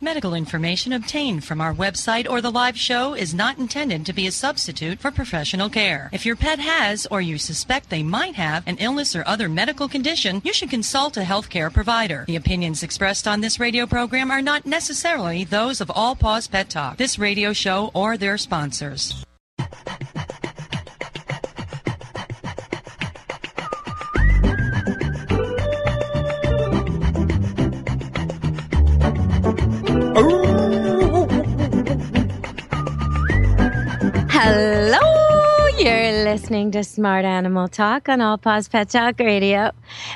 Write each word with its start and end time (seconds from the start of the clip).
Medical 0.00 0.34
information 0.34 0.92
obtained 0.92 1.44
from 1.44 1.60
our 1.60 1.74
website 1.74 2.30
or 2.30 2.40
the 2.40 2.52
live 2.52 2.78
show 2.78 3.14
is 3.14 3.34
not 3.34 3.58
intended 3.58 4.06
to 4.06 4.12
be 4.12 4.28
a 4.28 4.32
substitute 4.32 5.00
for 5.00 5.10
professional 5.10 5.68
care. 5.68 6.08
If 6.12 6.24
your 6.24 6.36
pet 6.36 6.60
has 6.60 7.04
or 7.10 7.20
you 7.20 7.36
suspect 7.36 7.90
they 7.90 8.04
might 8.04 8.36
have 8.36 8.62
an 8.68 8.76
illness 8.76 9.16
or 9.16 9.26
other 9.26 9.48
medical 9.48 9.88
condition, 9.88 10.40
you 10.44 10.52
should 10.52 10.70
consult 10.70 11.16
a 11.16 11.22
healthcare 11.22 11.72
provider. 11.72 12.24
The 12.28 12.36
opinions 12.36 12.84
expressed 12.84 13.26
on 13.26 13.40
this 13.40 13.58
radio 13.58 13.86
program 13.86 14.30
are 14.30 14.40
not 14.40 14.66
necessarily 14.66 15.42
those 15.42 15.80
of 15.80 15.90
All 15.92 16.14
Paws 16.14 16.46
Pet 16.46 16.70
Talk, 16.70 16.96
this 16.96 17.18
radio 17.18 17.52
show, 17.52 17.90
or 17.92 18.16
their 18.16 18.38
sponsors. 18.38 19.24
Listening 36.68 36.82
to 36.82 36.88
Smart 36.88 37.24
Animal 37.24 37.68
Talk 37.68 38.10
on 38.10 38.20
All 38.20 38.36
Paws 38.36 38.68
Pet 38.68 38.90
Talk 38.90 39.18
Radio, 39.20 39.70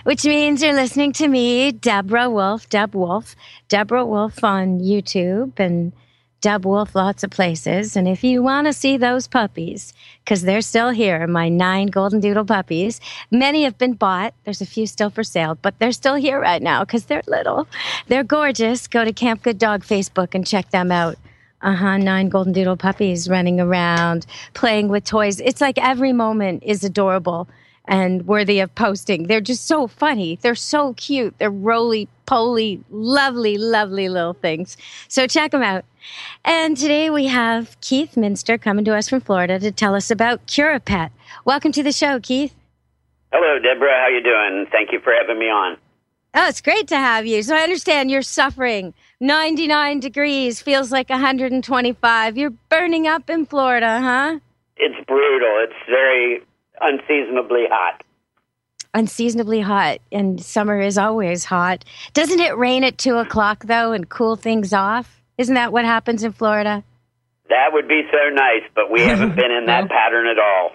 which 0.05 0.25
means 0.27 0.63
you're 0.63 0.75
listening 0.75 1.13
to 1.15 1.27
me, 1.27 1.73
Deborah 1.73 2.29
Wolf, 2.29 2.69
Deb 2.69 2.95
Wolf, 2.95 3.35
Deborah 3.69 4.05
Wolf 4.05 4.45
on 4.45 4.81
YouTube 4.81 5.59
and 5.59 5.93
Deb 6.43 6.67
Wolf 6.67 6.95
lots 6.95 7.25
of 7.25 7.31
places. 7.31 7.97
And 7.97 8.07
if 8.07 8.23
you 8.23 8.43
want 8.43 8.67
to 8.67 8.75
see 8.75 8.99
those 8.99 9.29
puppies, 9.29 9.95
because 10.23 10.43
they're 10.43 10.61
still 10.61 10.91
here, 10.91 11.27
my 11.27 11.49
nine 11.49 11.87
golden 11.87 12.21
doodle 12.21 12.45
puppies, 12.45 13.01
many 13.31 13.63
have 13.63 13.79
been 13.79 13.95
bought. 13.95 14.35
There's 14.45 14.61
a 14.61 14.67
few 14.67 14.87
still 14.87 15.09
for 15.09 15.25
sale, 15.25 15.57
but 15.63 15.79
they're 15.79 15.93
still 15.93 16.17
here 16.17 16.39
right 16.39 16.61
now 16.61 16.85
because 16.85 17.07
they're 17.07 17.23
little. 17.27 17.67
They're 18.09 18.25
gorgeous. 18.25 18.89
Go 18.89 19.07
to 19.07 19.13
Camp 19.15 19.43
Good 19.43 19.59
Dog 19.59 19.85
Facebook 19.85 20.35
and 20.35 20.47
check 20.47 20.71
them 20.71 20.93
out. 20.93 21.17
Uh 21.63 21.75
huh. 21.75 21.97
Nine 21.97 22.29
golden 22.29 22.53
doodle 22.53 22.77
puppies 22.77 23.29
running 23.29 23.61
around, 23.61 24.27
playing 24.55 24.89
with 24.89 25.05
toys. 25.05 25.41
It's 25.41 25.61
like 25.61 25.79
every 25.79 26.13
moment 26.13 26.63
is 26.65 26.83
adorable 26.83 27.49
and 27.87 28.27
worthy 28.27 28.61
of 28.61 28.75
posting. 28.75 29.27
They're 29.27 29.41
just 29.41 29.67
so 29.67 29.87
funny. 29.87 30.39
They're 30.41 30.55
so 30.55 30.95
cute. 30.95 31.35
They're 31.39 31.51
roly 31.51 32.09
poly, 32.27 32.83
lovely, 32.91 33.59
lovely 33.59 34.09
little 34.09 34.35
things. 34.35 34.77
So 35.09 35.27
check 35.27 35.51
them 35.51 35.63
out. 35.63 35.85
And 36.45 36.77
today 36.77 37.11
we 37.11 37.27
have 37.27 37.77
Keith 37.81 38.17
Minster 38.17 38.59
coming 38.59 38.85
to 38.87 38.95
us 38.95 39.09
from 39.09 39.21
Florida 39.21 39.59
to 39.61 39.71
tell 39.71 39.95
us 39.95 40.11
about 40.11 40.47
CuraPet. 40.47 41.11
Welcome 41.45 41.73
to 41.73 41.83
the 41.83 41.93
show, 41.93 42.19
Keith. 42.21 42.55
Hello, 43.33 43.59
Deborah. 43.59 44.01
How 44.01 44.09
you 44.09 44.23
doing? 44.23 44.67
Thank 44.71 44.93
you 44.93 45.01
for 45.01 45.13
having 45.13 45.39
me 45.39 45.47
on. 45.47 45.77
Oh, 46.35 46.49
it's 46.49 46.63
great 46.63 46.89
to 46.89 46.97
have 46.97 47.27
you. 47.27 47.43
So 47.43 47.55
I 47.55 47.61
understand 47.61 48.11
you're 48.11 48.23
suffering 48.23 48.95
99 49.21 50.01
degrees, 50.01 50.63
feels 50.63 50.91
like 50.91 51.11
125. 51.11 52.39
You're 52.39 52.51
burning 52.71 53.07
up 53.07 53.29
in 53.29 53.45
Florida, 53.45 54.01
huh? 54.01 54.39
It's 54.79 55.07
brutal. 55.07 55.65
It's 55.65 55.75
very 55.89 56.41
unseasonably 56.81 57.65
hot. 57.71 58.03
Unseasonably 58.95 59.61
hot, 59.61 59.99
and 60.11 60.43
summer 60.43 60.81
is 60.81 60.99
always 60.99 61.45
hot. 61.45 61.85
Doesn't 62.13 62.41
it 62.41 62.57
rain 62.57 62.85
at 62.85 62.99
2 62.99 63.17
o'clock, 63.17 63.65
though, 63.65 63.93
and 63.93 64.09
cool 64.09 64.37
things 64.37 64.73
off? 64.73 65.23
Isn't 65.39 65.55
that 65.55 65.73
what 65.73 65.85
happens 65.85 66.25
in 66.25 66.33
Florida? 66.33 66.83
That 67.49 67.73
would 67.73 67.89
be 67.89 68.03
so 68.11 68.35
nice, 68.35 68.63
but 68.75 68.91
we 68.91 69.01
haven't 69.01 69.37
been 69.37 69.51
in 69.51 69.67
that 69.67 69.89
pattern 69.91 70.27
at 70.27 70.39
all. 70.39 70.73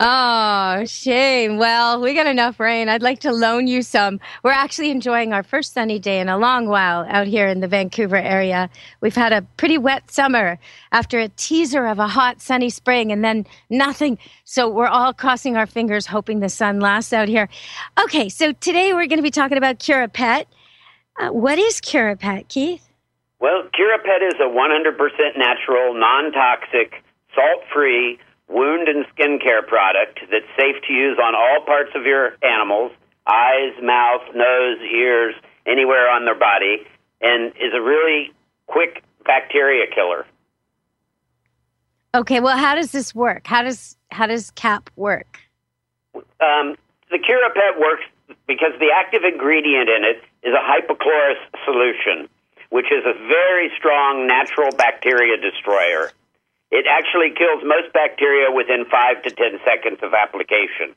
Oh, 0.00 0.84
shame. 0.84 1.58
Well, 1.58 2.00
we 2.00 2.14
got 2.14 2.28
enough 2.28 2.60
rain. 2.60 2.88
I'd 2.88 3.02
like 3.02 3.18
to 3.20 3.32
loan 3.32 3.66
you 3.66 3.82
some. 3.82 4.20
We're 4.44 4.52
actually 4.52 4.92
enjoying 4.92 5.32
our 5.32 5.42
first 5.42 5.72
sunny 5.74 5.98
day 5.98 6.20
in 6.20 6.28
a 6.28 6.38
long 6.38 6.68
while 6.68 7.04
out 7.08 7.26
here 7.26 7.48
in 7.48 7.58
the 7.58 7.66
Vancouver 7.66 8.14
area. 8.14 8.70
We've 9.00 9.16
had 9.16 9.32
a 9.32 9.42
pretty 9.56 9.76
wet 9.76 10.08
summer 10.08 10.60
after 10.92 11.18
a 11.18 11.28
teaser 11.30 11.84
of 11.84 11.98
a 11.98 12.06
hot, 12.06 12.40
sunny 12.40 12.70
spring 12.70 13.10
and 13.10 13.24
then 13.24 13.44
nothing. 13.70 14.18
So 14.44 14.68
we're 14.68 14.86
all 14.86 15.12
crossing 15.12 15.56
our 15.56 15.66
fingers, 15.66 16.06
hoping 16.06 16.38
the 16.38 16.48
sun 16.48 16.78
lasts 16.78 17.12
out 17.12 17.26
here. 17.26 17.48
Okay, 18.00 18.28
so 18.28 18.52
today 18.52 18.92
we're 18.92 19.08
going 19.08 19.18
to 19.18 19.22
be 19.22 19.32
talking 19.32 19.58
about 19.58 19.80
CuraPet. 19.80 20.44
Uh, 21.18 21.30
what 21.30 21.58
is 21.58 21.80
CuraPet, 21.80 22.46
Keith? 22.46 22.88
Well, 23.40 23.64
CuraPet 23.74 24.28
is 24.28 24.34
a 24.38 24.48
100% 24.48 25.36
natural, 25.36 25.94
non 25.94 26.30
toxic, 26.30 27.02
salt 27.34 27.64
free, 27.74 28.20
wound 28.48 28.88
and 28.88 29.06
skin 29.12 29.38
care 29.38 29.62
product 29.62 30.20
that's 30.30 30.48
safe 30.58 30.76
to 30.86 30.92
use 30.92 31.18
on 31.22 31.34
all 31.34 31.64
parts 31.64 31.90
of 31.94 32.04
your 32.04 32.36
animals 32.42 32.92
eyes, 33.28 33.74
mouth, 33.82 34.22
nose, 34.34 34.78
ears, 34.90 35.34
anywhere 35.66 36.10
on 36.10 36.24
their 36.24 36.34
body, 36.34 36.86
and 37.20 37.52
is 37.56 37.74
a 37.74 37.80
really 37.80 38.32
quick 38.66 39.02
bacteria 39.24 39.84
killer. 39.94 40.24
Okay, 42.14 42.40
well, 42.40 42.56
how 42.56 42.74
does 42.74 42.90
this 42.90 43.14
work? 43.14 43.46
How 43.46 43.62
does 43.62 43.96
how 44.10 44.26
does 44.26 44.50
CAP 44.52 44.90
work? 44.96 45.38
Um, 46.14 46.76
the 47.10 47.18
CuraPet 47.18 47.78
works 47.78 48.04
because 48.46 48.72
the 48.80 48.90
active 48.94 49.22
ingredient 49.24 49.88
in 49.88 50.04
it 50.04 50.22
is 50.42 50.54
a 50.54 50.64
hypochlorous 50.64 51.38
solution, 51.64 52.28
which 52.70 52.86
is 52.86 53.04
a 53.04 53.12
very 53.28 53.70
strong 53.76 54.26
natural 54.26 54.70
bacteria 54.72 55.36
destroyer. 55.36 56.12
It 56.70 56.84
actually 56.86 57.32
kills 57.36 57.64
most 57.64 57.92
bacteria 57.92 58.52
within 58.52 58.84
five 58.90 59.22
to 59.24 59.30
ten 59.30 59.58
seconds 59.64 60.00
of 60.02 60.12
application. 60.12 60.94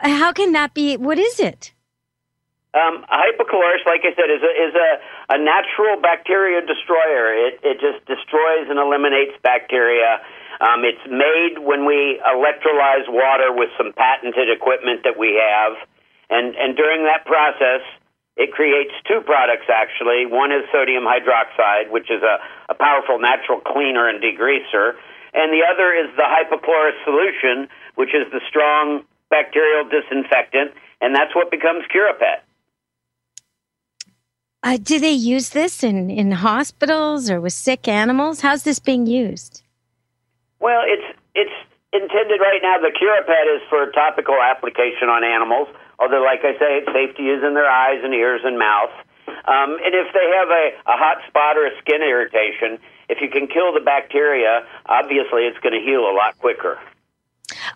How 0.00 0.32
can 0.32 0.52
that 0.52 0.74
be? 0.74 0.96
What 0.96 1.18
is 1.18 1.40
it? 1.40 1.72
Um, 2.74 3.02
hypochlorous, 3.08 3.82
like 3.86 4.04
I 4.04 4.12
said, 4.14 4.28
is 4.28 4.44
a, 4.44 4.52
is 4.68 4.74
a, 4.76 4.90
a 5.34 5.38
natural 5.40 5.98
bacteria 6.00 6.60
destroyer. 6.60 7.32
It, 7.48 7.60
it 7.64 7.80
just 7.80 8.04
destroys 8.04 8.68
and 8.68 8.78
eliminates 8.78 9.32
bacteria. 9.42 10.20
Um, 10.60 10.84
it's 10.84 11.02
made 11.08 11.64
when 11.64 11.86
we 11.86 12.20
electrolyze 12.20 13.08
water 13.08 13.56
with 13.56 13.70
some 13.78 13.92
patented 13.96 14.50
equipment 14.52 15.02
that 15.04 15.18
we 15.18 15.40
have. 15.40 15.80
And, 16.28 16.54
and 16.54 16.76
during 16.76 17.04
that 17.08 17.24
process, 17.24 17.80
it 18.38 18.52
creates 18.52 18.94
two 19.06 19.20
products, 19.26 19.66
actually. 19.66 20.24
One 20.24 20.52
is 20.52 20.62
sodium 20.70 21.02
hydroxide, 21.02 21.90
which 21.90 22.08
is 22.08 22.22
a, 22.22 22.38
a 22.70 22.74
powerful 22.74 23.18
natural 23.18 23.60
cleaner 23.60 24.08
and 24.08 24.22
degreaser. 24.22 24.94
And 25.34 25.52
the 25.52 25.66
other 25.66 25.92
is 25.92 26.06
the 26.16 26.22
hypochlorous 26.22 26.96
solution, 27.04 27.68
which 27.96 28.14
is 28.14 28.30
the 28.30 28.40
strong 28.48 29.02
bacterial 29.28 29.84
disinfectant. 29.90 30.70
And 31.00 31.14
that's 31.14 31.34
what 31.34 31.50
becomes 31.50 31.84
CuraPet. 31.92 32.46
Uh, 34.62 34.78
do 34.80 35.00
they 35.00 35.12
use 35.12 35.50
this 35.50 35.82
in, 35.82 36.08
in 36.08 36.30
hospitals 36.30 37.28
or 37.28 37.40
with 37.40 37.52
sick 37.52 37.88
animals? 37.88 38.40
How's 38.40 38.62
this 38.62 38.78
being 38.78 39.06
used? 39.06 39.62
Well, 40.60 40.82
it's 40.84 41.18
it's 41.34 41.54
intended 41.92 42.40
right 42.40 42.60
now. 42.62 42.78
The 42.78 42.90
CuraPet 42.90 43.56
is 43.56 43.62
for 43.68 43.90
topical 43.92 44.36
application 44.42 45.08
on 45.08 45.22
animals 45.24 45.68
although, 45.98 46.22
like 46.22 46.40
I 46.44 46.58
say, 46.58 46.84
safety 46.92 47.28
is 47.28 47.42
in 47.42 47.54
their 47.54 47.70
eyes 47.70 48.00
and 48.02 48.14
ears 48.14 48.42
and 48.44 48.58
mouth. 48.58 48.94
Um, 49.46 49.76
and 49.84 49.94
if 49.94 50.12
they 50.12 50.26
have 50.36 50.48
a, 50.48 50.64
a 50.86 50.96
hot 50.96 51.18
spot 51.28 51.56
or 51.56 51.66
a 51.66 51.76
skin 51.80 52.02
irritation, 52.02 52.78
if 53.08 53.20
you 53.20 53.28
can 53.28 53.46
kill 53.46 53.72
the 53.72 53.80
bacteria, 53.80 54.66
obviously 54.86 55.42
it's 55.44 55.58
going 55.58 55.74
to 55.74 55.84
heal 55.84 56.00
a 56.00 56.14
lot 56.14 56.38
quicker. 56.38 56.78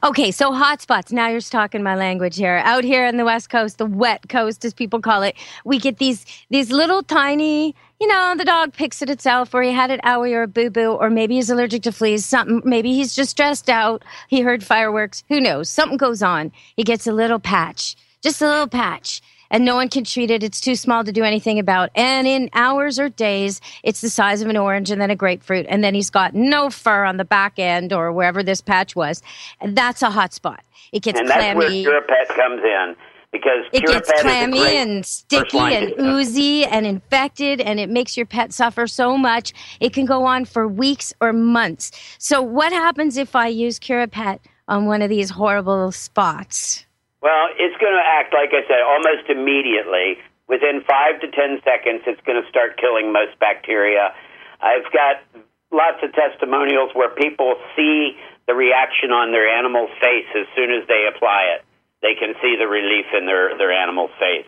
Okay, 0.04 0.30
so 0.30 0.52
hot 0.52 0.82
spots. 0.82 1.12
Now 1.12 1.28
you're 1.28 1.40
talking 1.40 1.82
my 1.82 1.94
language 1.94 2.36
here. 2.36 2.60
Out 2.64 2.84
here 2.84 3.06
on 3.06 3.16
the 3.16 3.24
West 3.24 3.50
Coast, 3.50 3.78
the 3.78 3.86
wet 3.86 4.28
coast, 4.28 4.64
as 4.64 4.74
people 4.74 5.00
call 5.00 5.22
it, 5.22 5.34
we 5.64 5.78
get 5.78 5.98
these 5.98 6.26
these 6.50 6.70
little 6.70 7.02
tiny. 7.02 7.74
You 8.00 8.08
know, 8.08 8.34
the 8.36 8.44
dog 8.44 8.72
picks 8.72 9.00
at 9.00 9.08
itself, 9.08 9.54
or 9.54 9.62
he 9.62 9.70
had 9.70 9.90
an 9.90 10.00
owie 10.00 10.34
or 10.34 10.42
a 10.42 10.48
boo 10.48 10.70
boo, 10.70 10.92
or 10.92 11.08
maybe 11.08 11.36
he's 11.36 11.50
allergic 11.50 11.82
to 11.84 11.92
fleas. 11.92 12.26
Something. 12.26 12.60
Maybe 12.64 12.92
he's 12.94 13.14
just 13.14 13.30
stressed 13.30 13.70
out. 13.70 14.04
He 14.28 14.40
heard 14.40 14.64
fireworks. 14.64 15.22
Who 15.28 15.40
knows? 15.40 15.70
Something 15.70 15.98
goes 15.98 16.22
on. 16.22 16.52
He 16.76 16.82
gets 16.82 17.06
a 17.06 17.12
little 17.12 17.38
patch 17.38 17.96
just 18.22 18.40
a 18.40 18.48
little 18.48 18.68
patch 18.68 19.20
and 19.52 19.64
no 19.64 19.76
one 19.76 19.88
can 19.88 20.02
treat 20.02 20.30
it. 20.30 20.42
It's 20.42 20.60
too 20.60 20.74
small 20.74 21.04
to 21.04 21.12
do 21.12 21.22
anything 21.22 21.58
about. 21.58 21.90
And 21.94 22.26
in 22.26 22.48
hours 22.54 22.98
or 22.98 23.10
days, 23.10 23.60
it's 23.84 24.00
the 24.00 24.08
size 24.08 24.40
of 24.40 24.48
an 24.48 24.56
orange 24.56 24.90
and 24.90 25.00
then 25.00 25.10
a 25.10 25.16
grapefruit. 25.16 25.66
And 25.68 25.84
then 25.84 25.94
he's 25.94 26.10
got 26.10 26.34
no 26.34 26.70
fur 26.70 27.04
on 27.04 27.18
the 27.18 27.24
back 27.24 27.58
end 27.58 27.92
or 27.92 28.10
wherever 28.12 28.42
this 28.42 28.62
patch 28.62 28.96
was. 28.96 29.22
And 29.60 29.76
that's 29.76 30.00
a 30.02 30.10
hot 30.10 30.32
spot. 30.32 30.64
It 30.90 31.02
gets 31.02 31.20
and 31.20 31.28
clammy. 31.28 31.84
that's 31.84 31.86
where 31.86 32.02
pet 32.02 32.28
comes 32.28 32.62
in 32.64 32.96
because 33.30 33.64
it 33.72 33.84
gets 33.86 34.10
clammy 34.20 34.76
and 34.76 35.06
sticky 35.06 35.58
and 35.58 35.94
oozy 35.98 36.64
and 36.64 36.86
infected 36.86 37.60
and 37.62 37.80
it 37.80 37.88
makes 37.88 38.14
your 38.14 38.26
pet 38.26 38.52
suffer 38.52 38.86
so 38.86 39.16
much 39.16 39.54
it 39.80 39.94
can 39.94 40.04
go 40.04 40.26
on 40.26 40.44
for 40.44 40.68
weeks 40.68 41.14
or 41.18 41.32
months 41.32 41.90
so 42.18 42.42
what 42.42 42.72
happens 42.72 43.16
if 43.16 43.34
i 43.34 43.46
use 43.46 43.78
curapet 43.78 44.38
on 44.68 44.84
one 44.84 45.00
of 45.00 45.08
these 45.08 45.30
horrible 45.30 45.90
spots 45.90 46.84
well, 47.22 47.48
it's 47.54 47.78
going 47.78 47.94
to 47.94 48.02
act, 48.02 48.34
like 48.34 48.50
I 48.50 48.66
said, 48.66 48.82
almost 48.82 49.30
immediately. 49.30 50.18
Within 50.50 50.82
five 50.82 51.22
to 51.22 51.30
ten 51.30 51.62
seconds, 51.62 52.02
it's 52.04 52.20
going 52.26 52.42
to 52.42 52.46
start 52.50 52.76
killing 52.76 53.14
most 53.14 53.38
bacteria. 53.38 54.12
I've 54.60 54.84
got 54.92 55.22
lots 55.70 56.02
of 56.02 56.12
testimonials 56.12 56.90
where 56.92 57.08
people 57.14 57.56
see 57.78 58.18
the 58.46 58.54
reaction 58.54 59.14
on 59.14 59.30
their 59.30 59.48
animal's 59.48 59.94
face 60.02 60.28
as 60.34 60.50
soon 60.54 60.74
as 60.74 60.86
they 60.90 61.06
apply 61.08 61.56
it. 61.56 61.64
They 62.02 62.18
can 62.18 62.34
see 62.42 62.58
the 62.58 62.66
relief 62.66 63.06
in 63.16 63.24
their, 63.24 63.56
their 63.56 63.72
animal's 63.72 64.10
face. 64.18 64.44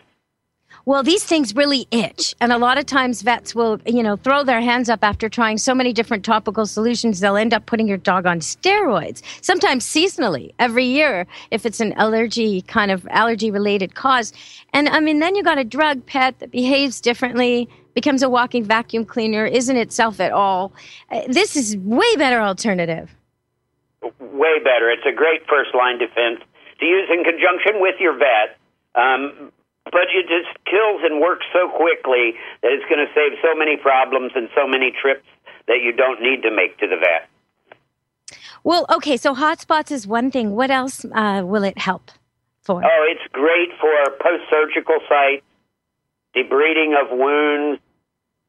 Well, 0.85 1.01
these 1.01 1.23
things 1.23 1.55
really 1.55 1.87
itch. 1.89 2.35
And 2.39 2.51
a 2.51 2.59
lot 2.59 2.77
of 2.77 2.85
times 2.85 3.23
vets 3.23 3.55
will, 3.55 3.79
you 3.87 4.03
know, 4.03 4.15
throw 4.15 4.43
their 4.43 4.61
hands 4.61 4.87
up 4.87 5.03
after 5.03 5.29
trying 5.29 5.57
so 5.57 5.73
many 5.73 5.93
different 5.93 6.23
topical 6.23 6.67
solutions. 6.67 7.19
They'll 7.19 7.37
end 7.37 7.55
up 7.55 7.65
putting 7.65 7.87
your 7.87 7.97
dog 7.97 8.27
on 8.27 8.39
steroids, 8.39 9.23
sometimes 9.41 9.83
seasonally, 9.85 10.53
every 10.59 10.85
year, 10.85 11.25
if 11.49 11.65
it's 11.65 11.79
an 11.79 11.93
allergy 11.93 12.61
kind 12.61 12.91
of 12.91 13.07
allergy 13.09 13.49
related 13.49 13.95
cause. 13.95 14.31
And 14.73 14.87
I 14.89 14.99
mean, 14.99 15.19
then 15.19 15.35
you 15.35 15.43
got 15.43 15.57
a 15.57 15.63
drug 15.63 16.05
pet 16.05 16.37
that 16.39 16.51
behaves 16.51 17.01
differently, 17.01 17.67
becomes 17.95 18.21
a 18.21 18.29
walking 18.29 18.63
vacuum 18.63 19.05
cleaner, 19.05 19.45
isn't 19.45 19.77
itself 19.77 20.19
at 20.19 20.31
all. 20.31 20.71
Uh, 21.09 21.21
this 21.27 21.55
is 21.55 21.77
way 21.77 22.15
better 22.17 22.41
alternative. 22.41 23.09
Way 24.19 24.59
better. 24.59 24.91
It's 24.91 25.05
a 25.09 25.15
great 25.15 25.41
first 25.49 25.73
line 25.73 25.97
defense 25.97 26.41
to 26.79 26.85
use 26.85 27.09
in 27.11 27.23
conjunction 27.23 27.81
with 27.81 27.95
your 27.99 28.13
vet. 28.13 28.57
Um, 28.93 29.51
but 29.91 30.09
it 30.13 30.27
just 30.27 30.49
kills 30.65 31.01
and 31.03 31.21
works 31.21 31.45
so 31.53 31.69
quickly 31.69 32.33
that 32.61 32.71
it's 32.71 32.85
going 32.89 33.05
to 33.05 33.11
save 33.13 33.37
so 33.41 33.55
many 33.55 33.77
problems 33.77 34.31
and 34.35 34.49
so 34.55 34.67
many 34.67 34.91
trips 34.91 35.27
that 35.67 35.81
you 35.81 35.91
don't 35.91 36.21
need 36.21 36.41
to 36.43 36.51
make 36.51 36.77
to 36.79 36.87
the 36.87 36.97
vet. 36.97 37.29
Well, 38.63 38.85
okay, 38.89 39.17
so 39.17 39.35
hotspots 39.35 39.91
is 39.91 40.07
one 40.07 40.31
thing. 40.31 40.51
What 40.55 40.71
else 40.71 41.05
uh, 41.13 41.43
will 41.45 41.63
it 41.63 41.77
help 41.77 42.09
for? 42.61 42.83
Oh, 42.83 43.05
it's 43.09 43.31
great 43.31 43.69
for 43.79 43.93
post 44.19 44.43
surgical 44.49 44.97
sites, 45.07 45.45
debriding 46.35 46.99
of 46.99 47.15
wounds, 47.15 47.79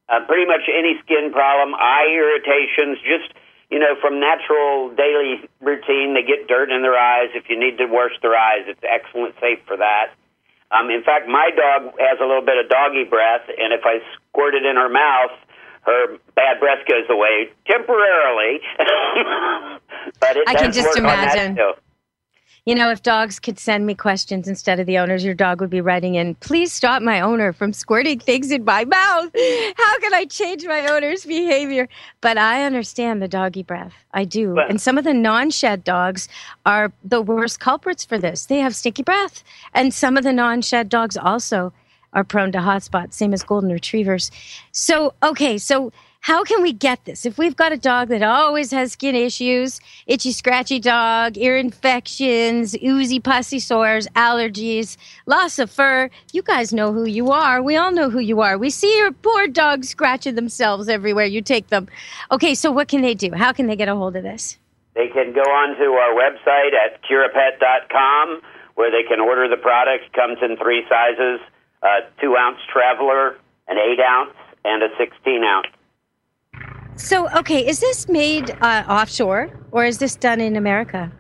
uh, 0.09 0.25
pretty 0.27 0.47
much 0.47 0.63
any 0.73 0.99
skin 1.05 1.33
problem, 1.33 1.75
eye 1.75 2.09
irritations, 2.09 2.97
just, 3.05 3.37
you 3.71 3.79
know, 3.79 3.95
from 4.01 4.19
natural 4.19 4.89
daily 4.97 5.45
routine. 5.61 6.15
They 6.15 6.23
get 6.23 6.49
dirt 6.49 6.71
in 6.71 6.81
their 6.81 6.97
eyes. 6.97 7.29
If 7.35 7.51
you 7.51 7.59
need 7.59 7.77
to 7.79 7.87
wash 7.87 8.13
their 8.23 8.35
eyes, 8.35 8.65
it's 8.69 8.81
excellent, 8.89 9.35
safe 9.39 9.59
for 9.67 9.77
that. 9.77 10.15
Um, 10.71 10.91
in 10.91 11.03
fact, 11.03 11.29
my 11.29 11.51
dog 11.55 11.95
has 11.99 12.19
a 12.21 12.27
little 12.27 12.45
bit 12.45 12.59
of 12.59 12.69
doggy 12.69 13.05
breath, 13.05 13.47
and 13.49 13.73
if 13.73 13.83
I 13.85 14.03
squirt 14.15 14.55
it 14.55 14.65
in 14.65 14.77
her 14.77 14.89
mouth, 14.89 15.31
her 15.87 16.19
bad 16.35 16.59
breath 16.59 16.83
goes 16.89 17.07
away 17.09 17.51
temporarily. 17.67 18.59
but 20.21 20.37
it 20.37 20.49
I 20.49 20.55
can 20.55 20.73
just 20.73 20.99
imagine. 20.99 21.57
You 22.67 22.75
know, 22.75 22.91
if 22.91 23.01
dogs 23.01 23.39
could 23.39 23.61
send 23.61 23.87
me 23.87 23.95
questions 23.95 24.49
instead 24.49 24.81
of 24.81 24.87
the 24.87 24.99
owners, 24.99 25.25
your 25.25 25.35
dog 25.35 25.61
would 25.61 25.71
be 25.71 25.81
writing 25.81 26.17
in, 26.17 26.35
please 26.35 26.73
stop 26.73 27.01
my 27.01 27.21
owner 27.21 27.53
from 27.53 27.73
squirting 27.73 28.19
things 28.19 28.51
in 28.51 28.65
my 28.65 28.85
mouth. 28.85 29.31
How 29.77 29.99
can 30.01 30.13
I 30.13 30.27
change 30.29 30.67
my 30.67 30.85
owner's 30.89 31.25
behavior? 31.25 31.89
But 32.21 32.39
I 32.39 32.65
understand 32.65 33.23
the 33.23 33.29
doggy 33.29 33.63
breath. 33.63 33.95
I 34.15 34.25
do. 34.25 34.55
Well, 34.55 34.67
and 34.69 34.81
some 34.81 34.99
of 34.99 35.05
the 35.05 35.15
non 35.15 35.51
shed 35.51 35.85
dogs 35.85 36.29
are 36.67 36.93
the 37.05 37.23
worst 37.23 37.61
culprits 37.61 38.05
for 38.05 38.19
this. 38.19 38.47
They 38.47 38.59
have 38.59 38.75
sticky 38.75 39.05
breath. 39.05 39.45
And 39.73 39.95
some 39.95 40.17
of 40.17 40.25
the 40.25 40.33
non 40.33 40.61
shed 40.61 40.89
dogs 40.89 41.17
also 41.17 41.73
are 42.15 42.25
prone 42.25 42.51
to 42.51 42.61
hot 42.61 42.83
spots, 42.83 43.17
same 43.17 43.33
as 43.33 43.45
golden 43.45 43.71
retrievers. 43.71 44.33
So, 44.73 45.15
okay, 45.23 45.57
so 45.57 45.93
how 46.27 46.43
can 46.43 46.61
we 46.61 46.73
get 46.73 47.05
this? 47.05 47.25
If 47.25 47.39
we've 47.39 47.55
got 47.55 47.71
a 47.71 47.77
dog 47.77 48.09
that 48.09 48.21
always 48.21 48.73
has 48.73 48.91
skin 48.91 49.15
issues, 49.15 49.79
itchy, 50.09 50.33
scratchy 50.33 50.81
dog, 50.81 51.39
ear 51.39 51.57
infections, 51.57 52.75
oozy, 52.83 53.21
pussy 53.21 53.61
sores, 53.61 54.09
allergies, 54.17 54.97
loss 55.27 55.61
of 55.61 55.71
fur, 55.71 56.11
you 56.33 56.43
guys 56.43 56.73
know 56.73 56.93
who 56.93 57.05
you 57.05 57.31
are. 57.31 57.63
We 57.63 57.77
all 57.77 57.93
know 57.93 58.11
who 58.11 58.19
you 58.19 58.41
are. 58.41 58.59
We 58.59 58.71
see 58.71 58.99
your 58.99 59.13
poor 59.13 59.47
dogs 59.47 59.89
scratching 59.89 60.35
themselves 60.35 60.89
everywhere 60.89 61.27
you 61.27 61.43
take 61.43 61.69
them. 61.69 61.87
Okay, 62.33 62.57
so 62.57 62.73
what 62.73 62.89
can 62.89 63.03
they 63.03 63.15
do? 63.15 63.31
How 63.33 63.53
can 63.53 63.69
they 63.69 63.77
get 63.77 63.89
a 63.89 63.95
hold 63.95 64.17
of 64.17 64.25
this? 64.25 64.59
They 64.97 65.07
can 65.07 65.33
go 65.33 65.47
on 65.47 65.79
to 65.79 65.85
our 65.85 66.13
website 66.13 66.75
at 66.75 67.05
curapet.com 67.05 68.43
where 68.75 68.91
they 68.91 69.07
can 69.09 69.21
order 69.21 69.49
the 69.49 69.63
product. 69.63 70.13
Comes 70.13 70.39
in 70.43 70.57
three 70.57 70.83
sizes 70.89 71.39
a 71.85 72.01
two 72.21 72.35
ounce 72.37 72.59
traveler, 72.73 73.37
an 73.69 73.79
eight 73.79 74.01
ounce, 74.01 74.35
and 74.65 74.83
a 74.83 74.89
16 74.99 75.45
ounce. 75.45 75.69
So, 76.97 77.29
okay, 77.37 77.67
is 77.67 77.81
this 77.81 78.09
made 78.09 78.51
uh, 78.61 78.85
offshore 78.89 79.51
or 79.71 79.85
is 79.85 79.99
this 79.99 80.17
done 80.17 80.41
in 80.41 80.57
America? 80.57 81.13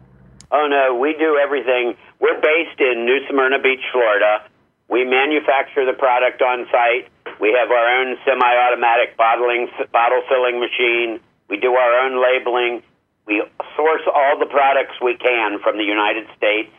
Oh, 0.51 0.67
no, 0.69 0.97
we 0.97 1.13
do 1.19 1.39
everything. 1.43 1.97
We're 2.21 2.41
based 2.41 2.81
in 2.81 3.05
New 3.05 3.21
Smyrna 3.29 3.61
Beach, 3.61 3.85
Florida. 3.93 4.49
We 4.89 5.05
manufacture 5.05 5.85
the 5.85 5.93
product 5.93 6.41
on 6.41 6.67
site. 6.73 7.11
We 7.41 7.53
have 7.53 7.71
our 7.71 8.01
own 8.01 8.17
semi 8.25 8.57
automatic 8.57 9.17
bottling, 9.17 9.69
bottle 9.93 10.23
filling 10.29 10.61
machine. 10.61 11.21
We 11.51 11.59
do 11.59 11.75
our 11.75 12.07
own 12.07 12.23
labeling. 12.23 12.83
We 13.27 13.43
source 13.77 14.03
all 14.07 14.39
the 14.39 14.47
products 14.47 14.95
we 15.03 15.17
can 15.19 15.59
from 15.61 15.77
the 15.77 15.85
United 15.85 16.27
States 16.37 16.71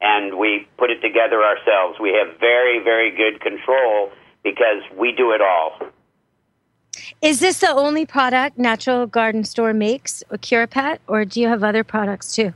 and 0.00 0.38
we 0.38 0.66
put 0.78 0.90
it 0.90 1.00
together 1.00 1.42
ourselves. 1.42 1.98
We 2.00 2.10
have 2.10 2.38
very, 2.38 2.82
very 2.82 3.10
good 3.10 3.40
control 3.40 4.10
because 4.42 4.82
we 4.96 5.12
do 5.12 5.32
it 5.32 5.40
all. 5.40 5.78
Is 7.22 7.40
this 7.40 7.60
the 7.60 7.70
only 7.70 8.06
product 8.06 8.58
Natural 8.58 9.06
Garden 9.06 9.44
Store 9.44 9.74
makes, 9.74 10.22
or 10.30 10.38
CuraPet, 10.38 10.98
or 11.06 11.24
do 11.24 11.40
you 11.40 11.48
have 11.48 11.62
other 11.62 11.84
products 11.84 12.34
too? 12.34 12.52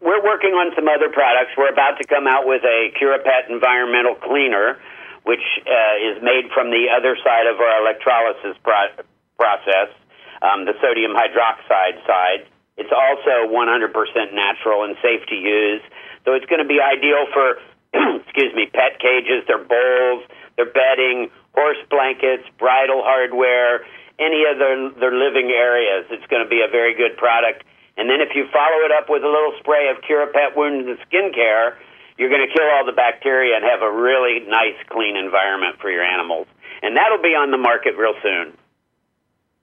We're 0.00 0.22
working 0.22 0.50
on 0.58 0.74
some 0.74 0.88
other 0.88 1.08
products. 1.08 1.54
We're 1.56 1.70
about 1.70 1.98
to 1.98 2.04
come 2.06 2.26
out 2.26 2.46
with 2.46 2.62
a 2.64 2.90
CuraPet 2.98 3.48
environmental 3.48 4.16
cleaner, 4.16 4.78
which 5.22 5.44
uh, 5.62 6.10
is 6.10 6.18
made 6.22 6.50
from 6.52 6.70
the 6.70 6.90
other 6.90 7.16
side 7.22 7.46
of 7.46 7.60
our 7.60 7.86
electrolysis 7.86 8.58
pro- 8.66 8.98
process, 9.38 9.94
um, 10.42 10.66
the 10.66 10.74
sodium 10.82 11.14
hydroxide 11.14 12.02
side. 12.06 12.50
It's 12.76 12.90
also 12.90 13.46
100% 13.46 14.34
natural 14.34 14.82
and 14.82 14.96
safe 15.02 15.22
to 15.28 15.36
use. 15.36 15.82
So 16.24 16.34
it's 16.34 16.46
going 16.46 16.62
to 16.62 16.66
be 16.66 16.80
ideal 16.80 17.30
for, 17.30 17.62
excuse 18.26 18.54
me, 18.54 18.66
pet 18.66 18.98
cages, 18.98 19.46
their 19.46 19.62
bowls, 19.62 20.26
their 20.56 20.66
bedding, 20.66 21.30
horse 21.54 21.80
blankets, 21.90 22.44
bridle 22.58 23.02
hardware, 23.04 23.84
any 24.18 24.44
of 24.48 24.58
their, 24.58 24.76
their 25.00 25.14
living 25.14 25.52
areas. 25.52 26.06
It's 26.10 26.26
going 26.26 26.42
to 26.42 26.48
be 26.48 26.60
a 26.60 26.70
very 26.70 26.94
good 26.94 27.16
product. 27.16 27.64
And 27.96 28.08
then 28.08 28.20
if 28.20 28.34
you 28.34 28.48
follow 28.52 28.84
it 28.88 28.92
up 28.92 29.08
with 29.08 29.22
a 29.22 29.28
little 29.28 29.52
spray 29.60 29.90
of 29.90 30.00
CuraPet 30.02 30.56
wound 30.56 30.88
and 30.88 30.98
Skin 31.06 31.32
Care, 31.34 31.76
you're 32.16 32.30
going 32.30 32.46
to 32.46 32.52
kill 32.52 32.66
all 32.72 32.84
the 32.84 32.96
bacteria 32.96 33.56
and 33.56 33.64
have 33.64 33.82
a 33.82 33.92
really 33.92 34.40
nice, 34.48 34.76
clean 34.88 35.16
environment 35.16 35.76
for 35.80 35.90
your 35.90 36.04
animals. 36.04 36.46
And 36.82 36.96
that'll 36.96 37.22
be 37.22 37.36
on 37.36 37.50
the 37.50 37.58
market 37.58 37.96
real 37.96 38.14
soon. 38.22 38.56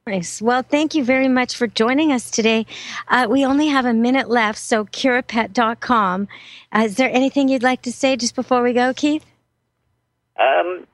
Nice. 0.07 0.41
Well, 0.41 0.63
thank 0.63 0.95
you 0.95 1.03
very 1.03 1.27
much 1.27 1.55
for 1.55 1.67
joining 1.67 2.11
us 2.11 2.31
today. 2.31 2.65
Uh, 3.09 3.27
we 3.29 3.45
only 3.45 3.67
have 3.67 3.85
a 3.85 3.93
minute 3.93 4.29
left, 4.29 4.57
so 4.57 4.85
curapet.com. 4.85 6.27
Uh, 6.71 6.79
is 6.79 6.95
there 6.95 7.11
anything 7.11 7.47
you'd 7.47 7.61
like 7.61 7.83
to 7.83 7.91
say 7.91 8.15
just 8.15 8.33
before 8.33 8.63
we 8.63 8.73
go, 8.73 8.93
Keith? 8.93 9.25
Um, 10.39 10.87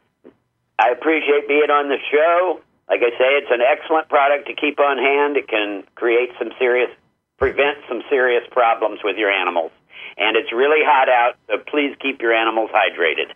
I 0.85 0.91
appreciate 0.91 1.47
being 1.47 1.71
on 1.71 1.89
the 1.89 1.97
show. 2.11 2.61
Like 2.87 2.99
I 3.01 3.09
say, 3.17 3.41
it's 3.41 3.49
an 3.49 3.61
excellent 3.61 4.07
product 4.07 4.47
to 4.47 4.53
keep 4.53 4.79
on 4.79 4.99
hand. 4.99 5.35
It 5.35 5.47
can 5.47 5.83
create 5.95 6.29
some 6.37 6.51
serious, 6.59 6.91
prevent 7.39 7.79
some 7.89 8.03
serious 8.07 8.43
problems 8.51 8.99
with 9.03 9.17
your 9.17 9.31
animals. 9.31 9.71
And 10.17 10.37
it's 10.37 10.53
really 10.53 10.85
hot 10.85 11.09
out, 11.09 11.37
so 11.47 11.57
please 11.57 11.95
keep 11.99 12.21
your 12.21 12.33
animals 12.33 12.69
hydrated. 12.69 13.33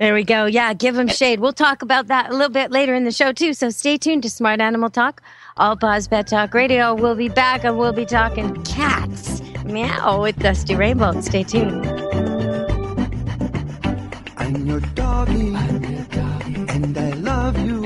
There 0.00 0.12
we 0.12 0.24
go. 0.24 0.46
Yeah, 0.46 0.74
give 0.74 0.96
them 0.96 1.06
shade. 1.06 1.38
We'll 1.38 1.52
talk 1.52 1.82
about 1.82 2.08
that 2.08 2.30
a 2.30 2.32
little 2.32 2.50
bit 2.50 2.72
later 2.72 2.96
in 2.96 3.04
the 3.04 3.12
show, 3.12 3.32
too. 3.32 3.54
So 3.54 3.70
stay 3.70 3.96
tuned 3.96 4.24
to 4.24 4.30
Smart 4.30 4.60
Animal 4.60 4.90
Talk, 4.90 5.22
All 5.56 5.76
Paws 5.76 6.08
Pet 6.08 6.26
Talk 6.26 6.52
Radio. 6.52 6.94
We'll 6.94 7.14
be 7.14 7.28
back 7.28 7.62
and 7.62 7.78
we'll 7.78 7.92
be 7.92 8.04
talking 8.04 8.60
cats. 8.64 9.40
Meow 9.64 10.20
with 10.20 10.36
Dusty 10.40 10.74
Rainbolt. 10.74 11.22
Stay 11.22 11.44
tuned. 11.44 11.86
I'm 14.36 14.66
your 14.66 14.80
doggy, 14.80 15.54
I'm 15.54 15.64
your 15.64 15.70
doggy. 15.70 15.75
And 16.86 16.98
I 16.98 17.10
love 17.14 17.58
you, 17.58 17.85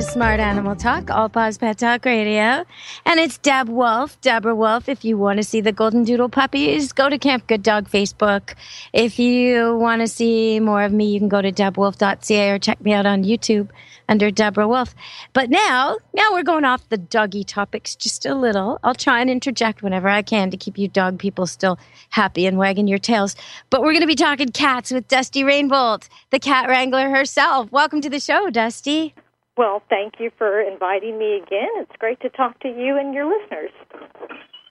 to 0.00 0.06
Smart 0.06 0.40
Animal 0.40 0.76
Talk, 0.76 1.10
All 1.10 1.28
Paws 1.28 1.58
Pet 1.58 1.76
Talk 1.76 2.06
Radio. 2.06 2.64
And 3.04 3.20
it's 3.20 3.36
Deb 3.36 3.68
Wolf, 3.68 4.18
Deborah 4.22 4.54
Wolf. 4.54 4.88
If 4.88 5.04
you 5.04 5.18
want 5.18 5.36
to 5.36 5.42
see 5.42 5.60
the 5.60 5.72
Golden 5.72 6.04
Doodle 6.04 6.30
puppies, 6.30 6.92
go 6.92 7.10
to 7.10 7.18
Camp 7.18 7.46
Good 7.46 7.62
Dog 7.62 7.86
Facebook. 7.86 8.54
If 8.94 9.18
you 9.18 9.76
want 9.76 10.00
to 10.00 10.08
see 10.08 10.58
more 10.58 10.84
of 10.84 10.92
me, 10.92 11.12
you 11.12 11.18
can 11.18 11.28
go 11.28 11.42
to 11.42 11.52
debwolf.ca 11.52 12.50
or 12.50 12.58
check 12.58 12.80
me 12.80 12.94
out 12.94 13.04
on 13.04 13.24
YouTube 13.24 13.68
under 14.08 14.30
Deborah 14.30 14.66
Wolf. 14.66 14.94
But 15.34 15.50
now, 15.50 15.98
now 16.14 16.32
we're 16.32 16.44
going 16.44 16.64
off 16.64 16.88
the 16.88 16.96
doggy 16.96 17.44
topics 17.44 17.94
just 17.94 18.24
a 18.24 18.34
little. 18.34 18.78
I'll 18.82 18.94
try 18.94 19.20
and 19.20 19.28
interject 19.28 19.82
whenever 19.82 20.08
I 20.08 20.22
can 20.22 20.50
to 20.50 20.56
keep 20.56 20.78
you 20.78 20.88
dog 20.88 21.18
people 21.18 21.46
still 21.46 21.78
happy 22.08 22.46
and 22.46 22.56
wagging 22.56 22.88
your 22.88 22.98
tails. 22.98 23.36
But 23.68 23.82
we're 23.82 23.92
going 23.92 24.00
to 24.00 24.06
be 24.06 24.14
talking 24.14 24.48
cats 24.48 24.92
with 24.92 25.08
Dusty 25.08 25.44
Rainbolt, 25.44 26.08
the 26.30 26.38
cat 26.38 26.70
wrangler 26.70 27.10
herself. 27.10 27.70
Welcome 27.70 28.00
to 28.00 28.08
the 28.08 28.20
show, 28.20 28.48
Dusty. 28.48 29.14
Well, 29.56 29.82
thank 29.90 30.14
you 30.18 30.30
for 30.38 30.60
inviting 30.60 31.18
me 31.18 31.36
again. 31.36 31.68
It's 31.76 31.96
great 31.98 32.20
to 32.20 32.30
talk 32.30 32.60
to 32.60 32.68
you 32.68 32.98
and 32.98 33.12
your 33.12 33.26
listeners. 33.26 33.70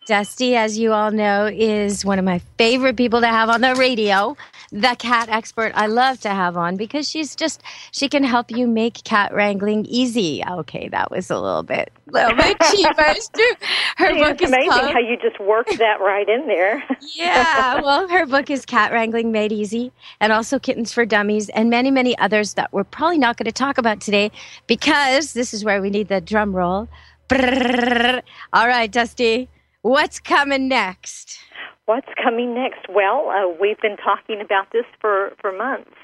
Dusty, 0.10 0.56
as 0.56 0.80
you 0.80 0.92
all 0.92 1.12
know, 1.12 1.46
is 1.46 2.04
one 2.04 2.18
of 2.18 2.26
my 2.26 2.40
favorite 2.58 2.98
people 2.98 3.22
to 3.22 3.28
have 3.28 3.48
on 3.48 3.62
the 3.62 3.76
radio, 3.76 4.36
the 4.72 4.96
cat 4.98 5.30
expert 5.30 5.72
I 5.76 5.86
love 5.86 6.20
to 6.22 6.30
have 6.30 6.58
on 6.58 6.78
because 6.78 7.08
she's 7.08 7.36
just, 7.36 7.62
she 7.92 8.10
can 8.10 8.24
help 8.24 8.50
you 8.50 8.66
make 8.66 9.04
cat 9.04 9.32
wrangling 9.36 9.86
easy. 9.86 10.42
Okay, 10.44 10.90
that 10.90 11.12
was 11.12 11.30
a 11.30 11.40
little 11.40 11.62
bit, 11.62 11.92
little 12.08 12.36
bit 12.36 12.58
cheap. 12.72 12.88
Her 12.88 14.16
book 14.16 14.42
it's 14.42 14.42
is 14.42 14.52
amazing 14.52 14.72
called, 14.72 14.94
how 14.94 15.00
you 15.00 15.16
just 15.22 15.40
worked 15.40 15.78
that 15.78 16.02
right 16.02 16.28
in 16.28 16.48
there. 16.48 16.84
yeah, 17.14 17.76
well, 17.84 18.08
her 18.08 18.26
book 18.26 18.50
is 18.50 18.66
Cat 18.66 18.92
Wrangling 18.92 19.32
Made 19.32 19.52
Easy 19.52 19.92
and 20.20 20.34
also 20.34 20.58
Kittens 20.58 20.92
for 20.92 21.06
Dummies 21.06 21.50
and 21.50 21.70
many, 21.70 21.92
many 21.92 22.18
others 22.18 22.56
that 22.56 22.74
we're 22.74 22.84
probably 22.84 23.20
not 23.20 23.38
going 23.38 23.46
to 23.46 23.52
talk 23.52 23.78
about 23.78 24.02
today 24.02 24.32
because 24.66 25.34
this 25.34 25.54
is 25.54 25.64
where 25.64 25.84
we 25.84 25.92
need 25.92 26.08
the 26.08 26.20
drum 26.20 26.56
roll. 26.56 26.90
All 27.32 28.68
right, 28.68 28.92
Dusty. 28.92 29.50
What's 29.90 30.20
coming 30.20 30.68
next? 30.68 31.40
What's 31.88 32.10
coming 32.24 32.54
next? 32.54 32.88
Well, 32.88 33.30
uh, 33.30 33.52
we've 33.60 33.80
been 33.80 33.98
talking 33.98 34.40
about 34.40 34.68
this 34.72 34.86
for, 35.02 35.34
for 35.42 35.52
months. 35.52 35.96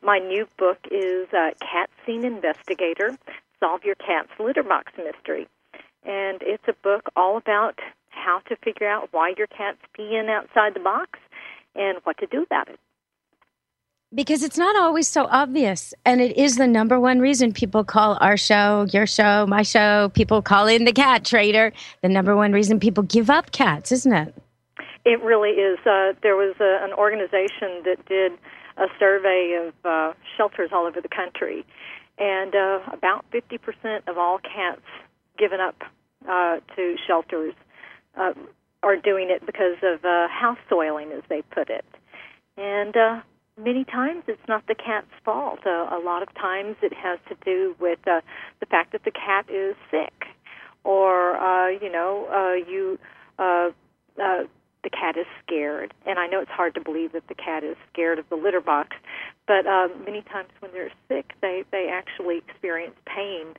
My 0.00 0.20
new 0.20 0.46
book 0.60 0.78
is 0.92 1.26
uh, 1.32 1.50
Cat 1.60 1.90
Scene 2.06 2.24
Investigator 2.24 3.18
Solve 3.58 3.82
Your 3.82 3.96
Cat's 3.96 4.30
Litter 4.38 4.62
Box 4.62 4.92
Mystery. 4.96 5.48
And 6.04 6.40
it's 6.42 6.62
a 6.68 6.72
book 6.84 7.10
all 7.16 7.36
about 7.36 7.80
how 8.10 8.42
to 8.48 8.54
figure 8.62 8.88
out 8.88 9.08
why 9.10 9.34
your 9.36 9.48
cat's 9.48 9.82
peeing 9.98 10.30
outside 10.30 10.74
the 10.74 10.80
box 10.80 11.18
and 11.74 11.98
what 12.04 12.18
to 12.18 12.28
do 12.28 12.44
about 12.44 12.68
it 12.68 12.78
because 14.14 14.42
it's 14.42 14.58
not 14.58 14.76
always 14.76 15.08
so 15.08 15.26
obvious. 15.30 15.94
And 16.04 16.20
it 16.20 16.36
is 16.36 16.56
the 16.56 16.66
number 16.66 17.00
one 17.00 17.20
reason 17.20 17.52
people 17.52 17.84
call 17.84 18.18
our 18.20 18.36
show, 18.36 18.86
your 18.92 19.06
show, 19.06 19.46
my 19.46 19.62
show, 19.62 20.10
people 20.10 20.42
call 20.42 20.66
in 20.66 20.84
the 20.84 20.92
cat 20.92 21.24
trader, 21.24 21.72
the 22.02 22.08
number 22.08 22.36
one 22.36 22.52
reason 22.52 22.78
people 22.80 23.02
give 23.04 23.30
up 23.30 23.52
cats, 23.52 23.92
isn't 23.92 24.12
it? 24.12 24.34
It 25.04 25.22
really 25.22 25.50
is. 25.50 25.78
Uh, 25.80 26.12
there 26.22 26.36
was 26.36 26.54
a, 26.60 26.84
an 26.84 26.92
organization 26.92 27.82
that 27.84 28.04
did 28.06 28.32
a 28.76 28.86
survey 28.98 29.68
of 29.68 29.74
uh, 29.84 30.12
shelters 30.36 30.70
all 30.72 30.86
over 30.86 31.00
the 31.00 31.08
country, 31.08 31.66
and 32.18 32.54
uh, 32.54 32.80
about 32.92 33.24
50% 33.32 34.08
of 34.08 34.16
all 34.16 34.38
cats 34.38 34.82
given 35.38 35.60
up 35.60 35.82
uh, 36.28 36.58
to 36.76 36.96
shelters 37.06 37.54
uh, 38.16 38.32
are 38.82 38.96
doing 38.96 39.28
it 39.30 39.44
because 39.44 39.76
of 39.82 40.04
uh, 40.04 40.28
house 40.28 40.58
soiling, 40.68 41.10
as 41.12 41.22
they 41.28 41.42
put 41.42 41.68
it. 41.68 41.84
And 42.56 42.96
uh, 42.96 43.20
many 43.58 43.84
times 43.84 44.24
it's 44.26 44.46
not 44.48 44.66
the 44.66 44.74
cat's 44.74 45.06
fault. 45.24 45.60
Uh, 45.66 45.88
a 45.90 46.00
lot 46.02 46.22
of 46.22 46.32
times 46.34 46.76
it 46.82 46.92
has 46.94 47.18
to 47.28 47.36
do 47.44 47.74
with 47.80 47.98
uh, 48.06 48.20
the 48.60 48.66
fact 48.66 48.92
that 48.92 49.04
the 49.04 49.10
cat 49.10 49.46
is 49.50 49.74
sick, 49.90 50.26
or 50.84 51.36
uh, 51.36 51.68
you 51.68 51.90
know, 51.90 52.26
uh, 52.30 52.70
you 52.70 52.98
uh, 53.38 53.70
uh, 54.22 54.44
the 54.82 54.90
cat 54.90 55.16
is 55.16 55.26
scared. 55.44 55.94
And 56.06 56.18
I 56.18 56.26
know 56.26 56.40
it's 56.40 56.50
hard 56.50 56.74
to 56.74 56.80
believe 56.80 57.12
that 57.12 57.28
the 57.28 57.34
cat 57.34 57.62
is 57.62 57.76
scared 57.92 58.18
of 58.18 58.28
the 58.28 58.36
litter 58.36 58.60
box, 58.60 58.96
but 59.46 59.66
uh, 59.66 59.88
many 60.04 60.22
times 60.22 60.48
when 60.60 60.72
they're 60.72 60.92
sick, 61.08 61.32
they 61.40 61.64
they 61.70 61.88
actually 61.92 62.38
experience 62.38 62.96
pain 63.06 63.54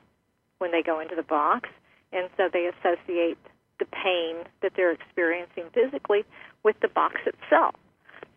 when 0.58 0.72
they 0.72 0.82
go 0.82 1.00
into 1.00 1.14
the 1.14 1.22
box, 1.22 1.68
and 2.12 2.28
so 2.36 2.48
they 2.52 2.68
associate 2.68 3.38
the 3.78 3.86
pain 3.86 4.44
that 4.62 4.72
they're 4.76 4.92
experiencing 4.92 5.64
physically 5.74 6.24
with 6.62 6.76
the 6.80 6.88
box 6.88 7.16
itself. 7.26 7.74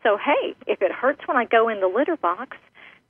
So 0.04 0.18
hey, 0.18 0.56
if 0.68 0.82
it 0.82 0.92
hurts 0.92 1.22
when 1.28 1.38
I 1.38 1.46
go 1.46 1.70
in 1.70 1.80
the 1.80 1.88
litter 1.88 2.18
box, 2.18 2.58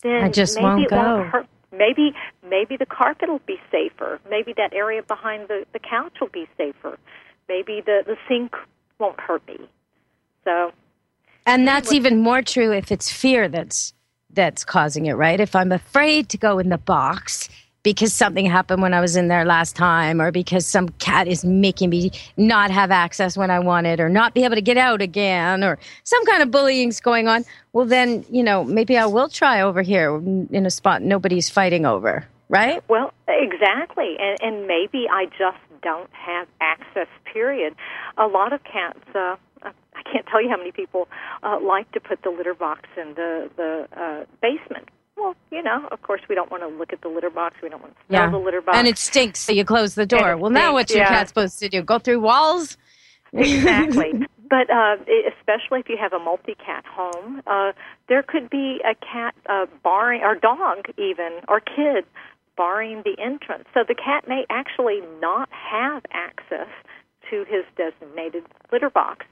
then 0.03 0.23
I 0.23 0.29
just 0.29 0.55
maybe 0.55 0.65
won't 0.65 0.83
it 0.83 0.89
go. 0.89 0.97
won't 0.97 1.27
hurt. 1.29 1.47
Maybe 1.71 2.13
maybe 2.47 2.77
the 2.77 2.85
carpet 2.85 3.29
will 3.29 3.41
be 3.45 3.57
safer. 3.71 4.19
Maybe 4.29 4.53
that 4.57 4.73
area 4.73 5.03
behind 5.03 5.47
the 5.47 5.65
the 5.73 5.79
couch 5.79 6.13
will 6.21 6.29
be 6.29 6.47
safer. 6.57 6.97
Maybe 7.49 7.81
the 7.85 8.03
the 8.05 8.15
sink 8.27 8.55
won't 8.99 9.19
hurt 9.19 9.45
me. 9.47 9.59
So 10.43 10.71
And 11.45 11.67
that's 11.67 11.91
even 11.91 12.19
more 12.19 12.41
true 12.41 12.71
if 12.71 12.91
it's 12.91 13.11
fear 13.11 13.47
that's 13.47 13.93
that's 14.31 14.63
causing 14.63 15.05
it, 15.07 15.13
right? 15.13 15.39
If 15.39 15.55
I'm 15.55 15.71
afraid 15.71 16.29
to 16.29 16.37
go 16.37 16.59
in 16.59 16.69
the 16.69 16.77
box, 16.77 17.49
because 17.87 18.11
something 18.11 18.45
happened 18.45 18.81
when 18.81 18.93
I 18.93 18.99
was 18.99 19.15
in 19.15 19.29
there 19.29 19.45
last 19.45 19.73
time, 19.73 20.19
or 20.19 20.29
because 20.29 20.65
some 20.65 20.89
cat 20.99 21.25
is 21.25 21.45
making 21.45 21.89
me 21.89 22.11
not 22.35 22.69
have 22.69 22.91
access 22.91 23.37
when 23.37 23.49
I 23.49 23.59
want 23.59 23.87
it, 23.87 24.01
or 24.01 24.09
not 24.09 24.33
be 24.33 24.43
able 24.43 24.55
to 24.55 24.61
get 24.61 24.75
out 24.75 25.01
again, 25.01 25.63
or 25.63 25.79
some 26.03 26.25
kind 26.25 26.43
of 26.43 26.51
bullying's 26.51 26.99
going 26.99 27.29
on, 27.29 27.45
well, 27.71 27.85
then, 27.85 28.25
you 28.29 28.43
know, 28.43 28.65
maybe 28.65 28.97
I 28.97 29.05
will 29.05 29.29
try 29.29 29.61
over 29.61 29.81
here 29.81 30.17
in 30.17 30.65
a 30.65 30.69
spot 30.69 31.01
nobody's 31.01 31.49
fighting 31.49 31.85
over, 31.85 32.27
right? 32.49 32.83
Well, 32.89 33.13
exactly. 33.29 34.17
And, 34.19 34.37
and 34.41 34.67
maybe 34.67 35.07
I 35.09 35.27
just 35.27 35.63
don't 35.81 36.09
have 36.11 36.49
access, 36.59 37.07
period. 37.23 37.73
A 38.17 38.27
lot 38.27 38.51
of 38.51 38.61
cats, 38.65 38.99
uh, 39.15 39.37
I 39.63 40.03
can't 40.11 40.25
tell 40.27 40.43
you 40.43 40.49
how 40.49 40.57
many 40.57 40.73
people 40.73 41.07
uh, 41.41 41.57
like 41.61 41.89
to 41.93 42.01
put 42.01 42.21
the 42.21 42.31
litter 42.31 42.53
box 42.53 42.81
in 42.97 43.13
the 43.13 43.49
the 43.55 43.87
uh, 43.95 44.25
basement 44.41 44.89
well, 45.17 45.35
you 45.51 45.63
know, 45.63 45.87
of 45.91 46.01
course, 46.01 46.21
we 46.29 46.35
don't 46.35 46.51
want 46.51 46.63
to 46.63 46.69
look 46.69 46.93
at 46.93 47.01
the 47.01 47.09
litter 47.09 47.29
box. 47.29 47.55
We 47.61 47.69
don't 47.69 47.81
want 47.81 47.95
to 47.95 48.01
smell 48.07 48.21
yeah. 48.23 48.29
the 48.29 48.37
litter 48.37 48.61
box. 48.61 48.77
And 48.77 48.87
it 48.87 48.97
stinks, 48.97 49.39
so 49.39 49.51
you 49.51 49.65
close 49.65 49.95
the 49.95 50.05
door. 50.05 50.37
Well, 50.37 50.51
stinks, 50.51 50.53
now 50.53 50.73
what's 50.73 50.91
your 50.91 51.03
yeah. 51.03 51.09
cat 51.09 51.27
supposed 51.27 51.59
to 51.59 51.69
do? 51.69 51.81
Go 51.81 51.99
through 51.99 52.19
walls? 52.19 52.77
Exactly. 53.33 54.13
but 54.49 54.69
uh, 54.69 54.97
especially 55.37 55.79
if 55.79 55.89
you 55.89 55.97
have 55.99 56.13
a 56.13 56.19
multi-cat 56.19 56.85
home, 56.85 57.41
uh, 57.47 57.73
there 58.07 58.23
could 58.23 58.49
be 58.49 58.79
a 58.85 58.95
cat 58.95 59.35
uh, 59.49 59.65
barring, 59.83 60.21
or 60.21 60.35
dog 60.35 60.85
even, 60.97 61.39
or 61.47 61.59
kid 61.59 62.05
barring 62.55 63.03
the 63.03 63.15
entrance. 63.21 63.65
So 63.73 63.81
the 63.87 63.95
cat 63.95 64.27
may 64.27 64.45
actually 64.49 65.01
not 65.21 65.49
have 65.51 66.03
access 66.11 66.69
to 67.29 67.45
his 67.47 67.65
designated 67.75 68.43
litter 68.71 68.89
box. 68.89 69.25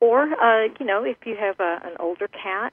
Or, 0.00 0.22
uh, 0.22 0.68
you 0.78 0.86
know, 0.86 1.04
if 1.04 1.18
you 1.24 1.36
have 1.36 1.58
a, 1.60 1.80
an 1.84 1.92
older 1.98 2.28
cat, 2.28 2.72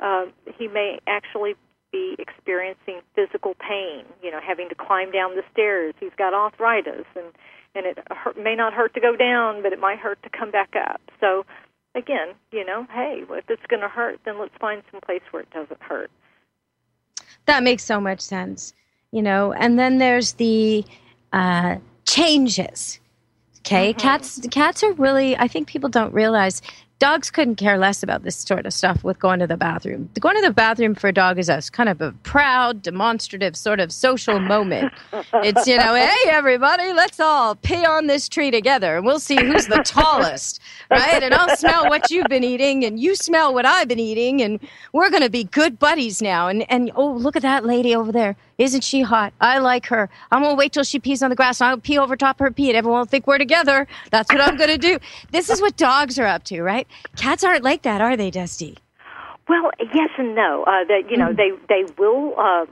uh, 0.00 0.26
he 0.56 0.68
may 0.68 0.98
actually 1.06 1.54
be 1.92 2.16
experiencing 2.18 3.00
physical 3.14 3.54
pain, 3.54 4.04
you 4.22 4.30
know, 4.30 4.40
having 4.46 4.68
to 4.68 4.74
climb 4.74 5.10
down 5.10 5.36
the 5.36 5.42
stairs. 5.52 5.94
He's 6.00 6.12
got 6.16 6.34
arthritis, 6.34 7.06
and 7.16 7.26
and 7.74 7.86
it 7.86 7.98
hurt, 8.10 8.38
may 8.38 8.54
not 8.54 8.72
hurt 8.72 8.94
to 8.94 9.00
go 9.00 9.16
down, 9.16 9.62
but 9.62 9.72
it 9.72 9.80
might 9.80 9.98
hurt 9.98 10.22
to 10.22 10.30
come 10.30 10.50
back 10.50 10.74
up. 10.74 11.00
So, 11.20 11.44
again, 11.94 12.28
you 12.50 12.64
know, 12.64 12.86
hey, 12.92 13.24
if 13.28 13.44
it's 13.48 13.66
going 13.68 13.82
to 13.82 13.88
hurt, 13.88 14.20
then 14.24 14.38
let's 14.38 14.54
find 14.60 14.82
some 14.90 15.00
place 15.00 15.22
where 15.30 15.42
it 15.42 15.50
doesn't 15.50 15.80
hurt. 15.82 16.10
That 17.46 17.62
makes 17.62 17.84
so 17.84 18.00
much 18.00 18.20
sense, 18.20 18.74
you 19.12 19.22
know. 19.22 19.52
And 19.52 19.78
then 19.78 19.98
there's 19.98 20.32
the 20.34 20.84
uh, 21.32 21.76
changes. 22.04 23.00
Okay, 23.60 23.90
mm-hmm. 23.90 24.00
cats. 24.00 24.40
Cats 24.50 24.82
are 24.82 24.92
really. 24.94 25.36
I 25.36 25.48
think 25.48 25.68
people 25.68 25.88
don't 25.88 26.12
realize 26.12 26.62
dogs 26.98 27.30
couldn't 27.30 27.56
care 27.56 27.78
less 27.78 28.02
about 28.02 28.24
this 28.24 28.36
sort 28.36 28.66
of 28.66 28.72
stuff 28.72 29.04
with 29.04 29.18
going 29.18 29.38
to 29.40 29.46
the 29.46 29.56
bathroom. 29.56 30.10
Going 30.18 30.36
to 30.36 30.42
the 30.42 30.52
bathroom 30.52 30.94
for 30.94 31.08
a 31.08 31.12
dog 31.12 31.38
is 31.38 31.48
a 31.48 31.62
kind 31.72 31.88
of 31.88 32.00
a 32.00 32.12
proud, 32.22 32.82
demonstrative 32.82 33.56
sort 33.56 33.80
of 33.80 33.92
social 33.92 34.40
moment. 34.40 34.92
It's, 35.34 35.66
you 35.66 35.76
know, 35.76 35.94
hey, 35.94 36.30
everybody, 36.30 36.92
let's 36.92 37.20
all 37.20 37.54
pee 37.54 37.84
on 37.84 38.06
this 38.06 38.28
tree 38.28 38.50
together 38.50 38.96
and 38.96 39.06
we'll 39.06 39.20
see 39.20 39.36
who's 39.36 39.66
the 39.66 39.82
tallest, 39.84 40.60
right? 40.90 41.22
And 41.22 41.34
I'll 41.34 41.56
smell 41.56 41.88
what 41.88 42.10
you've 42.10 42.28
been 42.28 42.44
eating 42.44 42.84
and 42.84 42.98
you 42.98 43.14
smell 43.14 43.54
what 43.54 43.64
I've 43.66 43.88
been 43.88 44.00
eating 44.00 44.42
and 44.42 44.58
we're 44.92 45.10
going 45.10 45.22
to 45.22 45.30
be 45.30 45.44
good 45.44 45.78
buddies 45.78 46.20
now. 46.20 46.48
And, 46.48 46.70
and 46.70 46.90
oh, 46.96 47.12
look 47.12 47.36
at 47.36 47.42
that 47.42 47.64
lady 47.64 47.94
over 47.94 48.10
there. 48.10 48.36
Isn't 48.58 48.82
she 48.82 49.02
hot? 49.02 49.32
I 49.40 49.58
like 49.58 49.86
her. 49.86 50.10
I'm 50.32 50.42
going 50.42 50.54
to 50.54 50.58
wait 50.58 50.72
till 50.72 50.82
she 50.82 50.98
pees 50.98 51.22
on 51.22 51.30
the 51.30 51.36
grass 51.36 51.60
and 51.60 51.70
I'll 51.70 51.78
pee 51.78 51.96
over 51.96 52.16
top 52.16 52.40
her 52.40 52.50
pee 52.50 52.68
and 52.68 52.76
everyone 52.76 53.00
will 53.00 53.06
think 53.06 53.26
we're 53.26 53.38
together. 53.38 53.86
That's 54.10 54.32
what 54.32 54.40
I'm 54.40 54.56
going 54.56 54.70
to 54.70 54.78
do. 54.78 54.98
This 55.30 55.48
is 55.48 55.60
what 55.60 55.76
dogs 55.76 56.18
are 56.18 56.26
up 56.26 56.42
to, 56.44 56.60
right? 56.62 56.86
Cats 57.16 57.44
aren't 57.44 57.62
like 57.62 57.82
that, 57.82 58.00
are 58.00 58.16
they, 58.16 58.30
Dusty? 58.30 58.76
Well, 59.48 59.70
yes 59.94 60.10
and 60.18 60.34
no. 60.34 60.64
Uh, 60.64 60.84
that 60.88 61.04
you 61.08 61.16
know, 61.16 61.28
mm. 61.28 61.36
they 61.36 61.50
they 61.68 61.92
will 61.96 62.34
uh, 62.38 62.66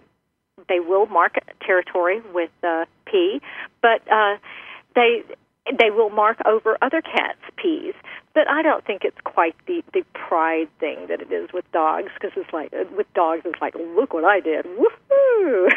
they 0.69 0.81
will 0.81 1.07
mark 1.07 1.37
territory 1.61 2.21
with 2.35 2.50
uh, 2.62 2.85
pee, 3.07 3.40
but 3.81 4.02
uh, 4.12 4.37
they 4.95 5.23
they 5.78 5.90
will 5.90 6.11
mark 6.11 6.38
over 6.45 6.76
other 6.83 7.00
cats' 7.00 7.38
pees. 7.57 7.95
But 8.37 8.50
I 8.50 8.61
don't 8.61 8.85
think 8.85 9.02
it's 9.02 9.16
quite 9.25 9.57
the 9.66 9.83
the 9.95 10.05
pride 10.12 10.69
thing 10.78 11.07
that 11.09 11.23
it 11.23 11.33
is 11.33 11.55
with 11.55 11.64
dogs 11.73 12.11
because 12.12 12.33
it's 12.37 12.52
like 12.52 12.71
with 12.95 13.07
dogs 13.14 13.40
it's 13.47 13.62
like 13.62 13.75
look 13.75 14.12
what 14.12 14.25
I 14.25 14.40
did. 14.40 14.66
Woohoo! 14.66 15.71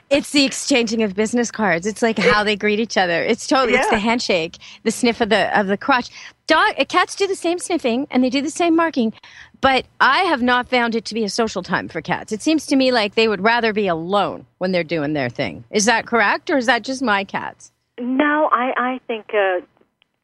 it's 0.10 0.30
the 0.30 0.44
exchanging 0.44 1.02
of 1.02 1.16
business 1.16 1.50
cards. 1.50 1.84
It's 1.84 2.00
like 2.00 2.16
how 2.16 2.44
they 2.44 2.54
greet 2.54 2.78
each 2.78 2.96
other. 2.96 3.24
It's 3.24 3.48
totally 3.48 3.72
yeah. 3.72 3.80
it's 3.80 3.90
the 3.90 3.98
handshake, 3.98 4.58
the 4.84 4.92
sniff 4.92 5.20
of 5.20 5.30
the 5.30 5.58
of 5.58 5.66
the 5.66 5.76
crotch. 5.76 6.10
Dog 6.46 6.74
uh, 6.78 6.84
cats 6.84 7.16
do 7.16 7.26
the 7.26 7.34
same 7.34 7.58
sniffing 7.58 8.06
and 8.12 8.22
they 8.22 8.30
do 8.30 8.40
the 8.40 8.48
same 8.48 8.76
marking, 8.76 9.12
but 9.60 9.84
I 10.00 10.20
have 10.22 10.42
not 10.42 10.68
found 10.68 10.94
it 10.94 11.04
to 11.06 11.14
be 11.14 11.24
a 11.24 11.28
social 11.28 11.64
time 11.64 11.88
for 11.88 12.00
cats. 12.00 12.30
It 12.30 12.40
seems 12.40 12.66
to 12.66 12.76
me 12.76 12.92
like 12.92 13.16
they 13.16 13.26
would 13.26 13.40
rather 13.40 13.72
be 13.72 13.88
alone 13.88 14.46
when 14.58 14.70
they're 14.70 14.84
doing 14.84 15.14
their 15.14 15.28
thing. 15.28 15.64
Is 15.72 15.86
that 15.86 16.06
correct, 16.06 16.50
or 16.50 16.56
is 16.56 16.66
that 16.66 16.84
just 16.84 17.02
my 17.02 17.24
cats? 17.24 17.72
No, 17.98 18.48
I 18.52 18.72
I 18.76 19.00
think 19.08 19.26
uh, 19.34 19.60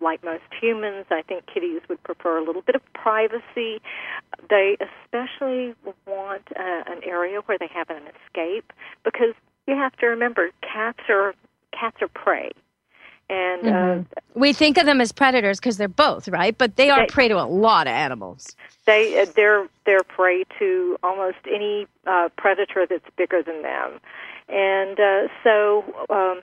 like 0.00 0.22
most 0.24 0.44
humans, 0.60 1.06
I 1.10 1.22
think 1.22 1.46
kitties 1.52 1.80
would 1.88 2.02
prefer 2.02 2.38
a 2.38 2.44
little 2.44 2.62
bit 2.62 2.74
of 2.74 2.82
privacy. 2.92 3.80
They 4.48 4.76
especially 4.80 5.74
want 6.06 6.42
uh, 6.56 6.84
an 6.86 7.00
area 7.04 7.40
where 7.40 7.58
they 7.58 7.68
have 7.74 7.90
an 7.90 8.02
escape 8.26 8.72
because 9.04 9.34
you 9.66 9.74
have 9.74 9.96
to 9.96 10.06
remember 10.06 10.50
cats 10.62 11.00
are 11.08 11.34
cats 11.78 11.96
are 12.00 12.08
prey. 12.08 12.52
And 13.30 13.62
mm-hmm. 13.62 14.00
uh, 14.00 14.20
we 14.34 14.54
think 14.54 14.78
of 14.78 14.86
them 14.86 15.02
as 15.02 15.12
predators 15.12 15.60
because 15.60 15.76
they're 15.76 15.86
both 15.86 16.28
right, 16.28 16.56
but 16.56 16.76
they 16.76 16.88
are 16.88 17.00
they, 17.00 17.06
prey 17.06 17.28
to 17.28 17.38
a 17.38 17.44
lot 17.44 17.86
of 17.86 17.92
animals. 17.92 18.56
They 18.86 19.20
uh, 19.20 19.26
they're 19.36 19.68
they're 19.84 20.02
prey 20.02 20.44
to 20.58 20.96
almost 21.02 21.36
any 21.46 21.86
uh, 22.06 22.30
predator 22.38 22.86
that's 22.88 23.04
bigger 23.16 23.42
than 23.42 23.60
them, 23.60 24.00
and 24.48 24.98
uh, 24.98 25.28
so 25.44 25.84
um, 26.08 26.40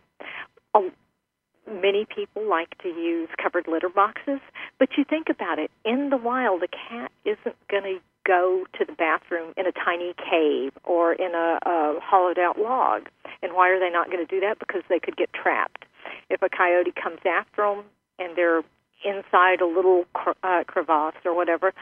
many 1.68 2.06
people 2.06 2.48
like 2.48 2.78
to 2.80 2.90
use 2.90 3.30
covered 3.42 3.68
litter 3.68 3.90
boxes. 3.90 4.40
But 4.80 4.90
you 4.98 5.04
think 5.04 5.28
about 5.30 5.60
it, 5.60 5.72
in 5.84 6.10
the 6.10 6.18
wild, 6.18 6.64
a 6.64 6.68
cat 6.68 7.12
isn't 7.24 7.56
going 7.70 7.84
to 7.84 8.00
go 8.26 8.66
to 8.78 8.86
the 8.86 8.94
bathroom 8.94 9.54
in 9.56 9.68
a 9.68 9.72
tiny 9.72 10.14
cave 10.18 10.72
or 10.84 11.14
in 11.14 11.34
a, 11.36 11.60
a 11.66 12.00
hollowed 12.02 12.40
out 12.40 12.58
log. 12.60 13.08
And 13.42 13.54
why 13.54 13.70
are 13.70 13.80
they 13.80 13.90
not 13.90 14.08
going 14.12 14.26
to 14.26 14.30
do 14.30 14.40
that? 14.42 14.60
Because 14.60 14.82
they 14.90 15.00
could 15.00 15.16
get 15.16 15.32
trapped. 15.34 15.86
If 16.30 16.42
a 16.42 16.50
coyote 16.50 16.92
comes 16.92 17.20
after 17.26 17.62
them 17.64 17.86
and 18.20 18.36
they're 18.36 18.64
inside 19.04 19.62
a 19.62 19.68
little 19.68 20.06
uh, 20.44 20.64
crevasse 20.66 21.16
or 21.24 21.36
whatever, 21.36 21.74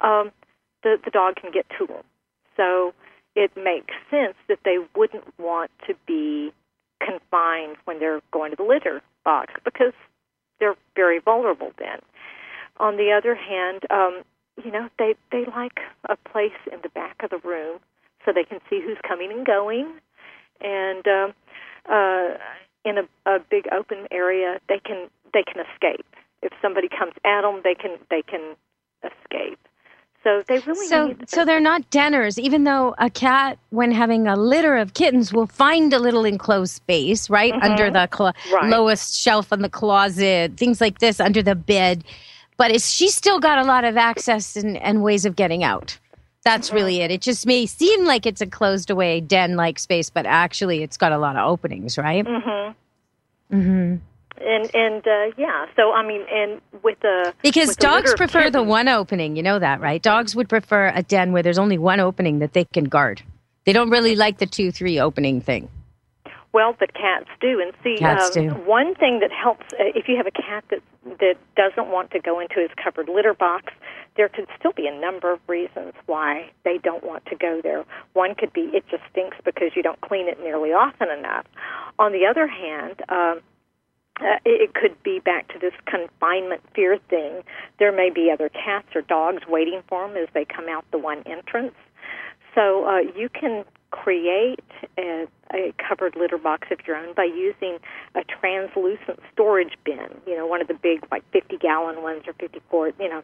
um, 0.00 0.32
the 0.82 0.96
the 1.04 1.10
dog 1.10 1.36
can 1.36 1.50
get 1.52 1.66
to 1.78 1.86
them. 1.86 2.02
So 2.56 2.92
it 3.34 3.52
makes 3.56 3.94
sense 4.10 4.34
that 4.48 4.58
they 4.64 4.78
wouldn't 4.96 5.38
want 5.38 5.70
to 5.86 5.94
be 6.06 6.52
confined 7.00 7.76
when 7.84 7.98
they're 7.98 8.20
going 8.32 8.50
to 8.50 8.56
the 8.56 8.62
litter 8.62 9.02
box 9.24 9.52
because 9.64 9.92
they're 10.60 10.76
very 10.94 11.18
vulnerable 11.18 11.72
then. 11.78 12.00
On 12.78 12.96
the 12.96 13.12
other 13.12 13.34
hand, 13.34 13.82
um, 13.90 14.22
you 14.62 14.70
know, 14.70 14.88
they 14.98 15.14
they 15.30 15.44
like 15.46 15.80
a 16.08 16.16
place 16.16 16.52
in 16.72 16.80
the 16.82 16.88
back 16.88 17.22
of 17.22 17.30
the 17.30 17.38
room 17.38 17.78
so 18.24 18.32
they 18.32 18.44
can 18.44 18.60
see 18.70 18.80
who's 18.80 18.98
coming 19.06 19.30
and 19.30 19.46
going, 19.46 19.92
and 20.60 21.06
um, 21.06 21.34
uh, 21.90 22.36
in 22.84 22.98
a, 22.98 23.30
a 23.30 23.38
big 23.38 23.66
open 23.72 24.06
area, 24.10 24.58
they 24.68 24.78
can 24.78 25.08
they 25.32 25.42
can 25.42 25.64
escape. 25.66 26.06
If 26.42 26.52
somebody 26.60 26.88
comes 26.88 27.12
at 27.24 27.42
them, 27.42 27.60
they 27.64 27.74
can 27.74 27.98
they 28.10 28.22
can 28.22 28.56
escape. 29.02 29.58
So 30.24 30.42
they 30.48 30.58
really 30.60 30.86
so 30.88 31.08
need. 31.08 31.28
So 31.28 31.44
they're 31.44 31.60
not 31.60 31.88
denners, 31.90 32.38
even 32.38 32.64
though 32.64 32.94
a 32.98 33.10
cat, 33.10 33.58
when 33.70 33.92
having 33.92 34.26
a 34.26 34.36
litter 34.36 34.76
of 34.76 34.94
kittens, 34.94 35.34
will 35.34 35.46
find 35.46 35.92
a 35.92 35.98
little 35.98 36.24
enclosed 36.24 36.72
space 36.74 37.28
right 37.28 37.52
mm-hmm. 37.52 37.62
under 37.62 37.90
the 37.90 38.08
clo- 38.10 38.32
right. 38.50 38.70
lowest 38.70 39.14
shelf 39.14 39.52
in 39.52 39.60
the 39.60 39.68
closet, 39.68 40.56
things 40.56 40.80
like 40.80 40.98
this 40.98 41.20
under 41.20 41.42
the 41.42 41.54
bed. 41.54 42.02
But 42.56 42.70
it's, 42.70 42.90
she's 42.90 43.14
still 43.14 43.38
got 43.38 43.58
a 43.58 43.64
lot 43.64 43.84
of 43.84 43.98
access 43.98 44.56
and, 44.56 44.78
and 44.78 45.02
ways 45.02 45.26
of 45.26 45.36
getting 45.36 45.62
out. 45.62 45.98
That's 46.42 46.68
mm-hmm. 46.68 46.76
really 46.76 47.00
it. 47.02 47.10
It 47.10 47.20
just 47.20 47.46
may 47.46 47.66
seem 47.66 48.06
like 48.06 48.24
it's 48.24 48.40
a 48.40 48.46
closed 48.46 48.88
away 48.88 49.20
den 49.20 49.56
like 49.56 49.78
space, 49.78 50.08
but 50.08 50.24
actually 50.24 50.82
it's 50.82 50.96
got 50.96 51.12
a 51.12 51.18
lot 51.18 51.36
of 51.36 51.46
openings, 51.46 51.98
right? 51.98 52.24
Mm-hmm. 52.24 53.56
Mm-hmm 53.56 53.96
and 54.40 54.70
and 54.74 55.06
uh, 55.06 55.32
yeah, 55.36 55.66
so 55.76 55.92
I 55.92 56.06
mean, 56.06 56.24
and 56.30 56.60
with 56.82 56.98
the 57.00 57.32
because 57.42 57.68
with 57.68 57.78
dogs 57.78 58.10
the 58.10 58.16
prefer 58.16 58.50
the 58.50 58.62
one 58.62 58.88
opening, 58.88 59.36
you 59.36 59.42
know 59.42 59.58
that, 59.58 59.80
right? 59.80 60.02
Dogs 60.02 60.34
would 60.34 60.48
prefer 60.48 60.92
a 60.94 61.02
den 61.02 61.32
where 61.32 61.42
there's 61.42 61.58
only 61.58 61.78
one 61.78 62.00
opening 62.00 62.40
that 62.40 62.52
they 62.52 62.64
can 62.64 62.84
guard. 62.84 63.22
They 63.64 63.72
don't 63.72 63.90
really 63.90 64.16
like 64.16 64.38
the 64.38 64.46
two 64.46 64.72
three 64.72 64.98
opening 64.98 65.40
thing. 65.40 65.68
Well, 66.52 66.76
but 66.78 66.94
cats 66.94 67.28
do, 67.40 67.60
and 67.60 67.72
see, 67.82 67.96
cats 67.98 68.36
um, 68.36 68.48
do. 68.48 68.54
one 68.54 68.94
thing 68.94 69.18
that 69.20 69.32
helps 69.32 69.66
uh, 69.72 69.90
if 69.94 70.08
you 70.08 70.16
have 70.16 70.26
a 70.26 70.30
cat 70.30 70.64
that 70.70 70.82
that 71.18 71.36
doesn't 71.56 71.90
want 71.90 72.10
to 72.12 72.20
go 72.20 72.38
into 72.40 72.60
his 72.60 72.70
covered 72.82 73.08
litter 73.08 73.34
box, 73.34 73.72
there 74.16 74.28
could 74.28 74.46
still 74.58 74.72
be 74.72 74.86
a 74.86 75.00
number 75.00 75.32
of 75.32 75.40
reasons 75.48 75.94
why 76.06 76.50
they 76.64 76.78
don't 76.78 77.04
want 77.04 77.26
to 77.26 77.36
go 77.36 77.60
there. 77.62 77.84
One 78.12 78.34
could 78.34 78.52
be 78.52 78.70
it 78.72 78.84
just 78.88 79.02
stinks 79.10 79.36
because 79.44 79.72
you 79.74 79.82
don't 79.82 80.00
clean 80.00 80.28
it 80.28 80.40
nearly 80.40 80.70
often 80.70 81.08
enough. 81.10 81.46
On 81.98 82.12
the 82.12 82.26
other 82.26 82.48
hand. 82.48 83.02
Um, 83.08 83.40
uh, 84.20 84.38
it 84.44 84.74
could 84.74 85.00
be 85.02 85.18
back 85.18 85.48
to 85.52 85.58
this 85.58 85.72
confinement 85.86 86.62
fear 86.74 86.98
thing. 87.10 87.42
There 87.78 87.92
may 87.92 88.10
be 88.10 88.30
other 88.30 88.48
cats 88.48 88.88
or 88.94 89.02
dogs 89.02 89.42
waiting 89.48 89.82
for 89.88 90.06
them 90.06 90.16
as 90.16 90.28
they 90.34 90.44
come 90.44 90.68
out 90.68 90.84
the 90.92 90.98
one 90.98 91.22
entrance. 91.26 91.74
So 92.54 92.86
uh, 92.86 93.00
you 93.16 93.28
can 93.28 93.64
create 93.90 94.60
a, 94.98 95.26
a 95.52 95.72
covered 95.78 96.14
litter 96.16 96.38
box 96.38 96.68
of 96.70 96.78
your 96.86 96.96
own 96.96 97.14
by 97.14 97.24
using 97.24 97.78
a 98.14 98.22
translucent 98.24 99.18
storage 99.32 99.76
bin. 99.84 100.08
You 100.26 100.36
know, 100.36 100.46
one 100.46 100.60
of 100.60 100.68
the 100.68 100.74
big, 100.74 101.04
like 101.10 101.24
50 101.32 101.56
gallon 101.58 102.02
ones 102.02 102.22
or 102.26 102.34
50 102.34 102.60
quart. 102.70 102.94
You 103.00 103.08
know, 103.08 103.22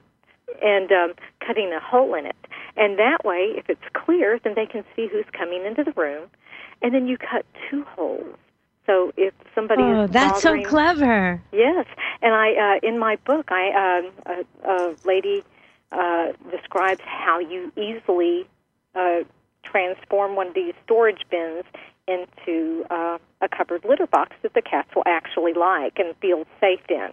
and 0.61 0.91
um, 0.91 1.13
cutting 1.47 1.73
a 1.73 1.81
hole 1.81 2.15
in 2.15 2.27
it. 2.27 2.37
And 2.77 2.99
that 2.99 3.25
way, 3.25 3.53
if 3.57 3.69
it's 3.69 3.81
clear, 3.93 4.41
then 4.43 4.55
they 4.57 4.67
can 4.67 4.85
see 4.97 5.07
who's 5.07 5.25
coming 5.33 5.65
into 5.65 5.85
the 5.85 5.93
room. 5.93 6.29
And 6.83 6.93
then 6.93 7.07
you 7.07 7.17
cut 7.17 7.47
two 7.71 7.85
holes 7.85 8.37
so 8.91 9.13
if 9.17 9.33
somebody 9.55 9.83
oh, 9.83 10.07
that's 10.09 10.43
so 10.43 10.61
clever. 10.65 11.41
Yes, 11.53 11.87
and 12.23 12.35
I 12.35 12.79
uh, 12.83 12.89
in 12.89 12.99
my 12.99 13.17
book, 13.25 13.51
I 13.51 14.01
um, 14.01 14.13
a, 14.27 14.69
a 14.69 14.97
lady 15.05 15.45
uh, 15.93 16.33
describes 16.51 17.01
how 17.05 17.39
you 17.39 17.73
easily 17.77 18.49
uh, 18.95 19.21
transform 19.63 20.35
one 20.35 20.49
of 20.49 20.55
these 20.55 20.75
storage 20.85 21.23
bins 21.31 21.65
into 22.09 22.85
uh, 22.91 23.19
a 23.41 23.49
covered 23.49 23.85
litter 23.85 24.09
box 24.09 24.35
that 24.43 24.55
the 24.55 24.63
cats 24.63 24.89
will 24.97 25.05
actually 25.07 25.53
like 25.53 25.99
and 25.99 26.17
feel 26.17 26.45
safe 26.61 26.81
in. 26.89 27.11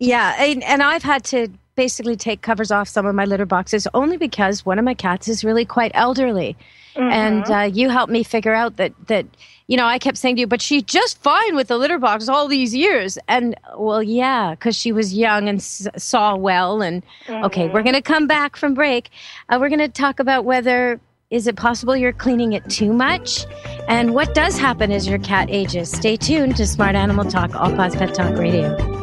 Yeah, 0.00 0.34
and, 0.36 0.64
and 0.64 0.82
I've 0.82 1.04
had 1.04 1.22
to 1.26 1.48
basically 1.74 2.16
take 2.16 2.42
covers 2.42 2.70
off 2.70 2.88
some 2.88 3.06
of 3.06 3.14
my 3.14 3.24
litter 3.24 3.46
boxes 3.46 3.88
only 3.94 4.16
because 4.16 4.64
one 4.64 4.78
of 4.78 4.84
my 4.84 4.94
cats 4.94 5.28
is 5.28 5.44
really 5.44 5.64
quite 5.64 5.90
elderly. 5.94 6.56
Mm-hmm. 6.96 7.12
And 7.12 7.50
uh, 7.50 7.74
you 7.74 7.88
helped 7.88 8.12
me 8.12 8.22
figure 8.22 8.54
out 8.54 8.76
that 8.76 8.92
that 9.06 9.24
you 9.66 9.76
know 9.78 9.86
I 9.86 9.98
kept 9.98 10.18
saying 10.18 10.36
to 10.36 10.40
you, 10.40 10.46
but 10.46 10.60
she's 10.60 10.82
just 10.82 11.22
fine 11.22 11.56
with 11.56 11.68
the 11.68 11.78
litter 11.78 11.98
box 11.98 12.28
all 12.28 12.48
these 12.48 12.74
years. 12.74 13.16
And 13.28 13.56
well, 13.78 14.02
yeah, 14.02 14.50
because 14.50 14.76
she 14.76 14.92
was 14.92 15.14
young 15.14 15.48
and 15.48 15.58
s- 15.58 15.88
saw 15.96 16.36
well. 16.36 16.82
And 16.82 17.02
mm-hmm. 17.26 17.44
okay, 17.44 17.68
we're 17.68 17.82
going 17.82 17.94
to 17.94 18.02
come 18.02 18.26
back 18.26 18.56
from 18.56 18.74
break. 18.74 19.08
Uh, 19.48 19.56
we're 19.58 19.70
going 19.70 19.78
to 19.78 19.88
talk 19.88 20.20
about 20.20 20.44
whether 20.44 21.00
is 21.30 21.46
it 21.46 21.56
possible 21.56 21.96
you're 21.96 22.12
cleaning 22.12 22.52
it 22.52 22.68
too 22.68 22.92
much, 22.92 23.46
and 23.88 24.12
what 24.12 24.34
does 24.34 24.58
happen 24.58 24.92
as 24.92 25.08
your 25.08 25.18
cat 25.18 25.48
ages. 25.50 25.90
Stay 25.90 26.18
tuned 26.18 26.56
to 26.56 26.66
Smart 26.66 26.94
Animal 26.94 27.24
Talk, 27.24 27.54
All 27.54 27.74
Paws 27.74 27.96
Pet 27.96 28.12
Talk 28.12 28.36
Radio. 28.36 29.01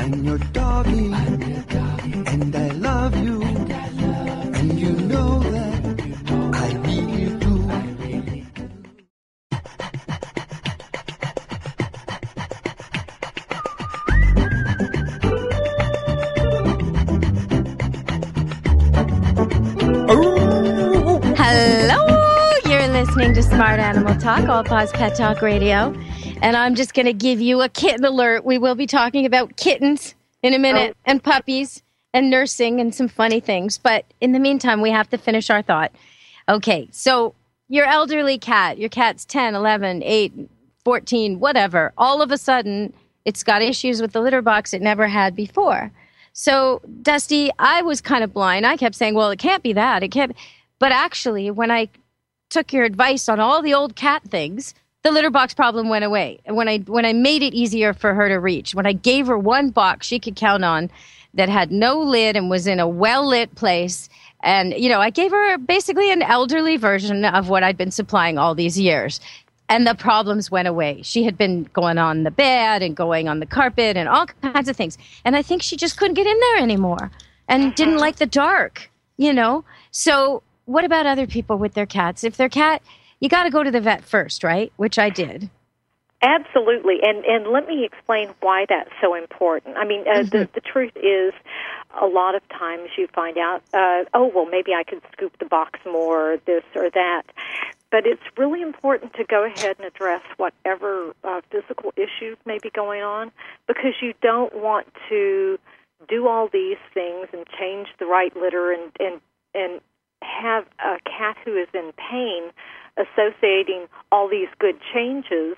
I'm 0.00 0.24
your 0.24 0.38
doggy, 0.38 1.12
I'm 1.12 1.42
your 1.42 1.62
doggy. 1.64 2.12
and 2.26 2.56
I 2.56 2.68
love 2.68 3.14
you, 3.22 3.42
and 3.42 4.80
you 4.80 4.92
know 4.92 5.40
that 5.40 6.00
I 6.54 6.72
really 6.86 7.36
do. 7.38 7.54
Hello, 21.36 22.00
you're 22.64 22.88
listening 22.88 23.34
to 23.34 23.42
Smart 23.42 23.78
Animal 23.80 24.16
Talk, 24.16 24.48
All 24.48 24.64
Paws 24.64 24.92
Pet 24.92 25.14
Talk 25.14 25.42
Radio. 25.42 25.94
And 26.42 26.56
I'm 26.56 26.74
just 26.74 26.94
going 26.94 27.06
to 27.06 27.12
give 27.12 27.40
you 27.40 27.60
a 27.60 27.68
kitten 27.68 28.04
alert. 28.04 28.44
We 28.44 28.56
will 28.56 28.74
be 28.74 28.86
talking 28.86 29.26
about 29.26 29.56
kittens 29.56 30.14
in 30.42 30.54
a 30.54 30.58
minute 30.58 30.96
oh. 30.96 31.02
and 31.04 31.22
puppies 31.22 31.82
and 32.14 32.30
nursing 32.30 32.80
and 32.80 32.94
some 32.94 33.08
funny 33.08 33.40
things. 33.40 33.76
But 33.78 34.06
in 34.20 34.32
the 34.32 34.38
meantime, 34.38 34.80
we 34.80 34.90
have 34.90 35.10
to 35.10 35.18
finish 35.18 35.50
our 35.50 35.62
thought. 35.62 35.92
Okay, 36.48 36.88
so 36.92 37.34
your 37.68 37.84
elderly 37.84 38.38
cat, 38.38 38.78
your 38.78 38.88
cat's 38.88 39.24
10, 39.26 39.54
11, 39.54 40.02
8, 40.02 40.50
14, 40.84 41.40
whatever, 41.40 41.92
all 41.98 42.22
of 42.22 42.32
a 42.32 42.38
sudden 42.38 42.92
it's 43.24 43.42
got 43.42 43.62
issues 43.62 44.00
with 44.00 44.12
the 44.12 44.20
litter 44.20 44.42
box 44.42 44.72
it 44.72 44.82
never 44.82 45.06
had 45.06 45.36
before. 45.36 45.92
So, 46.32 46.80
Dusty, 47.02 47.50
I 47.58 47.82
was 47.82 48.00
kind 48.00 48.24
of 48.24 48.32
blind. 48.32 48.66
I 48.66 48.76
kept 48.76 48.94
saying, 48.94 49.14
well, 49.14 49.30
it 49.30 49.38
can't 49.38 49.62
be 49.62 49.72
that. 49.74 50.02
It 50.02 50.08
can't. 50.08 50.34
But 50.78 50.92
actually, 50.92 51.50
when 51.50 51.70
I 51.70 51.88
took 52.48 52.72
your 52.72 52.84
advice 52.84 53.28
on 53.28 53.40
all 53.40 53.62
the 53.62 53.74
old 53.74 53.94
cat 53.94 54.22
things, 54.24 54.74
the 55.02 55.10
litter 55.10 55.30
box 55.30 55.54
problem 55.54 55.88
went 55.88 56.04
away. 56.04 56.40
When 56.46 56.68
I 56.68 56.78
when 56.78 57.04
I 57.04 57.12
made 57.12 57.42
it 57.42 57.54
easier 57.54 57.94
for 57.94 58.14
her 58.14 58.28
to 58.28 58.38
reach, 58.38 58.74
when 58.74 58.86
I 58.86 58.92
gave 58.92 59.26
her 59.26 59.38
one 59.38 59.70
box 59.70 60.06
she 60.06 60.18
could 60.18 60.36
count 60.36 60.64
on 60.64 60.90
that 61.34 61.48
had 61.48 61.70
no 61.70 62.00
lid 62.00 62.36
and 62.36 62.50
was 62.50 62.66
in 62.66 62.80
a 62.80 62.88
well 62.88 63.26
lit 63.26 63.54
place, 63.54 64.08
and 64.42 64.74
you 64.74 64.88
know, 64.88 65.00
I 65.00 65.10
gave 65.10 65.30
her 65.30 65.58
basically 65.58 66.12
an 66.12 66.22
elderly 66.22 66.76
version 66.76 67.24
of 67.24 67.48
what 67.48 67.62
I'd 67.62 67.78
been 67.78 67.90
supplying 67.90 68.38
all 68.38 68.54
these 68.54 68.78
years. 68.78 69.20
And 69.68 69.86
the 69.86 69.94
problems 69.94 70.50
went 70.50 70.66
away. 70.66 71.00
She 71.02 71.22
had 71.22 71.38
been 71.38 71.62
going 71.72 71.96
on 71.96 72.24
the 72.24 72.32
bed 72.32 72.82
and 72.82 72.96
going 72.96 73.28
on 73.28 73.38
the 73.38 73.46
carpet 73.46 73.96
and 73.96 74.08
all 74.08 74.26
kinds 74.26 74.68
of 74.68 74.76
things. 74.76 74.98
And 75.24 75.36
I 75.36 75.42
think 75.42 75.62
she 75.62 75.76
just 75.76 75.96
couldn't 75.96 76.14
get 76.14 76.26
in 76.26 76.40
there 76.40 76.56
anymore 76.58 77.12
and 77.46 77.72
didn't 77.76 77.94
uh-huh. 77.94 78.00
like 78.00 78.16
the 78.16 78.26
dark, 78.26 78.90
you 79.16 79.32
know? 79.32 79.64
So, 79.92 80.42
what 80.64 80.84
about 80.84 81.06
other 81.06 81.28
people 81.28 81.56
with 81.56 81.74
their 81.74 81.86
cats? 81.86 82.24
If 82.24 82.36
their 82.36 82.48
cat 82.48 82.82
you 83.20 83.28
got 83.28 83.44
to 83.44 83.50
go 83.50 83.62
to 83.62 83.70
the 83.70 83.80
vet 83.80 84.04
first, 84.04 84.42
right? 84.42 84.72
Which 84.76 84.98
I 84.98 85.10
did. 85.10 85.50
Absolutely, 86.22 86.98
and 87.02 87.24
and 87.24 87.46
let 87.46 87.66
me 87.66 87.84
explain 87.84 88.28
why 88.40 88.66
that's 88.68 88.90
so 89.00 89.14
important. 89.14 89.78
I 89.78 89.86
mean, 89.86 90.02
uh, 90.06 90.20
mm-hmm. 90.20 90.28
the 90.28 90.48
the 90.52 90.60
truth 90.60 90.92
is, 90.96 91.32
a 91.98 92.06
lot 92.06 92.34
of 92.34 92.46
times 92.50 92.90
you 92.98 93.06
find 93.14 93.38
out, 93.38 93.62
uh, 93.72 94.04
oh 94.12 94.30
well, 94.34 94.44
maybe 94.44 94.74
I 94.74 94.84
could 94.84 95.00
scoop 95.12 95.38
the 95.38 95.46
box 95.46 95.78
more, 95.86 96.34
or 96.34 96.36
this 96.44 96.64
or 96.74 96.90
that. 96.90 97.22
but 97.90 98.06
it's 98.06 98.22
really 98.36 98.62
important 98.62 99.14
to 99.14 99.24
go 99.24 99.44
ahead 99.44 99.76
and 99.78 99.86
address 99.86 100.22
whatever 100.36 101.14
uh, 101.24 101.40
physical 101.50 101.92
issues 101.96 102.36
may 102.44 102.58
be 102.58 102.70
going 102.70 103.02
on 103.02 103.32
because 103.66 103.94
you 104.00 104.14
don't 104.22 104.54
want 104.54 104.86
to 105.08 105.58
do 106.08 106.28
all 106.28 106.48
these 106.48 106.78
things 106.94 107.28
and 107.32 107.46
change 107.58 107.88
the 107.98 108.06
right 108.06 108.36
litter 108.36 108.72
and 108.72 108.92
and 109.00 109.20
and 109.54 109.80
have 110.22 110.66
a 110.80 110.98
cat 111.04 111.36
who 111.44 111.56
is 111.56 111.68
in 111.74 111.92
pain 112.10 112.50
associating 112.96 113.86
all 114.10 114.28
these 114.28 114.48
good 114.58 114.76
changes 114.92 115.56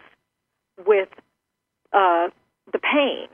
with 0.86 1.08
uh, 1.92 2.28
the 2.72 2.78
pain. 2.78 3.28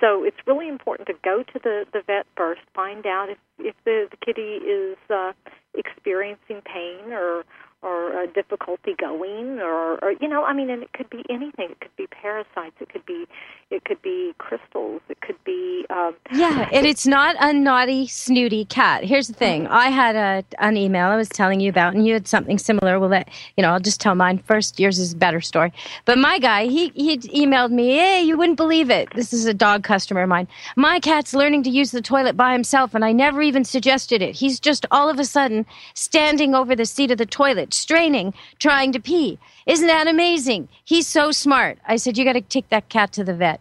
So 0.00 0.24
it's 0.24 0.36
really 0.46 0.68
important 0.68 1.06
to 1.08 1.14
go 1.24 1.42
to 1.42 1.58
the, 1.62 1.86
the 1.92 2.02
vet 2.06 2.26
first, 2.36 2.60
find 2.74 3.06
out 3.06 3.30
if, 3.30 3.38
if 3.58 3.74
the, 3.84 4.08
the 4.10 4.16
kitty 4.24 4.58
is 4.64 4.98
uh, 5.08 5.32
experiencing 5.74 6.62
pain 6.64 7.12
or 7.12 7.44
or 7.84 8.22
uh, 8.22 8.26
difficulty 8.34 8.94
going 8.98 9.60
or, 9.60 9.98
or 10.02 10.12
you 10.20 10.28
know 10.28 10.44
i 10.44 10.52
mean 10.52 10.70
and 10.70 10.82
it 10.82 10.92
could 10.92 11.08
be 11.10 11.24
anything. 11.30 11.70
It 11.70 11.80
could 11.80 11.96
be 11.96 12.06
parasites. 12.06 12.76
It 12.80 12.88
could 12.88 13.06
be 13.06 13.26
it 13.70 13.84
could 13.84 14.00
be 14.02 14.34
crystals. 14.38 15.00
It 15.08 15.20
could 15.20 15.42
be 15.44 15.86
um, 15.90 16.14
yeah 16.32 16.68
and 16.72 16.86
it's 16.86 17.06
not 17.06 17.36
a 17.38 17.52
naughty 17.52 18.06
snooty 18.06 18.64
cat. 18.64 19.04
Here's 19.04 19.28
the 19.28 19.34
thing. 19.34 19.66
I 19.66 19.88
had 19.88 20.16
a 20.16 20.44
an 20.58 20.76
email 20.76 21.06
i 21.08 21.16
was 21.16 21.28
telling 21.28 21.60
you 21.60 21.70
about 21.70 21.94
and 21.94 22.06
you 22.06 22.12
had 22.14 22.28
something 22.28 22.58
similar. 22.58 22.98
Well 22.98 23.08
that 23.10 23.28
you 23.56 23.62
know 23.62 23.70
i'll 23.70 23.80
just 23.80 24.00
tell 24.00 24.14
mine 24.14 24.38
first. 24.38 24.78
Yours 24.80 24.98
is 24.98 25.12
a 25.12 25.16
better 25.16 25.40
story. 25.40 25.72
But 26.04 26.18
my 26.18 26.38
guy 26.38 26.66
he 26.66 26.88
he 26.94 27.18
emailed 27.18 27.70
me 27.70 27.96
hey 27.96 28.22
you 28.22 28.36
wouldn't 28.36 28.56
believe 28.56 28.90
it. 28.90 29.08
This 29.14 29.32
is 29.32 29.46
a 29.46 29.54
dog 29.54 29.84
customer 29.84 30.22
of 30.22 30.28
mine. 30.28 30.48
My 30.76 31.00
cat's 31.00 31.34
learning 31.34 31.62
to 31.64 31.70
use 31.70 31.90
the 31.90 32.02
toilet 32.02 32.36
by 32.36 32.52
himself 32.52 32.94
and 32.94 33.04
i 33.04 33.12
never 33.12 33.42
even 33.42 33.64
suggested 33.64 34.22
it. 34.22 34.34
He's 34.36 34.58
just 34.60 34.86
all 34.90 35.08
of 35.08 35.18
a 35.18 35.24
sudden 35.24 35.66
standing 35.94 36.54
over 36.54 36.74
the 36.74 36.86
seat 36.86 37.10
of 37.10 37.18
the 37.18 37.26
toilet 37.26 37.73
straining, 37.74 38.34
trying 38.58 38.92
to 38.92 39.00
pee. 39.00 39.38
Isn't 39.66 39.86
that 39.86 40.06
amazing? 40.06 40.68
He's 40.84 41.06
so 41.06 41.32
smart. 41.32 41.78
I 41.86 41.96
said, 41.96 42.16
You 42.16 42.24
got 42.24 42.34
to 42.34 42.40
take 42.40 42.68
that 42.68 42.88
cat 42.88 43.12
to 43.12 43.24
the 43.24 43.34
vet. 43.34 43.60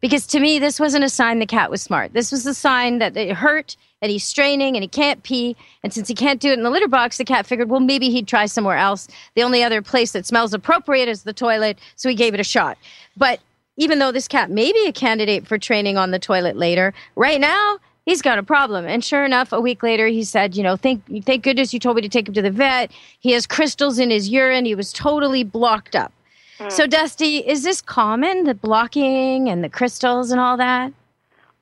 Because 0.00 0.26
to 0.28 0.40
me, 0.40 0.58
this 0.58 0.80
wasn't 0.80 1.04
a 1.04 1.08
sign 1.08 1.38
the 1.38 1.46
cat 1.46 1.70
was 1.70 1.82
smart. 1.82 2.12
This 2.14 2.32
was 2.32 2.46
a 2.46 2.54
sign 2.54 2.98
that 2.98 3.16
it 3.16 3.36
hurt 3.36 3.76
and 4.02 4.10
he's 4.10 4.24
straining 4.24 4.76
and 4.76 4.82
he 4.82 4.88
can't 4.88 5.22
pee. 5.22 5.56
And 5.82 5.92
since 5.92 6.08
he 6.08 6.14
can't 6.14 6.40
do 6.40 6.50
it 6.50 6.54
in 6.54 6.62
the 6.62 6.70
litter 6.70 6.88
box, 6.88 7.18
the 7.18 7.24
cat 7.24 7.46
figured, 7.46 7.68
well, 7.68 7.80
maybe 7.80 8.10
he'd 8.10 8.26
try 8.26 8.46
somewhere 8.46 8.78
else. 8.78 9.08
The 9.34 9.42
only 9.42 9.62
other 9.62 9.82
place 9.82 10.12
that 10.12 10.24
smells 10.24 10.54
appropriate 10.54 11.08
is 11.08 11.24
the 11.24 11.34
toilet. 11.34 11.78
So 11.96 12.08
he 12.08 12.14
gave 12.14 12.32
it 12.32 12.40
a 12.40 12.44
shot. 12.44 12.78
But 13.16 13.40
even 13.76 13.98
though 13.98 14.12
this 14.12 14.28
cat 14.28 14.50
may 14.50 14.72
be 14.72 14.86
a 14.86 14.92
candidate 14.92 15.46
for 15.46 15.58
training 15.58 15.98
on 15.98 16.10
the 16.10 16.18
toilet 16.18 16.56
later, 16.56 16.94
right 17.14 17.40
now, 17.40 17.78
he's 18.10 18.22
got 18.22 18.38
a 18.38 18.42
problem. 18.42 18.86
And 18.86 19.04
sure 19.04 19.24
enough, 19.24 19.52
a 19.52 19.60
week 19.60 19.82
later, 19.82 20.08
he 20.08 20.24
said, 20.24 20.56
you 20.56 20.64
know, 20.64 20.76
thank, 20.76 21.02
thank 21.24 21.44
goodness 21.44 21.72
you 21.72 21.78
told 21.78 21.96
me 21.96 22.02
to 22.02 22.08
take 22.08 22.26
him 22.26 22.34
to 22.34 22.42
the 22.42 22.50
vet. 22.50 22.90
He 23.20 23.30
has 23.32 23.46
crystals 23.46 23.98
in 24.00 24.10
his 24.10 24.28
urine. 24.28 24.64
He 24.64 24.74
was 24.74 24.92
totally 24.92 25.44
blocked 25.44 25.94
up. 25.94 26.12
Mm. 26.58 26.72
So, 26.72 26.86
Dusty, 26.86 27.38
is 27.38 27.62
this 27.62 27.80
common, 27.80 28.44
the 28.44 28.54
blocking 28.54 29.48
and 29.48 29.62
the 29.62 29.68
crystals 29.68 30.32
and 30.32 30.40
all 30.40 30.56
that? 30.56 30.92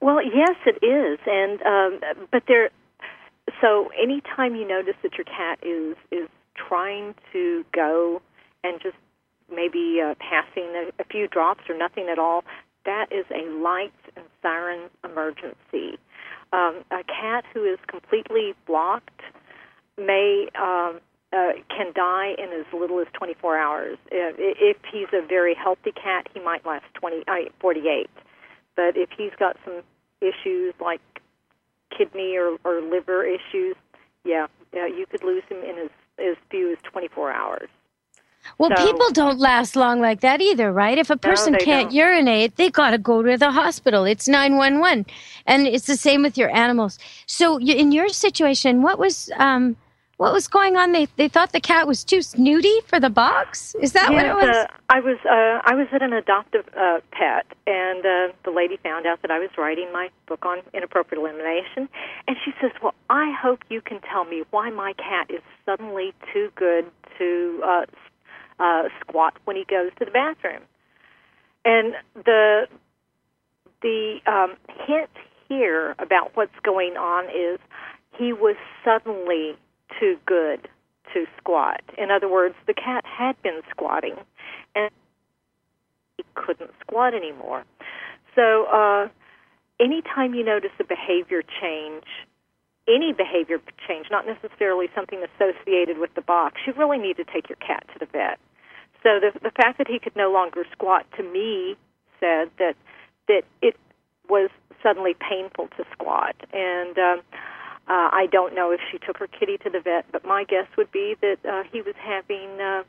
Well, 0.01 0.23
yes, 0.25 0.57
it 0.65 0.83
is. 0.85 1.19
And, 1.27 1.61
um, 1.63 2.27
but 2.33 2.45
there, 2.49 2.71
so 3.61 3.91
anytime 4.03 4.55
you 4.55 4.67
notice 4.67 4.97
that 5.03 5.19
your 5.19 5.27
cat 5.27 5.59
is, 5.63 5.97
is 6.11 6.29
trying 6.55 7.15
to 7.33 7.65
go 7.73 8.23
and 8.65 8.81
just 8.81 8.97
maybe 9.55 10.01
uh, 10.03 10.15
passing 10.19 10.65
a, 10.77 10.91
a 10.99 11.05
few 11.05 11.29
drops 11.29 11.65
or 11.69 11.77
nothing 11.77 12.09
at 12.11 12.19
all, 12.19 12.43
that 12.87 13.13
is 13.13 13.27
a 13.31 13.51
lights 13.51 13.93
and 14.17 14.25
siren 14.41 14.89
emergency. 15.05 15.99
Um, 16.53 16.85
a 16.91 17.05
cat 17.05 17.45
who 17.53 17.65
is 17.65 17.79
completely 17.87 18.55
blocked 18.67 19.21
may 19.99 20.49
um, 20.59 21.01
uh, 21.33 21.53
can 21.69 21.93
die 21.95 22.35
in 22.39 22.49
as 22.59 22.65
little 22.73 23.01
as 23.01 23.07
24 23.13 23.59
hours. 23.59 23.99
If 24.11 24.79
he's 24.91 25.09
a 25.13 25.27
very 25.27 25.55
healthy 25.55 25.93
cat, 25.93 26.29
he 26.33 26.41
might 26.41 26.65
last 26.65 26.87
20, 26.95 27.25
uh, 27.29 27.51
48. 27.61 28.09
But 28.77 28.97
if 28.97 29.11
he's 29.17 29.33
got 29.39 29.57
some 29.65 29.83
issues 30.21 30.75
like 30.81 31.01
kidney 31.97 32.37
or, 32.37 32.57
or 32.65 32.81
liver 32.81 33.25
issues, 33.25 33.77
yeah, 34.25 34.47
yeah, 34.73 34.87
you 34.87 35.07
could 35.11 35.23
lose 35.25 35.43
him 35.49 35.59
in 35.59 35.79
as 35.79 35.91
as 36.19 36.37
few 36.51 36.73
as 36.73 36.79
24 36.83 37.31
hours. 37.31 37.69
Well, 38.57 38.71
so, 38.77 38.87
people 38.87 39.11
don't 39.13 39.39
last 39.39 39.77
long 39.77 40.01
like 40.01 40.21
that 40.21 40.41
either, 40.41 40.73
right? 40.73 40.97
If 40.97 41.11
a 41.11 41.17
person 41.17 41.53
no, 41.53 41.59
can't 41.59 41.91
don't. 41.91 41.97
urinate, 41.97 42.57
they 42.57 42.71
got 42.71 42.91
to 42.91 42.99
go 42.99 43.23
to 43.23 43.37
the 43.37 43.51
hospital. 43.51 44.05
It's 44.05 44.27
911. 44.27 45.07
And 45.47 45.67
it's 45.67 45.87
the 45.87 45.97
same 45.97 46.23
with 46.23 46.39
your 46.39 46.55
animals. 46.55 46.99
So, 47.27 47.59
in 47.61 47.93
your 47.93 48.09
situation, 48.09 48.83
what 48.83 48.99
was 48.99 49.31
um, 49.37 49.77
what 50.19 50.33
was 50.33 50.49
going 50.49 50.77
on? 50.77 50.93
They 50.93 51.07
they 51.17 51.29
thought 51.29 51.53
the 51.53 51.61
cat 51.61 51.87
was 51.87 52.05
too 52.05 52.23
snooty 52.23 52.81
for 52.87 53.01
the 53.01 53.09
box. 53.09 53.75
Is 53.81 53.93
that 53.93 54.11
yes, 54.11 54.13
what 54.13 54.27
it 54.27 54.49
was? 54.49 54.57
Uh, 54.57 54.67
I 54.91 55.01
was 55.01 55.17
uh, 55.25 55.63
I 55.65 55.75
was 55.75 55.87
at 55.93 56.03
an 56.03 56.13
adoptive 56.13 56.69
uh, 56.77 56.99
pet, 57.13 57.47
and 57.67 58.05
uh, 58.05 58.33
the 58.45 58.51
lady 58.51 58.79
found 58.79 59.07
out 59.07 59.23
that 59.23 59.31
I 59.31 59.39
was 59.39 59.51
writing 59.57 59.91
my 59.93 60.11
book 60.27 60.45
on 60.45 60.59
inappropriate 60.75 61.23
elimination, 61.23 61.89
and 62.27 62.37
she 62.45 62.53
says, 62.61 62.73
"Well, 62.83 62.95
I 63.09 63.33
hope 63.41 63.61
you 63.71 63.81
can 63.81 64.01
tell 64.01 64.25
me 64.25 64.43
why 64.51 64.71
my 64.71 64.93
cat 64.95 65.31
is 65.31 65.41
suddenly 65.65 66.13
too 66.33 66.51
good 66.57 66.91
to 67.19 67.63
uh, 67.65 67.87
uh, 68.59 68.85
squat 69.01 69.35
when 69.45 69.57
he 69.57 69.65
goes 69.65 69.91
to 69.99 70.05
the 70.05 70.11
bathroom. 70.11 70.63
And 71.65 71.95
the 72.15 72.67
the 73.83 74.19
um, 74.27 74.57
hint 74.87 75.11
here 75.49 75.95
about 75.99 76.33
what's 76.35 76.59
going 76.63 76.97
on 76.97 77.25
is 77.27 77.59
he 78.17 78.33
was 78.33 78.57
suddenly 78.85 79.57
too 79.99 80.17
good 80.27 80.69
to 81.15 81.27
squat. 81.39 81.81
In 81.97 82.11
other 82.11 82.29
words, 82.29 82.55
the 82.67 82.75
cat 82.75 83.05
had 83.07 83.41
been 83.43 83.61
squatting 83.71 84.15
and 84.75 84.91
he 86.17 86.25
couldn't 86.35 86.71
squat 86.81 87.15
anymore. 87.15 87.65
So, 88.35 88.67
uh, 88.67 89.09
anytime 89.81 90.35
you 90.35 90.45
notice 90.45 90.71
a 90.79 90.85
behavior 90.85 91.43
change, 91.43 92.05
any 92.89 93.13
behavior 93.13 93.59
change, 93.87 94.07
not 94.11 94.27
necessarily 94.27 94.87
something 94.95 95.23
associated 95.23 95.99
with 95.99 96.15
the 96.15 96.23
box, 96.23 96.61
you 96.67 96.73
really 96.77 96.99
need 96.99 97.17
to 97.19 97.25
take 97.25 97.49
your 97.49 97.57
cat 97.57 97.85
to 97.93 97.99
the 97.99 98.07
vet. 98.07 98.39
So 99.03 99.21
the 99.21 99.31
the 99.41 99.51
fact 99.51 99.79
that 99.79 99.87
he 99.87 99.99
could 99.99 100.17
no 100.17 100.33
longer 100.33 100.65
squat 100.73 101.07
to 101.17 101.23
me 101.23 101.77
said 102.19 102.51
that 102.59 102.75
that 103.29 103.43
it 103.63 103.77
was 104.29 104.51
suddenly 104.83 105.15
painful 105.15 105.69
to 105.77 105.85
squat, 105.93 106.35
and 106.53 106.99
um, 106.99 107.23
uh, 107.89 108.11
I 108.13 108.27
don't 108.31 108.55
know 108.55 108.71
if 108.71 108.81
she 108.91 108.99
took 108.99 109.19
her 109.19 109.27
kitty 109.27 109.57
to 109.59 109.71
the 109.71 109.81
vet, 109.81 110.05
but 110.13 110.25
my 110.25 110.45
guess 110.45 110.67
would 110.77 110.91
be 110.93 111.17
that 111.21 111.39
uh, 111.49 111.63
he 111.71 111.81
was 111.81 111.95
having 111.97 112.61
uh, 112.61 112.83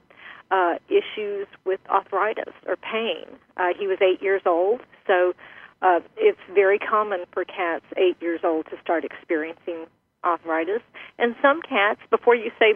uh, 0.51 0.75
issues 0.89 1.47
with 1.65 1.79
arthritis 1.89 2.53
or 2.65 2.75
pain. 2.75 3.25
Uh, 3.57 3.69
he 3.77 3.87
was 3.87 3.99
eight 4.01 4.21
years 4.21 4.41
old, 4.45 4.81
so 5.07 5.33
uh, 5.81 5.99
it's 6.17 6.39
very 6.53 6.79
common 6.79 7.25
for 7.31 7.45
cats 7.45 7.85
eight 7.97 8.17
years 8.21 8.41
old 8.43 8.65
to 8.67 8.77
start 8.81 9.05
experiencing 9.05 9.85
arthritis. 10.23 10.81
And 11.17 11.35
some 11.41 11.61
cats, 11.61 12.01
before 12.09 12.35
you 12.35 12.51
say, 12.59 12.73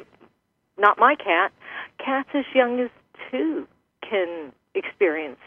not 0.78 0.98
my 0.98 1.16
cat, 1.16 1.52
cats 2.04 2.30
as 2.34 2.46
young 2.56 2.80
as 2.80 2.90
two 3.30 3.68
can 4.08 4.54
experience 4.74 5.40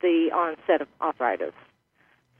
the 0.00 0.30
onset 0.32 0.80
of 0.80 0.88
arthritis. 1.00 1.52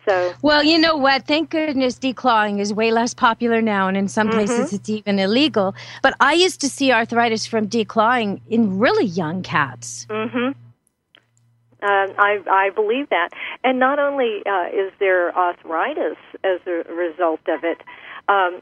So, 0.09 0.33
well, 0.41 0.63
you 0.63 0.79
know 0.79 0.97
what? 0.97 1.27
Thank 1.27 1.51
goodness 1.51 1.99
declawing 1.99 2.59
is 2.59 2.73
way 2.73 2.91
less 2.91 3.13
popular 3.13 3.61
now, 3.61 3.87
and 3.87 3.99
in 3.99 4.09
some 4.09 4.29
mm-hmm. 4.29 4.39
places 4.39 4.73
it's 4.73 4.89
even 4.89 5.19
illegal. 5.19 5.75
But 6.03 6.15
I 6.21 6.33
used 6.33 6.61
to 6.63 6.71
see 6.71 6.91
arthritis 6.91 7.45
from 7.45 7.69
declawing 7.69 8.41
in 8.49 8.79
really 8.79 9.05
young 9.05 9.43
cats. 9.43 10.07
Mm-hmm. 10.09 10.59
Uh, 11.83 12.13
I, 12.19 12.41
I 12.51 12.71
believe 12.71 13.09
that. 13.11 13.31
And 13.65 13.79
not 13.79 13.99
only 13.99 14.43
uh, 14.47 14.69
is 14.69 14.93
there 14.99 15.37
arthritis 15.37 16.19
as 16.45 16.61
a 16.67 16.93
result 16.93 17.41
of 17.49 17.65
it, 17.65 17.81
um, 18.29 18.61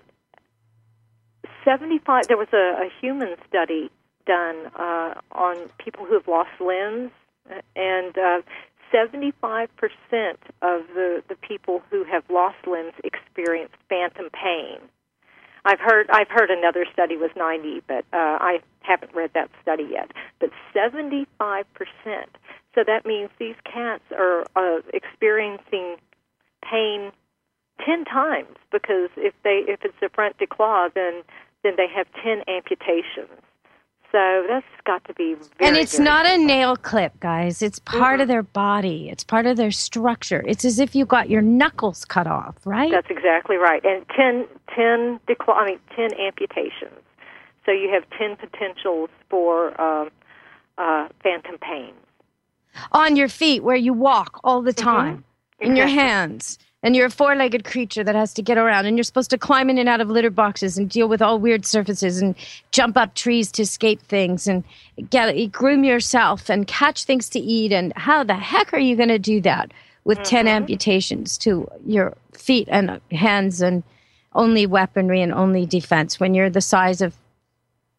75, 1.64 2.28
there 2.28 2.36
was 2.36 2.48
a, 2.52 2.86
a 2.86 2.88
human 3.00 3.34
study 3.48 3.90
done 4.26 4.56
uh, 4.76 5.14
on 5.32 5.56
people 5.78 6.04
who 6.04 6.14
have 6.14 6.28
lost 6.28 6.50
limbs, 6.60 7.10
and 7.74 8.16
uh, 8.16 8.42
75% 8.92 9.68
of 10.62 10.82
the, 10.94 11.22
the 11.28 11.34
people 11.40 11.82
who 11.90 12.04
have 12.04 12.24
lost 12.30 12.56
limbs 12.66 12.92
experience 13.04 13.72
phantom 13.88 14.28
pain. 14.32 14.78
I've 15.64 15.80
heard 15.80 16.08
I've 16.10 16.30
heard 16.30 16.50
another 16.50 16.86
study 16.92 17.16
was 17.16 17.30
90, 17.36 17.82
but 17.86 18.04
uh, 18.12 18.38
I 18.40 18.60
haven't 18.80 19.14
read 19.14 19.32
that 19.34 19.50
study 19.60 19.86
yet. 19.90 20.12
But 20.40 20.50
75%. 20.74 21.26
So 22.78 22.84
that 22.86 23.04
means 23.04 23.28
these 23.40 23.56
cats 23.64 24.04
are 24.16 24.44
uh, 24.54 24.82
experiencing 24.94 25.96
pain 26.62 27.10
10 27.84 28.04
times 28.04 28.54
because 28.70 29.10
if 29.16 29.34
they 29.42 29.64
if 29.66 29.80
it's 29.82 29.96
a 30.00 30.08
front 30.10 30.38
declaw, 30.38 30.88
then 30.94 31.22
then 31.64 31.72
they 31.76 31.88
have 31.88 32.06
10 32.22 32.44
amputations. 32.46 33.42
So 34.12 34.44
that's 34.48 34.64
got 34.86 35.04
to 35.06 35.14
be 35.14 35.34
And 35.58 35.76
it's 35.76 35.98
not 35.98 36.24
a 36.24 36.38
nail 36.38 36.76
clip, 36.76 37.18
guys. 37.18 37.62
It's 37.62 37.80
part 37.80 38.14
mm-hmm. 38.14 38.22
of 38.22 38.28
their 38.28 38.44
body. 38.44 39.08
It's 39.10 39.24
part 39.24 39.46
of 39.46 39.56
their 39.56 39.72
structure. 39.72 40.44
It's 40.46 40.64
as 40.64 40.78
if 40.78 40.94
you 40.94 41.04
got 41.04 41.28
your 41.28 41.42
knuckles 41.42 42.04
cut 42.04 42.28
off, 42.28 42.64
right? 42.64 42.92
That's 42.92 43.10
exactly 43.10 43.56
right. 43.56 43.84
And 43.84 44.06
10, 44.16 44.46
10 44.72 45.18
decl- 45.28 45.56
I 45.56 45.66
mean 45.66 45.80
10 45.96 46.14
amputations. 46.14 47.02
So 47.66 47.72
you 47.72 47.90
have 47.92 48.04
10 48.16 48.36
potentials 48.36 49.10
for 49.28 49.78
um, 49.80 50.10
uh, 50.78 51.08
phantom 51.24 51.58
pain. 51.58 51.92
On 52.92 53.16
your 53.16 53.28
feet, 53.28 53.62
where 53.62 53.76
you 53.76 53.92
walk 53.92 54.40
all 54.44 54.62
the 54.62 54.72
mm-hmm. 54.72 54.88
time, 54.88 55.24
in 55.60 55.76
your 55.76 55.86
hands. 55.86 56.58
And 56.82 56.94
you're 56.94 57.06
a 57.06 57.10
four 57.10 57.34
legged 57.34 57.64
creature 57.64 58.04
that 58.04 58.14
has 58.14 58.32
to 58.34 58.42
get 58.42 58.56
around, 58.56 58.86
and 58.86 58.96
you're 58.96 59.04
supposed 59.04 59.30
to 59.30 59.38
climb 59.38 59.68
in 59.68 59.78
and 59.78 59.88
out 59.88 60.00
of 60.00 60.08
litter 60.08 60.30
boxes 60.30 60.78
and 60.78 60.88
deal 60.88 61.08
with 61.08 61.20
all 61.20 61.40
weird 61.40 61.66
surfaces 61.66 62.22
and 62.22 62.36
jump 62.70 62.96
up 62.96 63.14
trees 63.14 63.50
to 63.52 63.62
escape 63.62 64.00
things 64.02 64.46
and 64.46 64.62
get 65.10 65.34
groom 65.50 65.82
yourself 65.82 66.48
and 66.48 66.68
catch 66.68 67.02
things 67.02 67.28
to 67.30 67.40
eat. 67.40 67.72
And 67.72 67.92
how 67.96 68.22
the 68.22 68.36
heck 68.36 68.72
are 68.72 68.78
you 68.78 68.94
going 68.94 69.08
to 69.08 69.18
do 69.18 69.40
that 69.40 69.72
with 70.04 70.22
10 70.22 70.46
mm-hmm. 70.46 70.48
amputations 70.48 71.36
to 71.38 71.68
your 71.84 72.16
feet 72.32 72.68
and 72.70 73.00
hands 73.10 73.60
and 73.60 73.82
only 74.34 74.64
weaponry 74.64 75.20
and 75.20 75.32
only 75.32 75.66
defense 75.66 76.20
when 76.20 76.32
you're 76.32 76.50
the 76.50 76.60
size 76.60 77.00
of 77.00 77.12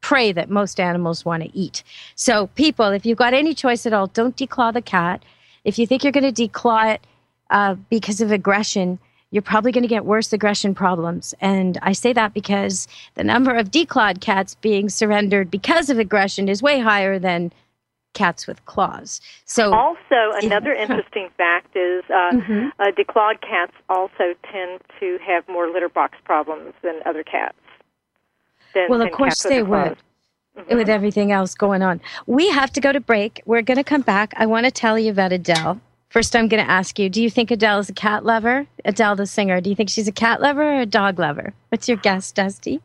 prey 0.02 0.32
that 0.32 0.50
most 0.50 0.80
animals 0.80 1.26
want 1.26 1.44
to 1.44 1.58
eat. 1.58 1.84
So, 2.16 2.48
people, 2.56 2.88
if 2.88 3.06
you've 3.06 3.18
got 3.18 3.34
any 3.34 3.54
choice 3.54 3.86
at 3.86 3.94
all, 3.94 4.08
don't 4.08 4.36
declaw 4.36 4.74
the 4.74 4.82
cat. 4.82 5.24
If 5.64 5.78
you 5.78 5.86
think 5.86 6.04
you're 6.04 6.14
going 6.14 6.34
to 6.34 6.48
declaw 6.48 6.96
it 6.96 7.02
uh, 7.50 7.76
because 7.90 8.22
of 8.22 8.32
aggression, 8.32 9.00
you're 9.32 9.42
probably 9.44 9.72
going 9.72 9.84
to 9.84 9.88
get 9.88 10.06
worse 10.06 10.34
aggression 10.34 10.74
problems. 10.74 11.36
And 11.42 11.78
I 11.82 11.92
say 11.94 12.14
that 12.14 12.34
because 12.34 12.88
the 13.16 13.24
number 13.24 13.54
of 13.56 13.70
declawed 13.70 14.22
cats 14.22 14.56
being 14.56 14.90
surrendered 14.90 15.52
because 15.52 15.90
of 15.90 16.00
aggression 16.00 16.50
is 16.50 16.64
way 16.64 16.80
higher 16.80 17.20
than 17.20 17.52
cats 18.14 18.48
with 18.48 18.66
claws. 18.66 19.22
So, 19.46 19.72
Also, 19.74 20.00
another 20.42 20.74
interesting 20.74 21.30
fact 21.38 21.76
is 21.76 22.04
uh, 22.10 22.32
Mm-hmm. 22.34 22.68
uh, 22.80 22.86
declawed 22.98 23.42
cats 23.42 23.74
also 23.88 24.34
tend 24.52 24.82
to 25.00 25.20
have 25.26 25.48
more 25.48 25.68
litter 25.70 25.90
box 25.90 26.18
problems 26.24 26.74
than 26.82 27.02
other 27.06 27.24
cats. 27.24 27.56
Than, 28.74 28.88
well, 28.90 29.02
of 29.02 29.12
course 29.12 29.44
they 29.44 29.64
would. 29.64 29.98
Mm-hmm. 30.58 30.76
With 30.76 30.90
everything 30.90 31.32
else 31.32 31.56
going 31.56 31.82
on, 31.82 32.02
we 32.26 32.50
have 32.50 32.72
to 32.74 32.82
go 32.82 32.92
to 32.92 33.00
break. 33.00 33.42
We're 33.46 33.62
going 33.62 33.78
to 33.78 33.84
come 33.84 34.02
back. 34.02 34.34
I 34.36 34.46
want 34.46 34.66
to 34.66 34.72
tell 34.72 35.00
you 35.00 35.12
about 35.12 35.32
Adele. 35.32 35.80
First, 36.10 36.36
I'm 36.36 36.48
going 36.48 36.64
to 36.64 36.70
ask 36.70 37.00
you: 37.00 37.10
Do 37.10 37.22
you 37.22 37.30
think 37.30 37.52
Adele 37.52 37.80
is 37.80 37.90
a 37.90 37.94
cat 37.94 38.26
lover? 38.26 38.68
Adele, 38.84 39.16
the 39.16 39.26
singer. 39.26 39.62
Do 39.62 39.70
you 39.70 39.76
think 39.76 39.90
she's 39.90 40.08
a 40.08 40.12
cat 40.12 40.42
lover 40.42 40.64
or 40.64 40.82
a 40.82 40.86
dog 40.86 41.20
lover? 41.20 41.54
What's 41.70 41.88
your 41.88 41.98
guess, 41.98 42.32
Dusty? 42.32 42.82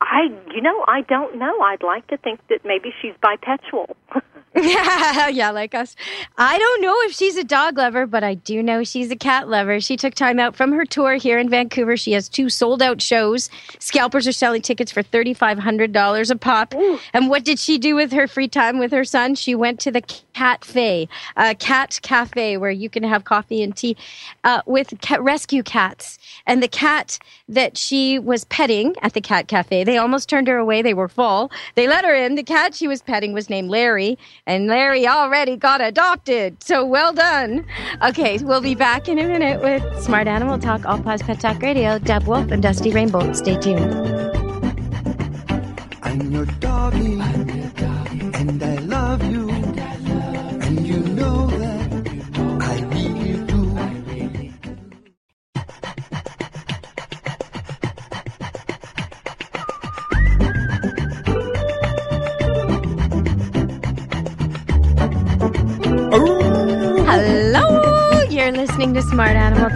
I, 0.00 0.28
you 0.54 0.62
know, 0.62 0.84
I 0.86 1.02
don't 1.02 1.36
know. 1.36 1.60
I'd 1.60 1.82
like 1.82 2.06
to 2.06 2.16
think 2.16 2.40
that 2.48 2.64
maybe 2.64 2.94
she's 3.02 3.14
bipexual. 3.22 3.94
yeah, 4.54 5.28
yeah, 5.28 5.50
like 5.50 5.74
us. 5.74 5.94
I 6.36 6.58
don't 6.58 6.82
know 6.82 6.94
if 7.02 7.12
she's 7.12 7.36
a 7.36 7.44
dog 7.44 7.78
lover, 7.78 8.06
but 8.06 8.24
I 8.24 8.34
do 8.34 8.62
know 8.62 8.84
she's 8.84 9.10
a 9.10 9.16
cat 9.16 9.48
lover. 9.48 9.80
She 9.80 9.96
took 9.96 10.14
time 10.14 10.38
out 10.38 10.56
from 10.56 10.72
her 10.72 10.84
tour 10.84 11.14
here 11.14 11.38
in 11.38 11.48
Vancouver. 11.48 11.96
She 11.96 12.12
has 12.12 12.28
two 12.28 12.48
sold 12.48 12.82
out 12.82 13.02
shows. 13.02 13.50
Scalpers 13.78 14.26
are 14.26 14.32
selling 14.32 14.62
tickets 14.62 14.90
for 14.92 15.02
$3,500 15.02 16.30
a 16.30 16.36
pop. 16.36 16.74
And 17.12 17.28
what 17.28 17.44
did 17.44 17.58
she 17.58 17.78
do 17.78 17.94
with 17.94 18.12
her 18.12 18.26
free 18.26 18.48
time 18.48 18.78
with 18.78 18.92
her 18.92 19.04
son? 19.04 19.34
She 19.34 19.54
went 19.54 19.80
to 19.80 19.90
the 19.90 20.02
Catfé, 20.38 21.08
a 21.36 21.52
cat 21.56 21.98
cafe 22.02 22.56
where 22.58 22.70
you 22.70 22.88
can 22.88 23.02
have 23.02 23.24
coffee 23.24 23.60
and 23.60 23.74
tea 23.76 23.96
uh, 24.44 24.62
with 24.66 24.94
cat 25.00 25.20
rescue 25.20 25.64
cats. 25.64 26.16
And 26.46 26.62
the 26.62 26.68
cat 26.68 27.18
that 27.48 27.76
she 27.76 28.20
was 28.20 28.44
petting 28.44 28.94
at 29.02 29.14
the 29.14 29.20
cat 29.20 29.48
cafe, 29.48 29.82
they 29.82 29.98
almost 29.98 30.28
turned 30.28 30.46
her 30.46 30.56
away. 30.56 30.80
They 30.80 30.94
were 30.94 31.08
full. 31.08 31.50
They 31.74 31.88
let 31.88 32.04
her 32.04 32.14
in. 32.14 32.36
The 32.36 32.44
cat 32.44 32.72
she 32.76 32.86
was 32.86 33.02
petting 33.02 33.32
was 33.32 33.50
named 33.50 33.68
Larry, 33.68 34.16
and 34.46 34.68
Larry 34.68 35.08
already 35.08 35.56
got 35.56 35.80
adopted. 35.80 36.62
So 36.62 36.86
well 36.86 37.12
done. 37.12 37.66
Okay, 38.04 38.38
we'll 38.38 38.60
be 38.60 38.76
back 38.76 39.08
in 39.08 39.18
a 39.18 39.26
minute 39.26 39.60
with 39.60 39.82
Smart 40.00 40.28
Animal 40.28 40.60
Talk, 40.60 40.86
All 40.86 41.00
Paws 41.00 41.20
Pet 41.20 41.40
Talk 41.40 41.60
Radio, 41.62 41.98
Deb 41.98 42.28
Wolf, 42.28 42.52
and 42.52 42.62
Dusty 42.62 42.92
Rainbolt. 42.92 43.34
Stay 43.34 43.58
tuned. 43.58 43.92
I'm 46.04 46.30
your 46.30 46.46
doggy, 46.46 47.18
and 47.18 48.62
I 48.62 48.76
love 48.76 49.24
you, 49.24 49.57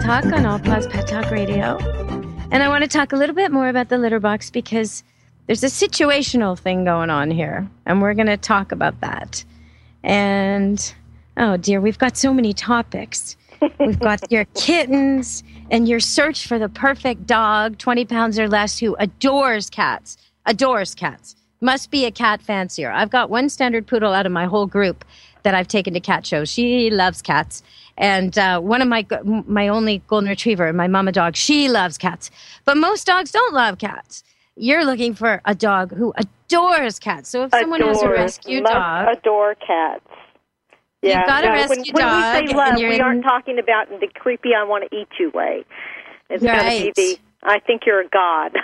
Talk 0.03 0.25
on 0.25 0.45
All 0.45 0.59
Paws 0.59 0.85
Pet 0.87 1.07
Talk 1.07 1.31
Radio. 1.31 1.77
And 2.51 2.61
I 2.61 2.67
want 2.67 2.83
to 2.83 2.89
talk 2.89 3.13
a 3.13 3.15
little 3.15 3.33
bit 3.33 3.53
more 3.53 3.69
about 3.69 3.87
the 3.87 3.97
litter 3.97 4.19
box 4.19 4.49
because 4.49 5.01
there's 5.47 5.63
a 5.63 5.67
situational 5.67 6.59
thing 6.59 6.83
going 6.83 7.09
on 7.09 7.31
here, 7.31 7.69
and 7.85 8.01
we're 8.01 8.13
going 8.13 8.27
to 8.27 8.35
talk 8.35 8.73
about 8.73 8.99
that. 8.99 9.45
And 10.03 10.93
oh 11.37 11.55
dear, 11.55 11.79
we've 11.79 11.97
got 11.97 12.17
so 12.17 12.33
many 12.33 12.51
topics. 12.51 13.37
We've 13.79 13.97
got 13.97 14.19
your 14.29 14.43
kittens 14.55 15.41
and 15.71 15.87
your 15.87 16.01
search 16.01 16.47
for 16.47 16.59
the 16.59 16.67
perfect 16.67 17.25
dog, 17.25 17.77
20 17.77 18.03
pounds 18.03 18.37
or 18.37 18.49
less, 18.49 18.77
who 18.77 18.97
adores 18.99 19.69
cats, 19.69 20.17
adores 20.45 20.93
cats, 20.93 21.37
must 21.61 21.91
be 21.91 22.03
a 22.03 22.11
cat 22.11 22.41
fancier. 22.41 22.91
I've 22.91 23.09
got 23.09 23.29
one 23.29 23.47
standard 23.47 23.87
poodle 23.87 24.11
out 24.11 24.25
of 24.25 24.33
my 24.33 24.47
whole 24.47 24.67
group 24.67 25.05
that 25.43 25.55
I've 25.55 25.67
taken 25.69 25.93
to 25.93 26.01
cat 26.01 26.25
shows. 26.25 26.49
She 26.49 26.89
loves 26.89 27.21
cats. 27.21 27.63
And 27.97 28.37
uh, 28.37 28.59
one 28.59 28.81
of 28.81 28.87
my 28.87 29.05
my 29.45 29.67
only 29.67 29.99
golden 30.07 30.29
retriever, 30.29 30.71
my 30.73 30.87
mama 30.87 31.11
dog, 31.11 31.35
she 31.35 31.69
loves 31.69 31.97
cats. 31.97 32.31
But 32.65 32.77
most 32.77 33.05
dogs 33.05 33.31
don't 33.31 33.53
love 33.53 33.77
cats. 33.77 34.23
You're 34.55 34.85
looking 34.85 35.13
for 35.13 35.41
a 35.45 35.55
dog 35.55 35.93
who 35.93 36.13
adores 36.17 36.99
cats. 36.99 37.29
So 37.29 37.43
if 37.43 37.51
someone 37.51 37.81
has 37.81 38.01
a 38.01 38.09
rescue 38.09 38.61
dog, 38.63 39.17
adore 39.17 39.55
cats. 39.55 40.05
You've 41.01 41.13
got 41.25 41.43
a 41.43 41.49
rescue 41.49 41.91
when, 41.93 42.01
dog, 42.01 42.11
When 42.11 42.15
we 42.15 42.21
say 42.23 42.51
and 42.51 42.57
love, 42.57 42.79
you're 42.79 42.89
we 42.89 42.95
in- 42.95 43.01
aren't 43.01 43.23
talking 43.23 43.59
about 43.59 43.91
in 43.91 43.99
the 43.99 44.07
creepy 44.07 44.55
"I 44.55 44.63
want 44.63 44.89
to 44.89 44.95
eat 44.95 45.09
you" 45.19 45.31
way. 45.31 45.65
It's 46.29 46.43
got 46.43 46.61
to 46.61 46.67
Right. 46.67 46.95
be 46.95 47.15
the 47.15 47.19
"I 47.43 47.59
think 47.59 47.85
you're 47.85 48.01
a 48.01 48.07
god." 48.07 48.55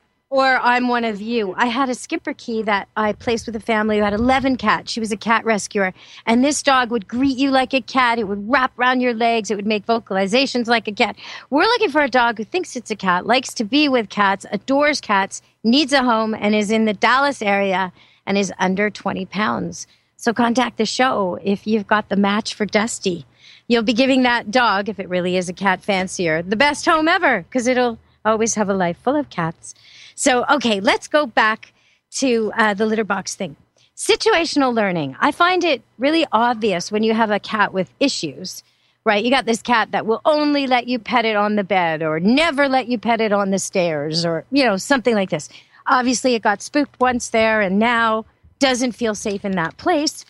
or 0.30 0.60
I'm 0.62 0.86
one 0.86 1.04
of 1.04 1.20
you. 1.20 1.54
I 1.56 1.66
had 1.66 1.88
a 1.88 1.92
schipperke 1.92 2.64
that 2.64 2.88
I 2.96 3.12
placed 3.12 3.46
with 3.46 3.56
a 3.56 3.60
family 3.60 3.98
who 3.98 4.04
had 4.04 4.12
11 4.12 4.56
cats. 4.56 4.92
She 4.92 5.00
was 5.00 5.10
a 5.10 5.16
cat 5.16 5.44
rescuer. 5.44 5.92
And 6.24 6.44
this 6.44 6.62
dog 6.62 6.92
would 6.92 7.08
greet 7.08 7.36
you 7.36 7.50
like 7.50 7.74
a 7.74 7.80
cat. 7.80 8.20
It 8.20 8.28
would 8.28 8.48
wrap 8.48 8.78
around 8.78 9.00
your 9.00 9.12
legs. 9.12 9.50
It 9.50 9.56
would 9.56 9.66
make 9.66 9.84
vocalizations 9.86 10.68
like 10.68 10.86
a 10.86 10.92
cat. 10.92 11.16
We're 11.50 11.64
looking 11.64 11.90
for 11.90 12.00
a 12.00 12.08
dog 12.08 12.38
who 12.38 12.44
thinks 12.44 12.76
it's 12.76 12.92
a 12.92 12.96
cat, 12.96 13.26
likes 13.26 13.52
to 13.54 13.64
be 13.64 13.88
with 13.88 14.08
cats, 14.08 14.46
adores 14.52 15.00
cats, 15.00 15.42
needs 15.64 15.92
a 15.92 16.04
home, 16.04 16.32
and 16.34 16.54
is 16.54 16.70
in 16.70 16.84
the 16.84 16.94
Dallas 16.94 17.42
area 17.42 17.92
and 18.24 18.38
is 18.38 18.52
under 18.60 18.88
20 18.88 19.26
pounds. 19.26 19.88
So 20.16 20.32
contact 20.32 20.76
the 20.78 20.86
show 20.86 21.40
if 21.42 21.66
you've 21.66 21.88
got 21.88 22.08
the 22.08 22.16
match 22.16 22.54
for 22.54 22.66
Dusty. 22.66 23.26
You'll 23.66 23.82
be 23.82 23.92
giving 23.92 24.22
that 24.22 24.52
dog, 24.52 24.88
if 24.88 25.00
it 25.00 25.08
really 25.08 25.36
is 25.36 25.48
a 25.48 25.52
cat 25.52 25.82
fancier, 25.82 26.40
the 26.40 26.56
best 26.56 26.86
home 26.86 27.08
ever 27.08 27.42
because 27.42 27.66
it'll 27.66 27.98
always 28.24 28.54
have 28.54 28.68
a 28.68 28.74
life 28.74 28.98
full 28.98 29.16
of 29.16 29.30
cats. 29.30 29.74
So, 30.20 30.44
okay, 30.50 30.80
let's 30.80 31.08
go 31.08 31.24
back 31.24 31.72
to 32.18 32.52
uh, 32.54 32.74
the 32.74 32.84
litter 32.84 33.04
box 33.04 33.36
thing. 33.36 33.56
Situational 33.96 34.74
learning. 34.74 35.16
I 35.18 35.32
find 35.32 35.64
it 35.64 35.80
really 35.96 36.26
obvious 36.30 36.92
when 36.92 37.02
you 37.02 37.14
have 37.14 37.30
a 37.30 37.40
cat 37.40 37.72
with 37.72 37.90
issues, 38.00 38.62
right? 39.06 39.24
You 39.24 39.30
got 39.30 39.46
this 39.46 39.62
cat 39.62 39.92
that 39.92 40.04
will 40.04 40.20
only 40.26 40.66
let 40.66 40.86
you 40.86 40.98
pet 40.98 41.24
it 41.24 41.36
on 41.36 41.56
the 41.56 41.64
bed 41.64 42.02
or 42.02 42.20
never 42.20 42.68
let 42.68 42.86
you 42.86 42.98
pet 42.98 43.22
it 43.22 43.32
on 43.32 43.50
the 43.50 43.58
stairs 43.58 44.26
or, 44.26 44.44
you 44.52 44.62
know, 44.62 44.76
something 44.76 45.14
like 45.14 45.30
this. 45.30 45.48
Obviously, 45.86 46.34
it 46.34 46.42
got 46.42 46.60
spooked 46.60 47.00
once 47.00 47.30
there 47.30 47.62
and 47.62 47.78
now 47.78 48.26
doesn't 48.58 48.92
feel 48.92 49.14
safe 49.14 49.42
in 49.42 49.52
that 49.52 49.78
place. 49.78 50.26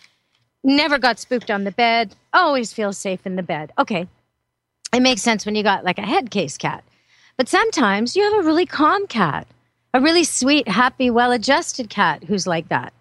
Never 0.63 0.99
got 0.99 1.19
spooked 1.19 1.51
on 1.51 1.65
the 1.65 1.71
bed, 1.71 2.15
always 2.31 2.71
feels 2.71 2.97
safe 2.97 3.27
in 3.27 3.35
the 3.35 3.43
bed. 3.43 3.73
Okay, 3.77 4.07
it 4.93 5.01
makes 5.01 5.21
sense 5.21 5.45
when 5.45 5.55
you 5.55 5.63
got 5.63 5.83
like 5.83 5.99
a 5.99 6.03
head 6.13 6.31
case 6.31 6.57
cat. 6.57 6.81
But 7.35 7.49
sometimes 7.49 8.15
you 8.15 8.23
have 8.23 8.45
a 8.45 8.47
really 8.47 8.65
calm 8.65 9.05
cat, 9.07 9.47
a 9.93 10.01
really 10.01 10.23
sweet, 10.23 10.67
happy, 10.67 11.09
well 11.09 11.31
adjusted 11.31 11.89
cat 11.89 12.23
who's 12.23 12.47
like 12.47 12.69
that. 12.69 12.93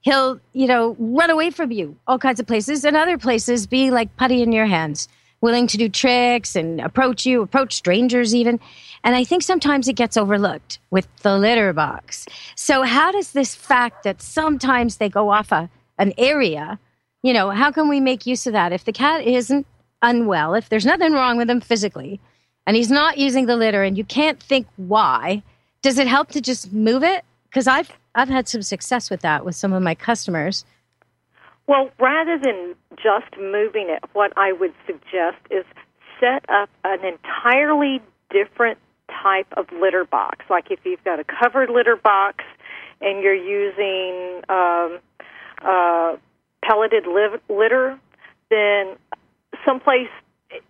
He'll, 0.00 0.40
you 0.52 0.66
know, 0.66 0.96
run 0.98 1.28
away 1.28 1.50
from 1.50 1.70
you 1.70 1.96
all 2.06 2.18
kinds 2.18 2.40
of 2.40 2.46
places, 2.46 2.84
and 2.84 2.96
other 2.96 3.18
places 3.18 3.66
be 3.66 3.90
like 3.90 4.16
putty 4.16 4.42
in 4.42 4.52
your 4.52 4.66
hands, 4.66 5.08
willing 5.42 5.66
to 5.66 5.76
do 5.76 5.88
tricks 5.88 6.56
and 6.56 6.80
approach 6.80 7.26
you, 7.26 7.42
approach 7.42 7.74
strangers 7.74 8.34
even. 8.34 8.58
And 9.04 9.14
I 9.14 9.24
think 9.24 9.42
sometimes 9.42 9.88
it 9.88 9.96
gets 9.96 10.16
overlooked 10.16 10.78
with 10.90 11.06
the 11.22 11.36
litter 11.38 11.72
box. 11.72 12.26
So, 12.54 12.82
how 12.82 13.12
does 13.12 13.32
this 13.32 13.54
fact 13.54 14.04
that 14.04 14.22
sometimes 14.22 14.96
they 14.96 15.08
go 15.08 15.30
off 15.30 15.52
a, 15.52 15.68
an 15.98 16.14
area, 16.16 16.78
you 17.22 17.34
know, 17.34 17.50
how 17.50 17.70
can 17.70 17.88
we 17.88 18.00
make 18.00 18.26
use 18.26 18.46
of 18.46 18.54
that? 18.54 18.72
If 18.72 18.84
the 18.84 18.92
cat 18.92 19.24
isn't 19.24 19.66
unwell, 20.00 20.54
if 20.54 20.70
there's 20.70 20.86
nothing 20.86 21.12
wrong 21.12 21.36
with 21.36 21.50
him 21.50 21.60
physically, 21.60 22.20
and 22.66 22.76
he's 22.76 22.90
not 22.90 23.18
using 23.18 23.46
the 23.46 23.56
litter 23.56 23.82
and 23.82 23.98
you 23.98 24.04
can't 24.04 24.42
think 24.42 24.66
why, 24.76 25.42
does 25.82 25.98
it 25.98 26.06
help 26.06 26.30
to 26.30 26.40
just 26.40 26.72
move 26.72 27.02
it? 27.02 27.24
Because 27.48 27.66
I've 27.66 27.90
I've 28.14 28.28
had 28.28 28.48
some 28.48 28.62
success 28.62 29.10
with 29.10 29.20
that 29.20 29.44
with 29.44 29.56
some 29.56 29.72
of 29.72 29.82
my 29.82 29.94
customers. 29.94 30.64
well, 31.66 31.90
rather 31.98 32.38
than 32.38 32.74
just 32.96 33.36
moving 33.38 33.88
it, 33.88 34.02
what 34.12 34.32
I 34.36 34.52
would 34.52 34.74
suggest 34.86 35.38
is 35.50 35.64
set 36.18 36.44
up 36.48 36.68
an 36.84 37.04
entirely 37.04 38.00
different 38.30 38.78
type 39.22 39.46
of 39.56 39.66
litter 39.72 40.04
box. 40.04 40.44
Like 40.50 40.70
if 40.70 40.80
you've 40.84 41.02
got 41.04 41.18
a 41.18 41.24
covered 41.24 41.70
litter 41.70 41.96
box 41.96 42.44
and 43.00 43.22
you're 43.22 43.34
using 43.34 44.42
um, 44.48 44.98
uh, 45.62 46.16
pelleted 46.62 47.06
liv- 47.06 47.40
litter, 47.48 47.98
then 48.50 48.96
someplace, 49.64 50.10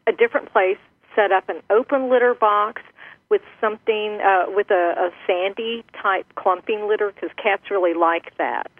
a 0.07 0.12
different 0.12 0.53
place, 0.53 0.79
set 1.16 1.33
up 1.33 1.49
an 1.49 1.61
open 1.70 2.11
litter 2.11 2.35
box 2.35 2.83
with 3.31 3.43
something 3.61 4.19
uh, 4.21 4.47
with 4.49 4.71
a, 4.71 4.95
a 4.99 5.11
sandy 5.27 5.85
type 6.03 6.27
clumping 6.35 6.88
litter 6.88 7.12
because 7.14 7.31
cats 7.43 7.71
really 7.71 7.95
like 7.95 8.37
that, 8.38 8.71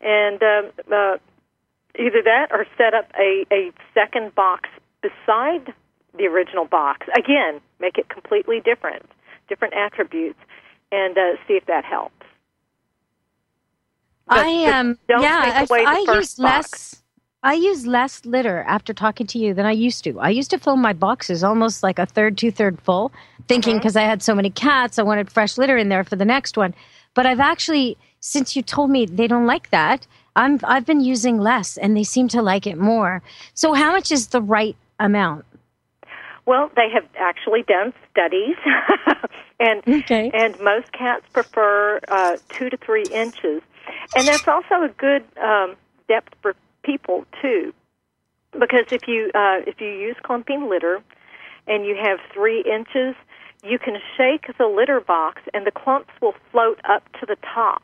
and 0.00 0.42
um, 0.42 0.70
uh, 0.92 1.16
either 1.98 2.22
that 2.22 2.48
or 2.50 2.66
set 2.76 2.94
up 2.94 3.10
a, 3.18 3.44
a 3.52 3.72
second 3.94 4.34
box 4.34 4.68
beside 5.02 5.72
the 6.16 6.24
original 6.26 6.64
box. 6.66 7.06
Again, 7.16 7.60
make 7.80 7.98
it 7.98 8.08
completely 8.08 8.60
different, 8.60 9.06
different 9.48 9.74
attributes, 9.74 10.38
and 10.92 11.16
uh, 11.16 11.36
see 11.46 11.54
if 11.54 11.66
that 11.66 11.84
helps. 11.84 12.14
But- 14.26 14.46
I 14.46 14.64
but 14.66 14.74
um 14.74 14.98
yeah, 15.08 15.64
I, 15.70 16.04
I 16.06 16.14
use 16.16 16.34
box. 16.34 16.38
less 16.38 17.02
I 17.42 17.54
use 17.54 17.86
less 17.86 18.24
litter 18.24 18.64
after 18.66 18.92
talking 18.92 19.26
to 19.28 19.38
you 19.38 19.54
than 19.54 19.64
I 19.64 19.70
used 19.70 20.02
to. 20.04 20.18
I 20.18 20.30
used 20.30 20.50
to 20.50 20.58
fill 20.58 20.76
my 20.76 20.92
boxes 20.92 21.44
almost 21.44 21.82
like 21.84 21.98
a 21.98 22.06
third, 22.06 22.36
two 22.36 22.50
third 22.50 22.80
full, 22.80 23.12
thinking 23.46 23.76
Mm-hmm. 23.76 23.78
because 23.78 23.94
I 23.96 24.02
had 24.02 24.22
so 24.22 24.34
many 24.34 24.50
cats, 24.50 24.98
I 24.98 25.04
wanted 25.04 25.30
fresh 25.30 25.56
litter 25.56 25.76
in 25.76 25.88
there 25.88 26.02
for 26.02 26.16
the 26.16 26.24
next 26.24 26.56
one. 26.56 26.74
But 27.14 27.26
I've 27.26 27.40
actually, 27.40 27.96
since 28.20 28.56
you 28.56 28.62
told 28.62 28.90
me 28.90 29.06
they 29.06 29.28
don't 29.28 29.46
like 29.46 29.70
that, 29.70 30.06
I'm 30.34 30.58
I've 30.64 30.84
been 30.84 31.00
using 31.00 31.38
less, 31.38 31.76
and 31.76 31.96
they 31.96 32.04
seem 32.04 32.28
to 32.28 32.42
like 32.42 32.66
it 32.66 32.76
more. 32.78 33.22
So, 33.54 33.72
how 33.72 33.92
much 33.92 34.12
is 34.12 34.28
the 34.28 34.42
right 34.42 34.76
amount? 35.00 35.44
Well, 36.46 36.70
they 36.76 36.88
have 36.92 37.08
actually 37.18 37.62
done 37.62 37.92
studies, 38.10 38.56
and 39.60 39.82
Okay. 39.86 40.30
and 40.32 40.58
most 40.60 40.92
cats 40.92 41.24
prefer 41.32 42.00
uh, 42.08 42.36
two 42.56 42.70
to 42.70 42.76
three 42.76 43.06
inches, 43.06 43.62
and 44.14 44.28
that's 44.28 44.46
also 44.46 44.82
a 44.84 44.88
good 44.96 45.24
um, 45.42 45.76
depth 46.08 46.34
for 46.40 46.54
people 46.88 47.26
too, 47.42 47.74
because 48.52 48.86
if 48.90 49.02
you 49.06 49.30
uh, 49.34 49.60
if 49.66 49.80
you 49.80 49.88
use 49.88 50.16
clumping 50.22 50.68
litter, 50.70 51.02
and 51.66 51.84
you 51.84 51.94
have 52.02 52.18
three 52.32 52.60
inches, 52.62 53.14
you 53.62 53.78
can 53.78 53.96
shake 54.16 54.46
the 54.56 54.66
litter 54.66 55.00
box, 55.00 55.42
and 55.52 55.66
the 55.66 55.70
clumps 55.70 56.14
will 56.22 56.34
float 56.50 56.80
up 56.88 57.02
to 57.20 57.26
the 57.26 57.36
top. 57.54 57.82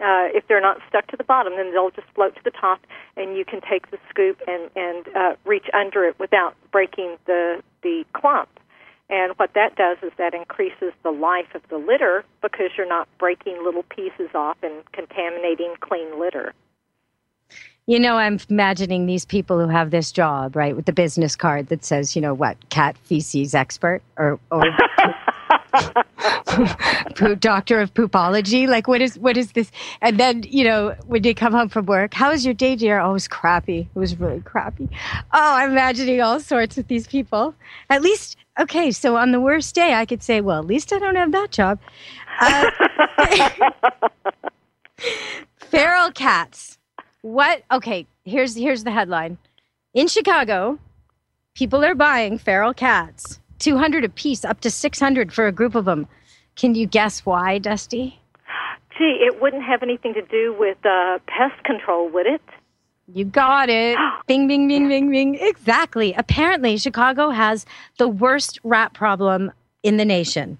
Uh, 0.00 0.26
if 0.38 0.46
they're 0.48 0.60
not 0.60 0.78
stuck 0.88 1.06
to 1.08 1.16
the 1.16 1.24
bottom, 1.24 1.54
then 1.56 1.72
they'll 1.72 1.90
just 1.90 2.08
float 2.14 2.34
to 2.36 2.40
the 2.44 2.50
top, 2.50 2.80
and 3.16 3.36
you 3.36 3.44
can 3.44 3.60
take 3.60 3.90
the 3.90 3.98
scoop 4.10 4.40
and 4.46 4.70
and 4.76 5.08
uh, 5.16 5.34
reach 5.44 5.66
under 5.72 6.04
it 6.04 6.18
without 6.18 6.54
breaking 6.70 7.16
the 7.26 7.62
the 7.82 8.04
clump. 8.12 8.48
And 9.10 9.34
what 9.36 9.52
that 9.54 9.76
does 9.76 9.98
is 10.02 10.12
that 10.16 10.34
increases 10.34 10.92
the 11.02 11.10
life 11.10 11.54
of 11.54 11.62
the 11.68 11.76
litter 11.76 12.24
because 12.40 12.70
you're 12.76 12.88
not 12.88 13.06
breaking 13.18 13.62
little 13.62 13.84
pieces 13.84 14.30
off 14.34 14.56
and 14.62 14.82
contaminating 14.92 15.74
clean 15.80 16.18
litter. 16.18 16.54
You 17.86 18.00
know, 18.00 18.16
I'm 18.16 18.38
imagining 18.48 19.04
these 19.04 19.26
people 19.26 19.60
who 19.60 19.68
have 19.68 19.90
this 19.90 20.10
job, 20.10 20.56
right, 20.56 20.74
with 20.74 20.86
the 20.86 20.92
business 20.92 21.36
card 21.36 21.68
that 21.68 21.84
says, 21.84 22.16
you 22.16 22.22
know, 22.22 22.32
what, 22.32 22.56
cat 22.70 22.96
feces 22.96 23.54
expert 23.54 24.00
or, 24.16 24.40
or 24.50 24.64
doctor 27.40 27.80
of 27.80 27.92
poopology. 27.92 28.66
Like, 28.66 28.88
what 28.88 29.02
is 29.02 29.18
what 29.18 29.36
is 29.36 29.52
this? 29.52 29.70
And 30.00 30.18
then, 30.18 30.44
you 30.48 30.64
know, 30.64 30.96
when 31.08 31.24
you 31.24 31.34
come 31.34 31.52
home 31.52 31.68
from 31.68 31.84
work, 31.84 32.14
how 32.14 32.30
was 32.30 32.42
your 32.42 32.54
day, 32.54 32.74
dear? 32.74 33.00
Oh, 33.00 33.10
it 33.10 33.12
was 33.12 33.28
crappy. 33.28 33.86
It 33.94 33.98
was 33.98 34.18
really 34.18 34.40
crappy. 34.40 34.88
Oh, 35.34 35.54
I'm 35.54 35.72
imagining 35.72 36.22
all 36.22 36.40
sorts 36.40 36.78
with 36.78 36.88
these 36.88 37.06
people. 37.06 37.54
At 37.90 38.00
least, 38.00 38.38
okay, 38.58 38.92
so 38.92 39.16
on 39.16 39.32
the 39.32 39.42
worst 39.42 39.74
day, 39.74 39.92
I 39.92 40.06
could 40.06 40.22
say, 40.22 40.40
well, 40.40 40.60
at 40.60 40.66
least 40.66 40.90
I 40.90 40.98
don't 40.98 41.16
have 41.16 41.32
that 41.32 41.50
job. 41.50 41.78
Uh, 42.40 42.70
feral 45.58 46.10
cats. 46.12 46.78
What? 47.24 47.62
Okay, 47.72 48.06
here's 48.26 48.54
here's 48.54 48.84
the 48.84 48.90
headline. 48.90 49.38
In 49.94 50.08
Chicago, 50.08 50.78
people 51.54 51.82
are 51.82 51.94
buying 51.94 52.36
feral 52.36 52.74
cats, 52.74 53.40
200 53.60 54.04
a 54.04 54.10
piece, 54.10 54.44
up 54.44 54.60
to 54.60 54.70
600 54.70 55.32
for 55.32 55.46
a 55.46 55.52
group 55.52 55.74
of 55.74 55.86
them. 55.86 56.06
Can 56.54 56.74
you 56.74 56.86
guess 56.86 57.24
why, 57.24 57.56
Dusty? 57.56 58.20
Gee, 58.98 59.24
it 59.26 59.40
wouldn't 59.40 59.64
have 59.64 59.82
anything 59.82 60.12
to 60.12 60.20
do 60.20 60.54
with 60.58 60.76
uh, 60.84 61.18
pest 61.26 61.64
control, 61.64 62.10
would 62.10 62.26
it? 62.26 62.42
You 63.10 63.24
got 63.24 63.70
it. 63.70 63.96
Bing, 64.26 64.46
bing, 64.46 64.68
bing, 64.68 64.86
bing, 64.88 65.10
bing. 65.10 65.36
Exactly. 65.36 66.12
Apparently, 66.12 66.76
Chicago 66.76 67.30
has 67.30 67.64
the 67.96 68.06
worst 68.06 68.60
rat 68.64 68.92
problem 68.92 69.50
in 69.82 69.96
the 69.96 70.04
nation. 70.04 70.58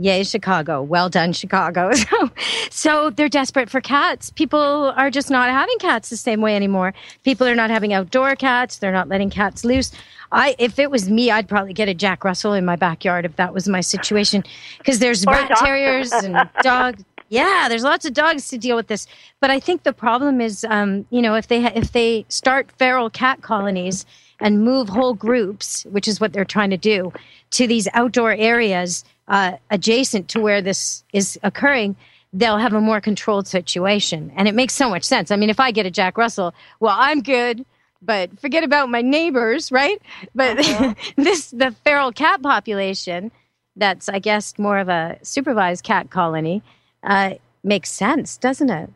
Yay, 0.00 0.22
Chicago. 0.22 0.80
Well 0.80 1.08
done, 1.08 1.32
Chicago. 1.32 1.90
So, 2.08 2.30
so 2.70 3.10
they're 3.10 3.28
desperate 3.28 3.68
for 3.68 3.80
cats. 3.80 4.30
People 4.30 4.92
are 4.96 5.10
just 5.10 5.30
not 5.30 5.50
having 5.50 5.76
cats 5.78 6.08
the 6.10 6.16
same 6.16 6.40
way 6.40 6.54
anymore. 6.54 6.94
People 7.24 7.46
are 7.48 7.54
not 7.54 7.70
having 7.70 7.92
outdoor 7.92 8.36
cats. 8.36 8.78
They're 8.78 8.92
not 8.92 9.08
letting 9.08 9.30
cats 9.30 9.64
loose. 9.64 9.90
I, 10.30 10.54
if 10.58 10.78
it 10.78 10.90
was 10.90 11.10
me, 11.10 11.30
I'd 11.30 11.48
probably 11.48 11.72
get 11.72 11.88
a 11.88 11.94
Jack 11.94 12.22
Russell 12.24 12.52
in 12.52 12.64
my 12.64 12.76
backyard 12.76 13.24
if 13.24 13.34
that 13.36 13.52
was 13.52 13.68
my 13.68 13.80
situation. 13.80 14.44
Because 14.78 15.00
there's 15.00 15.26
Or 15.26 15.32
rat 15.32 15.50
terriers 15.56 16.12
and 16.12 16.48
dogs. 16.62 17.02
Yeah, 17.30 17.66
there's 17.68 17.82
lots 17.82 18.06
of 18.06 18.12
dogs 18.14 18.48
to 18.48 18.58
deal 18.58 18.76
with 18.76 18.86
this. 18.86 19.06
But 19.40 19.50
I 19.50 19.58
think 19.58 19.82
the 19.82 19.92
problem 19.92 20.40
is, 20.40 20.64
um, 20.68 21.06
you 21.10 21.20
know, 21.20 21.34
if 21.34 21.48
they 21.48 21.62
ha- 21.62 21.72
if 21.74 21.92
they 21.92 22.24
start 22.28 22.70
feral 22.78 23.10
cat 23.10 23.42
colonies 23.42 24.06
and 24.40 24.62
move 24.64 24.88
whole 24.88 25.14
groups, 25.14 25.84
which 25.86 26.06
is 26.06 26.20
what 26.20 26.32
they're 26.32 26.44
trying 26.44 26.70
to 26.70 26.76
do, 26.76 27.12
to 27.50 27.66
these 27.66 27.88
outdoor 27.92 28.32
areas 28.32 29.04
uh, 29.28 29.52
adjacent 29.70 30.28
to 30.28 30.40
where 30.40 30.60
this 30.60 31.04
is 31.12 31.38
occurring, 31.42 31.96
they'll 32.32 32.58
have 32.58 32.72
a 32.72 32.80
more 32.80 33.00
controlled 33.00 33.46
situation. 33.46 34.32
And 34.36 34.48
it 34.48 34.54
makes 34.54 34.74
so 34.74 34.88
much 34.88 35.04
sense. 35.04 35.30
I 35.30 35.36
mean, 35.36 35.50
if 35.50 35.60
I 35.60 35.70
get 35.70 35.86
a 35.86 35.90
Jack 35.90 36.18
Russell, 36.18 36.54
well, 36.80 36.96
I'm 36.98 37.22
good. 37.22 37.64
But 38.00 38.38
forget 38.38 38.62
about 38.62 38.90
my 38.90 39.02
neighbors, 39.02 39.72
right? 39.72 40.00
But 40.34 40.56
this 41.16 41.50
the 41.50 41.74
feral 41.84 42.12
cat 42.12 42.42
population, 42.42 43.32
that's 43.74 44.08
I 44.08 44.20
guess 44.20 44.56
more 44.56 44.78
of 44.78 44.88
a 44.88 45.18
supervised 45.22 45.82
cat 45.84 46.10
colony, 46.10 46.62
uh, 47.02 47.34
makes 47.64 47.90
sense, 47.90 48.36
doesn't 48.36 48.70
it? 48.70 48.90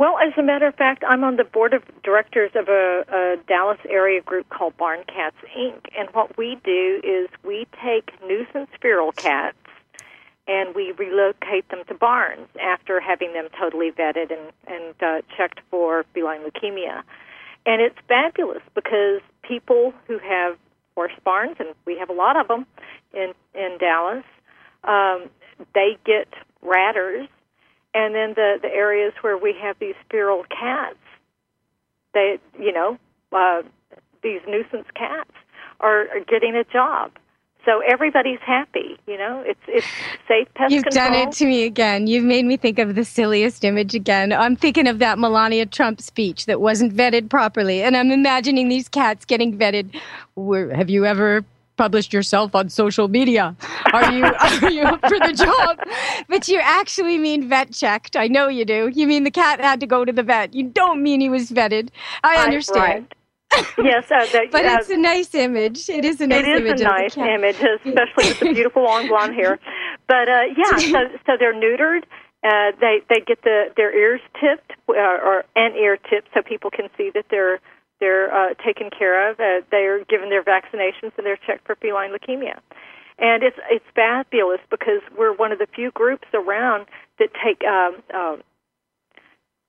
Well, 0.00 0.16
as 0.18 0.32
a 0.38 0.42
matter 0.42 0.66
of 0.66 0.74
fact, 0.76 1.04
I'm 1.06 1.22
on 1.24 1.36
the 1.36 1.44
board 1.44 1.74
of 1.74 1.82
directors 2.02 2.52
of 2.54 2.70
a, 2.70 3.04
a 3.12 3.36
Dallas 3.46 3.80
area 3.86 4.22
group 4.22 4.48
called 4.48 4.74
Barn 4.78 5.04
Cats 5.06 5.36
Inc. 5.54 5.90
And 5.94 6.08
what 6.14 6.38
we 6.38 6.56
do 6.64 7.02
is 7.04 7.28
we 7.44 7.66
take 7.84 8.10
nuisance 8.26 8.70
feral 8.80 9.12
cats 9.12 9.58
and 10.48 10.74
we 10.74 10.92
relocate 10.92 11.68
them 11.68 11.82
to 11.88 11.94
barns 11.94 12.48
after 12.58 12.98
having 12.98 13.34
them 13.34 13.48
totally 13.60 13.90
vetted 13.90 14.32
and, 14.32 14.50
and 14.66 14.94
uh, 15.02 15.20
checked 15.36 15.60
for 15.70 16.06
feline 16.14 16.44
leukemia. 16.44 17.02
And 17.66 17.82
it's 17.82 17.98
fabulous 18.08 18.62
because 18.74 19.20
people 19.42 19.92
who 20.06 20.16
have 20.16 20.56
horse 20.94 21.12
barns, 21.26 21.56
and 21.58 21.74
we 21.84 21.98
have 21.98 22.08
a 22.08 22.14
lot 22.14 22.40
of 22.40 22.48
them 22.48 22.64
in, 23.12 23.34
in 23.54 23.76
Dallas, 23.78 24.24
um, 24.82 25.28
they 25.74 25.98
get 26.06 26.28
ratters 26.62 27.28
and 27.94 28.14
then 28.14 28.34
the 28.34 28.58
the 28.62 28.68
areas 28.68 29.12
where 29.20 29.36
we 29.36 29.54
have 29.60 29.76
these 29.80 29.94
feral 30.10 30.44
cats, 30.44 30.98
they 32.14 32.38
you 32.58 32.72
know 32.72 32.98
uh, 33.32 33.62
these 34.22 34.40
nuisance 34.46 34.86
cats 34.94 35.30
are, 35.80 36.02
are 36.08 36.24
getting 36.28 36.54
a 36.54 36.64
job. 36.64 37.12
So 37.64 37.82
everybody's 37.86 38.38
happy, 38.40 38.98
you 39.06 39.18
know. 39.18 39.42
It's 39.46 39.60
it's 39.68 39.86
safe 40.26 40.48
pest 40.54 40.72
You've 40.72 40.84
control. 40.84 41.08
done 41.10 41.14
it 41.14 41.32
to 41.32 41.44
me 41.44 41.64
again. 41.64 42.06
You've 42.06 42.24
made 42.24 42.46
me 42.46 42.56
think 42.56 42.78
of 42.78 42.94
the 42.94 43.04
silliest 43.04 43.64
image 43.64 43.94
again. 43.94 44.32
I'm 44.32 44.56
thinking 44.56 44.88
of 44.88 44.98
that 45.00 45.18
Melania 45.18 45.66
Trump 45.66 46.00
speech 46.00 46.46
that 46.46 46.60
wasn't 46.60 46.94
vetted 46.94 47.28
properly, 47.28 47.82
and 47.82 47.96
I'm 47.96 48.10
imagining 48.10 48.68
these 48.68 48.88
cats 48.88 49.26
getting 49.26 49.58
vetted. 49.58 49.94
Have 50.74 50.88
you 50.88 51.04
ever 51.04 51.44
published 51.80 52.12
yourself 52.12 52.54
on 52.54 52.68
social 52.68 53.08
media? 53.08 53.56
Are 53.94 54.12
you 54.12 54.24
are 54.62 54.70
you 54.70 54.82
up 54.82 55.00
for 55.08 55.18
the 55.18 55.32
job? 55.32 55.78
But 56.28 56.46
you 56.46 56.60
actually 56.62 57.16
mean 57.16 57.48
vet 57.48 57.72
checked. 57.72 58.16
I 58.16 58.26
know 58.28 58.48
you 58.48 58.66
do. 58.66 58.90
You 58.92 59.06
mean 59.06 59.24
the 59.24 59.30
cat 59.30 59.62
had 59.62 59.80
to 59.80 59.86
go 59.86 60.04
to 60.04 60.12
the 60.12 60.22
vet. 60.22 60.52
You 60.52 60.64
don't 60.64 61.02
mean 61.02 61.22
he 61.22 61.30
was 61.30 61.50
vetted. 61.50 61.88
I 62.22 62.36
understand. 62.44 63.14
right. 63.52 63.66
yes, 63.78 64.04
uh, 64.10 64.26
the, 64.26 64.48
But 64.52 64.66
uh, 64.66 64.76
it's 64.78 64.90
a 64.90 64.98
nice 64.98 65.34
image. 65.34 65.88
It 65.88 66.04
is 66.04 66.20
a 66.20 66.26
nice 66.26 66.44
image. 66.44 66.48
it 66.48 66.66
is 66.66 66.80
image. 66.80 66.80
a 66.82 66.84
nice 66.84 67.16
image, 67.16 67.56
especially 67.56 68.28
with 68.28 68.40
the 68.40 68.52
beautiful 68.58 68.84
long 68.84 69.08
blonde 69.08 69.34
hair. 69.34 69.58
But 70.06 70.28
uh, 70.28 70.42
yeah, 70.54 70.76
so 70.76 71.00
so 71.24 71.32
they're 71.38 71.54
neutered. 71.54 72.02
Uh, 72.44 72.76
they 72.78 73.00
they 73.08 73.20
get 73.26 73.40
the 73.42 73.72
their 73.78 73.92
ears 73.96 74.20
tipped 74.38 74.72
uh, 74.90 74.92
or 75.28 75.44
an 75.56 75.72
ear 75.76 75.96
tipped 75.96 76.28
so 76.34 76.42
people 76.42 76.70
can 76.70 76.88
see 76.98 77.10
that 77.14 77.24
they're 77.30 77.58
they're 78.00 78.32
uh, 78.32 78.54
taken 78.64 78.90
care 78.90 79.30
of. 79.30 79.38
Uh, 79.38 79.64
they're 79.70 80.04
given 80.04 80.30
their 80.30 80.42
vaccinations 80.42 81.12
and 81.16 81.24
they're 81.24 81.38
checked 81.46 81.66
for 81.66 81.76
feline 81.76 82.10
leukemia. 82.10 82.58
And 83.18 83.42
it's 83.42 83.58
it's 83.70 83.84
fabulous 83.94 84.60
because 84.70 85.02
we're 85.16 85.34
one 85.34 85.52
of 85.52 85.58
the 85.58 85.66
few 85.74 85.90
groups 85.90 86.26
around 86.32 86.86
that 87.18 87.28
take 87.44 87.62
um, 87.64 88.02
um, 88.14 88.42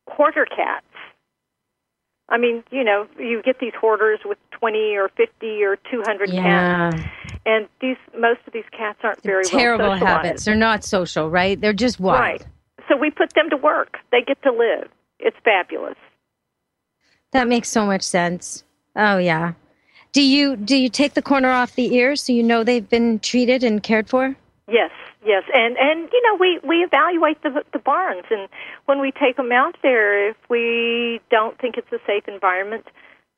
hoarder 0.07 0.45
cats. 0.45 0.85
I 2.29 2.37
mean, 2.37 2.63
you 2.71 2.85
know, 2.85 3.07
you 3.19 3.41
get 3.43 3.59
these 3.59 3.73
hoarders 3.77 4.19
with 4.23 4.37
20 4.51 4.95
or 4.95 5.09
50 5.09 5.63
or 5.63 5.75
200 5.91 6.29
cats, 6.29 7.03
and 7.45 7.67
these 7.81 7.97
most 8.17 8.39
of 8.47 8.53
these 8.53 8.63
cats 8.71 8.99
aren't 9.03 9.21
very 9.21 9.43
terrible 9.43 9.89
well 9.89 9.97
habits. 9.97 10.45
They're 10.45 10.55
not 10.55 10.85
social, 10.85 11.29
right? 11.29 11.59
They're 11.59 11.73
just 11.73 11.99
wild. 11.99 12.21
Right. 12.21 12.45
so 12.87 12.95
we 12.95 13.11
put 13.11 13.33
them 13.33 13.49
to 13.49 13.57
work. 13.57 13.97
They 14.13 14.21
get 14.25 14.41
to 14.43 14.51
live. 14.51 14.89
It's 15.19 15.35
fabulous. 15.43 15.97
That 17.31 17.47
makes 17.47 17.69
so 17.69 17.85
much 17.85 18.01
sense. 18.01 18.63
Oh 18.95 19.17
yeah. 19.17 19.53
Do 20.13 20.21
you 20.21 20.57
do 20.57 20.75
you 20.75 20.89
take 20.89 21.13
the 21.13 21.21
corner 21.21 21.49
off 21.49 21.75
the 21.75 21.95
ear 21.95 22.15
so 22.15 22.33
you 22.33 22.43
know 22.43 22.63
they've 22.63 22.87
been 22.87 23.19
treated 23.19 23.63
and 23.63 23.81
cared 23.81 24.09
for? 24.09 24.35
Yes, 24.67 24.91
yes, 25.25 25.43
and 25.53 25.77
and 25.77 26.09
you 26.11 26.21
know 26.23 26.35
we 26.35 26.59
we 26.67 26.83
evaluate 26.83 27.41
the 27.43 27.63
the 27.71 27.79
barns, 27.79 28.25
and 28.29 28.49
when 28.85 28.99
we 28.99 29.11
take 29.11 29.37
them 29.37 29.51
out 29.51 29.77
there, 29.81 30.29
if 30.29 30.37
we 30.49 31.21
don't 31.29 31.57
think 31.59 31.77
it's 31.77 31.91
a 31.93 31.99
safe 32.05 32.27
environment, 32.27 32.87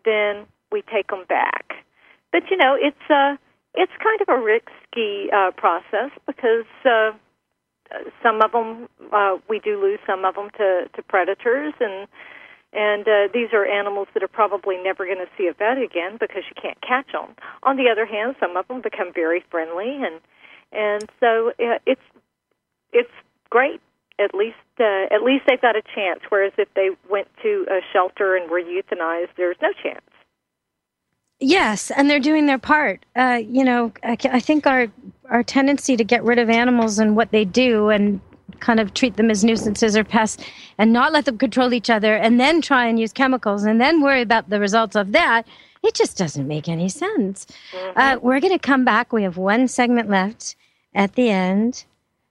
then 0.05 0.45
we 0.71 0.81
take 0.91 1.09
them 1.09 1.25
back. 1.29 1.73
But 2.31 2.49
you 2.49 2.57
know 2.57 2.75
it's 2.79 3.09
uh 3.09 3.37
it's 3.75 3.91
kind 4.03 4.21
of 4.21 4.29
a 4.29 4.39
risky 4.39 5.31
uh, 5.31 5.51
process 5.51 6.11
because 6.27 6.65
uh, 6.85 7.11
some 8.21 8.41
of 8.41 8.51
them 8.51 8.87
uh, 9.11 9.37
we 9.49 9.59
do 9.59 9.81
lose 9.81 9.99
some 10.05 10.25
of 10.25 10.35
them 10.35 10.49
to 10.57 10.89
to 10.95 11.03
predators 11.03 11.73
and 11.79 12.07
and 12.73 13.07
uh, 13.07 13.27
these 13.33 13.49
are 13.53 13.65
animals 13.65 14.07
that 14.13 14.23
are 14.23 14.27
probably 14.27 14.77
never 14.77 15.05
going 15.05 15.19
to 15.19 15.29
see 15.37 15.47
a 15.47 15.53
vet 15.53 15.77
again 15.77 16.17
because 16.19 16.43
you 16.49 16.59
can't 16.59 16.79
catch 16.81 17.11
them. 17.11 17.35
On 17.61 17.77
the 17.77 17.89
other 17.89 18.05
hand, 18.05 18.35
some 18.39 18.57
of 18.57 18.67
them 18.67 18.81
become 18.81 19.13
very 19.13 19.43
friendly, 19.51 20.01
and 20.03 20.19
and 20.71 21.09
so 21.19 21.49
uh, 21.59 21.79
it's 21.85 22.01
it's 22.91 23.11
great. 23.49 23.79
At 24.19 24.33
least 24.33 24.57
uh, 24.79 25.05
at 25.13 25.21
least 25.23 25.45
they've 25.47 25.61
got 25.61 25.75
a 25.75 25.83
chance. 25.95 26.21
Whereas 26.29 26.53
if 26.57 26.67
they 26.73 26.89
went 27.09 27.27
to 27.43 27.65
a 27.69 27.79
shelter 27.91 28.35
and 28.35 28.49
were 28.49 28.61
euthanized, 28.61 29.29
there's 29.37 29.57
no 29.61 29.71
chance. 29.81 30.01
Yes, 31.39 31.91
and 31.91 32.09
they're 32.09 32.19
doing 32.19 32.45
their 32.45 32.59
part. 32.59 33.05
Uh, 33.15 33.41
you 33.45 33.63
know, 33.63 33.91
I, 34.03 34.17
I 34.31 34.39
think 34.39 34.65
our 34.65 34.87
our 35.29 35.43
tendency 35.43 35.95
to 35.97 36.03
get 36.03 36.23
rid 36.23 36.39
of 36.39 36.49
animals 36.49 36.99
and 36.99 37.15
what 37.15 37.31
they 37.31 37.45
do 37.45 37.89
and 37.89 38.19
kind 38.59 38.79
of 38.79 38.93
treat 38.93 39.17
them 39.17 39.29
as 39.29 39.43
nuisances 39.43 39.95
or 39.95 40.03
pests 40.03 40.43
and 40.77 40.93
not 40.93 41.11
let 41.11 41.25
them 41.25 41.37
control 41.37 41.73
each 41.73 41.89
other 41.89 42.15
and 42.15 42.39
then 42.39 42.61
try 42.61 42.85
and 42.85 42.99
use 42.99 43.13
chemicals 43.13 43.63
and 43.63 43.79
then 43.79 44.01
worry 44.01 44.21
about 44.21 44.49
the 44.49 44.59
results 44.59 44.95
of 44.95 45.11
that, 45.11 45.45
it 45.83 45.93
just 45.93 46.17
doesn't 46.17 46.47
make 46.47 46.69
any 46.69 46.89
sense. 46.89 47.45
Mm-hmm. 47.71 47.99
Uh, 47.99 48.17
we're 48.21 48.39
going 48.39 48.53
to 48.53 48.59
come 48.59 48.85
back. 48.85 49.11
We 49.11 49.23
have 49.23 49.37
one 49.37 49.67
segment 49.67 50.09
left 50.09 50.55
at 50.95 51.15
the 51.15 51.29
end. 51.29 51.85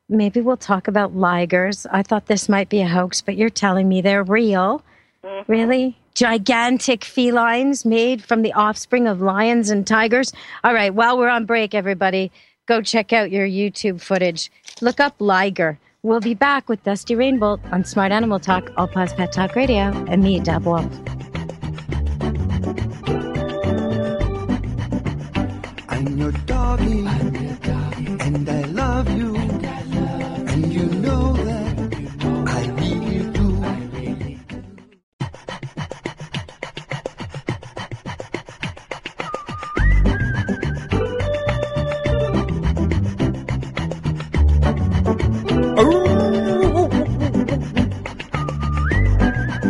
Maybe 0.09 0.41
we'll 0.41 0.57
talk 0.57 0.89
about 0.89 1.14
ligers. 1.14 1.87
I 1.91 2.03
thought 2.03 2.27
this 2.27 2.49
might 2.49 2.68
be 2.68 2.81
a 2.81 2.89
hoax, 2.89 3.20
but 3.20 3.37
you're 3.37 3.51
telling 3.51 3.89
me 3.89 4.01
they're 4.01 4.25
real. 4.25 4.83
Mm-hmm. 5.25 5.51
Really? 5.51 5.99
Gigantic 6.14 7.05
felines 7.05 7.85
made 7.85 8.23
from 8.23 8.43
the 8.43 8.53
offspring 8.53 9.07
of 9.07 9.23
lions 9.23 9.70
and 9.70 9.87
tigers. 9.87 10.33
All 10.64 10.75
right, 10.75 10.95
while 10.95 11.16
we're 11.16 11.29
on 11.29 11.47
break, 11.47 11.75
everybody, 11.75 12.31
go 12.66 12.83
check 12.83 13.12
out 13.12 13.31
your 13.31 13.47
YouTube 13.47 14.01
footage. 14.01 14.51
Look 14.81 15.01
up 15.01 15.14
liger. 15.18 15.79
We'll 16.05 16.19
be 16.19 16.35
back 16.35 16.69
with 16.69 16.83
Dusty 16.83 17.15
Rainbolt 17.15 17.61
on 17.71 17.85
Smart 17.85 18.11
Animal 18.11 18.41
Talk, 18.41 18.73
All 18.77 18.89
Paws 18.89 19.13
Pet 19.13 19.31
Talk 19.31 19.55
Radio, 19.55 19.93
and 20.09 20.21
me, 20.21 20.41
Deb 20.41 20.65
Wolf. 20.65 20.85
I'm 25.89 26.19
your 26.19 26.33
doggy, 26.33 27.07
and 27.07 28.49
I 28.51 28.63
love 28.63 29.09
you, 29.17 29.37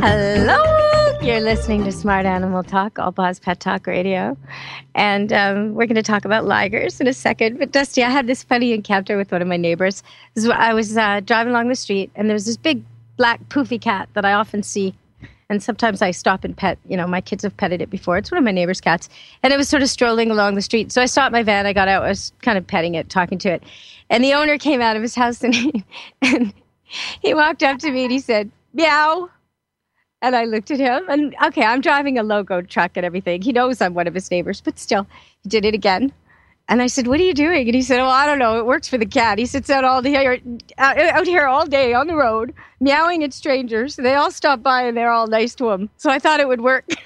Hello, 0.03 1.19
you're 1.23 1.41
listening 1.41 1.85
to 1.85 1.93
Smart 1.93 2.27
Animal 2.27 2.63
Talk, 2.63 2.99
All 2.99 3.13
Paws 3.13 3.39
Pet 3.39 3.61
Talk 3.61 3.87
Radio, 3.87 4.37
and 4.95 5.33
um, 5.33 5.75
we're 5.75 5.87
going 5.87 5.95
to 5.95 6.03
talk 6.03 6.27
about 6.27 6.45
ligers 6.45 7.01
in 7.01 7.07
a 7.07 7.15
second. 7.15 7.59
But 7.59 7.73
Dusty, 7.73 8.03
I 8.03 8.11
had 8.11 8.27
this 8.27 8.43
funny 8.43 8.75
encounter 8.75 9.17
with 9.17 9.33
one 9.33 9.41
of 9.41 9.49
my 9.49 9.57
neighbors. 9.57 10.03
I 10.53 10.75
was 10.75 10.99
uh, 10.99 11.21
driving 11.21 11.53
along 11.53 11.69
the 11.69 11.77
street, 11.77 12.11
and 12.15 12.29
there 12.29 12.35
was 12.35 12.45
this 12.45 12.59
big 12.59 12.83
black 13.17 13.41
poofy 13.49 13.81
cat 13.81 14.11
that 14.13 14.27
I 14.27 14.35
often 14.35 14.63
see, 14.63 14.95
and 15.53 15.63
sometimes 15.63 16.01
I 16.01 16.11
stop 16.11 16.45
and 16.45 16.57
pet. 16.57 16.79
You 16.89 16.97
know, 16.97 17.07
my 17.07 17.21
kids 17.21 17.45
have 17.45 17.57
petted 17.57 17.83
it 17.83 17.91
before. 17.91 18.17
It's 18.17 18.31
one 18.31 18.39
of 18.39 18.45
my 18.45 18.51
neighbor's 18.51 18.81
cats, 18.81 19.09
and 19.43 19.53
it 19.53 19.57
was 19.57 19.69
sort 19.69 19.83
of 19.83 19.91
strolling 19.91 20.31
along 20.31 20.55
the 20.55 20.63
street. 20.63 20.91
So 20.91 21.03
I 21.03 21.07
stopped 21.07 21.33
my 21.33 21.43
van. 21.43 21.67
I 21.67 21.75
got 21.75 21.89
out. 21.89 22.03
I 22.03 22.09
was 22.09 22.33
kind 22.41 22.57
of 22.57 22.67
petting 22.67 22.95
it, 22.95 23.11
talking 23.11 23.39
to 23.39 23.51
it, 23.51 23.63
and 24.09 24.25
the 24.25 24.33
owner 24.33 24.57
came 24.57 24.81
out 24.81 24.97
of 24.97 25.03
his 25.03 25.15
house, 25.15 25.45
and 25.45 25.55
he, 25.55 25.85
and 26.23 26.55
he 27.21 27.35
walked 27.35 27.63
up 27.63 27.79
to 27.81 27.91
me 27.91 28.05
and 28.05 28.13
he 28.13 28.19
said, 28.19 28.51
"Meow." 28.73 29.29
And 30.23 30.37
I 30.37 30.45
looked 30.45 30.71
at 30.71 30.79
him, 30.79 31.05
and 31.09 31.35
okay, 31.45 31.65
I'm 31.65 31.81
driving 31.81 32.17
a 32.17 32.23
logo 32.23 32.63
truck 32.63 32.93
and 32.95 33.05
everything. 33.05 33.43
He 33.43 33.53
knows 33.53 33.81
I'm 33.81 33.93
one 33.93 34.07
of 34.07 34.15
his 34.15 34.31
neighbors, 34.31 34.61
but 34.61 34.79
still, 34.79 35.07
he 35.43 35.49
did 35.49 35.65
it 35.65 35.75
again. 35.75 36.13
And 36.73 36.81
I 36.81 36.87
said, 36.87 37.07
"What 37.07 37.21
are 37.21 37.23
you 37.23 37.35
doing?" 37.35 37.69
And 37.69 37.75
he 37.75 37.83
said, 37.83 38.01
"Oh, 38.01 38.09
I 38.09 38.25
don't 38.25 38.39
know. 38.39 38.57
It 38.59 38.65
works 38.65 38.89
for 38.89 38.97
the 38.97 39.05
cat. 39.05 39.37
He 39.39 39.45
sits 39.45 39.69
out 39.69 39.85
all 39.85 40.01
day, 40.01 40.41
out, 40.79 40.99
out 40.99 41.27
here 41.27 41.47
all 41.47 41.67
day 41.67 41.93
on 41.93 42.07
the 42.07 42.17
road, 42.17 42.55
meowing 42.81 43.23
at 43.23 43.35
strangers. 43.35 43.97
They 43.97 44.15
all 44.15 44.31
stop 44.31 44.63
by, 44.63 44.85
and 44.85 44.97
they're 44.97 45.11
all 45.11 45.27
nice 45.27 45.55
to 45.57 45.69
him. 45.69 45.91
So 45.99 46.09
I 46.11 46.19
thought 46.19 46.41
it 46.41 46.49
would 46.49 46.63
work." 46.63 46.87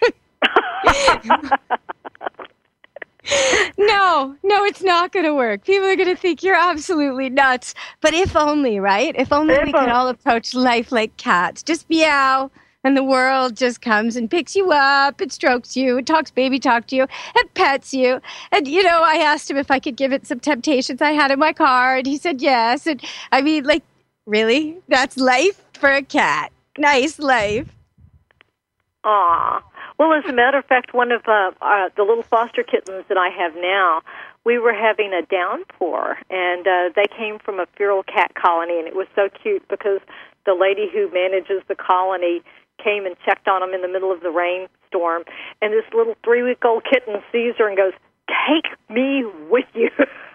no, 3.77 4.37
no, 4.45 4.65
it's 4.65 4.85
not 4.85 5.11
going 5.11 5.27
to 5.27 5.35
work. 5.35 5.65
People 5.65 5.89
are 5.89 5.97
going 5.97 6.15
to 6.15 6.17
think 6.17 6.45
you're 6.45 6.55
absolutely 6.55 7.29
nuts. 7.29 7.75
But 8.01 8.15
if 8.15 8.37
only, 8.37 8.79
right? 8.79 9.17
If 9.19 9.33
only 9.33 9.55
If 9.55 9.65
we 9.65 9.73
could 9.73 9.89
all 9.89 10.07
approach 10.07 10.55
life 10.55 10.93
like 10.93 11.17
cats. 11.17 11.65
Just 11.65 11.91
meow. 11.91 12.53
And 12.87 12.97
the 12.97 13.03
world 13.03 13.57
just 13.57 13.83
comes 13.83 14.15
and 14.15 14.31
picks 14.31 14.55
you 14.55 14.71
up, 14.71 15.21
it 15.21 15.33
strokes 15.33 15.77
you, 15.77 15.99
it 15.99 16.07
talks 16.07 16.31
baby 16.31 16.61
talk 16.61 16.87
to 16.87 16.95
you, 16.95 17.09
it 17.35 17.55
pets 17.55 17.93
you. 17.93 18.21
And, 18.53 18.69
you 18.69 18.81
know, 18.81 19.03
I 19.03 19.17
asked 19.17 19.51
him 19.51 19.57
if 19.57 19.73
I 19.73 19.81
could 19.81 19.97
give 19.97 20.13
it 20.13 20.25
some 20.25 20.39
temptations 20.39 21.03
I 21.03 21.11
had 21.11 21.33
in 21.33 21.41
my 21.41 21.53
car, 21.53 21.97
and 21.97 22.07
he 22.07 22.17
said 22.17 22.41
yes. 22.41 22.87
And 22.87 23.03
I 23.33 23.43
mean, 23.43 23.65
like, 23.65 23.83
really? 24.25 24.79
That's 24.87 25.17
life 25.17 25.61
for 25.73 25.91
a 25.91 26.01
cat. 26.01 26.53
Nice 26.79 27.19
life. 27.19 27.67
Aw. 29.03 29.65
Well, 29.99 30.13
as 30.13 30.25
a 30.31 30.33
matter 30.33 30.59
of 30.59 30.65
fact, 30.67 30.95
one 30.95 31.11
of 31.11 31.23
uh, 31.27 31.51
uh, 31.61 31.89
the 31.97 32.05
little 32.05 32.23
foster 32.23 32.63
kittens 32.63 33.05
that 33.09 33.19
I 33.19 33.31
have 33.31 33.57
now, 33.57 34.03
we 34.45 34.61
were 34.61 34.73
having 34.73 35.13
a 35.13 35.23
downpour, 35.23 36.19
and 36.31 36.69
uh, 36.69 36.91
they 36.95 37.07
came 37.19 37.41
from 37.41 37.59
a 37.59 37.67
feral 37.77 38.05
cat 38.05 38.37
colony, 38.37 38.79
and 38.79 38.87
it 38.87 38.95
was 38.95 39.09
so 39.17 39.29
cute 39.43 39.67
because 39.67 39.99
the 40.45 40.55
lady 40.55 40.89
who 40.93 41.11
manages 41.13 41.63
the 41.67 41.75
colony 41.75 42.43
came 42.83 43.07
and 43.07 43.17
checked 43.25 43.49
on 43.49 43.61
them 43.61 43.75
in 43.75 43.83
the 43.83 43.89
middle 43.89 44.13
of 44.13 44.21
the 44.21 44.31
rainstorm, 44.31 45.25
and 45.63 45.73
this 45.73 45.85
little 45.95 46.15
three-week-old 46.25 46.85
kitten 46.85 47.23
sees 47.33 47.55
her 47.59 47.69
and 47.69 47.77
goes, 47.77 47.93
"Take 48.49 48.67
me 48.89 49.25
with 49.51 49.67
you." 49.75 49.91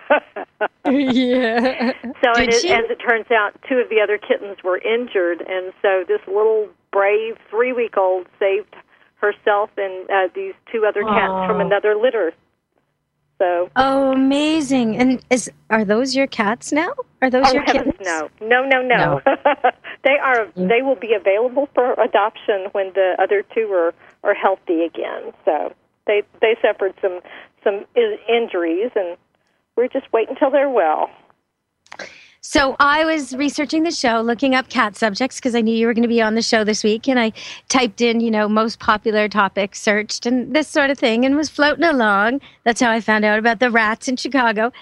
yeah. 0.86 1.94
So, 2.24 2.34
Did 2.34 2.44
and 2.44 2.50
it, 2.50 2.62
she? 2.62 2.72
as 2.72 2.86
it 2.90 2.98
turns 2.98 3.32
out, 3.32 3.52
two 3.68 3.78
of 3.78 3.90
the 3.90 4.02
other 4.02 4.18
kittens 4.18 4.58
were 4.64 4.78
injured, 4.78 5.42
and 5.42 5.74
so 5.82 6.04
this 6.08 6.22
little 6.28 6.70
brave 6.92 7.38
three-week-old 7.50 8.28
saved 8.40 8.76
herself 9.22 9.70
and 9.78 10.10
uh, 10.10 10.28
these 10.34 10.54
two 10.72 10.86
other 10.86 11.04
cats 11.04 11.48
from 11.48 11.62
another 11.62 11.96
litter. 11.96 12.34
So, 13.42 13.72
Oh, 13.76 14.12
amazing! 14.12 14.98
And 14.98 15.20
is 15.32 15.50
are 15.72 15.84
those 15.84 16.16
your 16.16 16.28
cats 16.28 16.72
now? 16.72 16.94
Are 17.24 17.30
those 17.32 17.48
oh 17.48 17.54
your 17.54 17.64
heavens, 17.64 17.96
kittens? 17.98 18.08
no, 18.08 18.30
no, 18.40 18.62
no, 18.62 18.82
no. 18.84 19.22
they 20.04 20.16
are. 20.22 20.46
Mm. 20.56 20.70
They 20.70 20.84
will 20.84 20.96
be 20.96 21.16
available 21.16 21.68
for 21.74 21.94
adoption 21.94 22.68
when 22.74 22.94
the 22.94 23.16
other 23.18 23.42
two 23.56 23.68
are 23.74 23.96
are 24.24 24.36
healthy 24.36 24.84
again. 24.84 25.34
So 25.44 25.74
they 26.06 26.22
they 26.40 26.56
suffered 26.62 26.94
some 27.02 27.20
some 27.64 27.86
i- 27.98 28.20
injuries, 28.30 28.92
and 28.96 29.18
we're 29.76 29.88
just 29.88 30.06
waiting 30.14 30.36
until 30.36 30.52
they're 30.52 30.70
well. 30.70 31.10
So 32.44 32.76
I 32.80 33.06
was 33.06 33.36
researching 33.36 33.84
the 33.84 33.92
show, 33.92 34.20
looking 34.20 34.56
up 34.56 34.68
cat 34.68 34.96
subjects 34.96 35.38
because 35.38 35.54
I 35.54 35.62
knew 35.62 35.76
you 35.76 35.86
were 35.86 35.94
going 35.94 36.02
to 36.02 36.08
be 36.08 36.24
on 36.24 36.34
the 36.34 36.42
show 36.42 36.64
this 36.64 36.84
week, 36.84 37.08
and 37.08 37.20
I 37.20 37.34
typed 37.70 38.02
in, 38.02 38.20
you 38.20 38.32
know, 38.32 38.50
most 38.50 38.80
popular 38.80 39.30
topics, 39.30 39.80
searched, 39.80 40.26
and 40.26 40.56
this 40.56 40.68
sort 40.68 40.90
of 40.90 40.98
thing, 40.98 41.24
and 41.24 41.36
was 41.38 41.50
floating 41.50 41.84
along. 41.84 42.42
That's 42.64 42.82
how 42.82 42.90
I 42.90 43.00
found 43.00 43.26
out 43.26 43.38
about 43.38 43.60
the 43.60 43.70
rats 43.70 44.08
in 44.08 44.18
Chicago. 44.18 44.74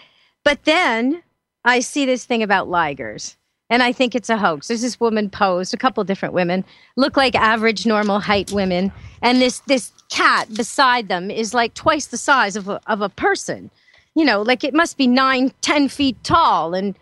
But 0.46 0.64
then 0.64 1.22
I 1.66 1.82
see 1.82 2.06
this 2.06 2.24
thing 2.24 2.42
about 2.42 2.70
ligers, 2.70 3.36
and 3.70 3.84
I 3.84 3.92
think 3.92 4.16
it's 4.16 4.30
a 4.30 4.38
hoax. 4.38 4.70
There's 4.70 4.82
this 4.82 5.02
woman 5.02 5.30
posed, 5.30 5.74
a 5.74 5.78
couple 5.78 6.02
different 6.06 6.34
women, 6.34 6.64
look 6.96 7.18
like 7.18 7.36
average 7.36 7.86
normal 7.86 8.22
height 8.22 8.54
women, 8.54 8.90
and 9.22 9.42
this 9.42 9.60
this 9.68 9.92
cat 10.10 10.48
beside 10.54 11.10
them 11.10 11.30
is 11.30 11.54
like 11.54 11.74
twice 11.74 12.08
the 12.08 12.18
size 12.18 12.56
of 12.56 12.70
a, 12.70 12.80
of 12.88 13.02
a 13.02 13.10
person. 13.10 13.70
You 14.16 14.24
know, 14.24 14.42
like 14.42 14.64
it 14.64 14.74
must 14.74 14.98
be 14.98 15.08
nine, 15.08 15.52
ten 15.60 15.90
feet 15.90 16.24
tall, 16.24 16.74
and 16.74 16.96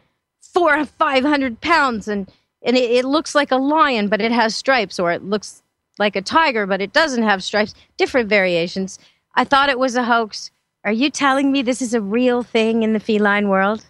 four 0.58 0.78
or 0.78 0.86
five 0.86 1.24
hundred 1.24 1.62
pounds 1.62 2.08
and 2.08 2.32
and 2.64 2.76
it, 2.76 2.90
it 2.92 3.06
looks 3.06 3.36
like 3.36 3.52
a 3.52 3.58
lion 3.58 4.08
but 4.08 4.22
it 4.22 4.32
has 4.32 4.56
stripes 4.56 5.00
or 5.00 5.12
it 5.12 5.24
looks 5.24 5.62
like 6.00 6.16
a 6.16 6.22
tiger 6.22 6.66
but 6.66 6.82
it 6.82 6.94
doesn't 6.94 7.24
have 7.24 7.44
stripes. 7.44 7.74
Different 7.98 8.30
variations. 8.30 9.00
I 9.36 9.44
thought 9.44 9.70
it 9.70 9.80
was 9.80 9.96
a 9.96 10.04
hoax. 10.04 10.52
Are 10.84 10.92
you 10.92 11.10
telling 11.10 11.52
me 11.52 11.62
this 11.62 11.82
is 11.82 11.94
a 11.94 12.02
real 12.02 12.44
thing 12.44 12.84
in 12.84 12.94
the 12.94 13.00
feline 13.00 13.50
world? 13.50 13.86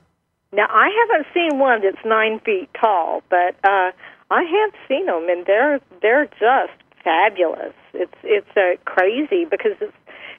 Now, 0.52 0.68
I 0.70 0.90
haven't 1.00 1.28
seen 1.34 1.60
one 1.60 1.82
that's 1.82 2.04
nine 2.06 2.40
feet 2.40 2.70
tall, 2.80 3.22
but 3.30 3.56
uh, 3.64 3.92
I 4.32 4.44
have 4.44 4.74
seen 4.88 5.06
them, 5.06 5.28
and 5.30 5.46
they're 5.46 5.80
they're 6.02 6.26
just 6.26 6.74
fabulous. 7.04 7.74
It's 7.94 8.18
it's 8.24 8.50
uh, 8.58 8.78
crazy 8.86 9.46
because 9.46 9.74
it's, 9.80 9.94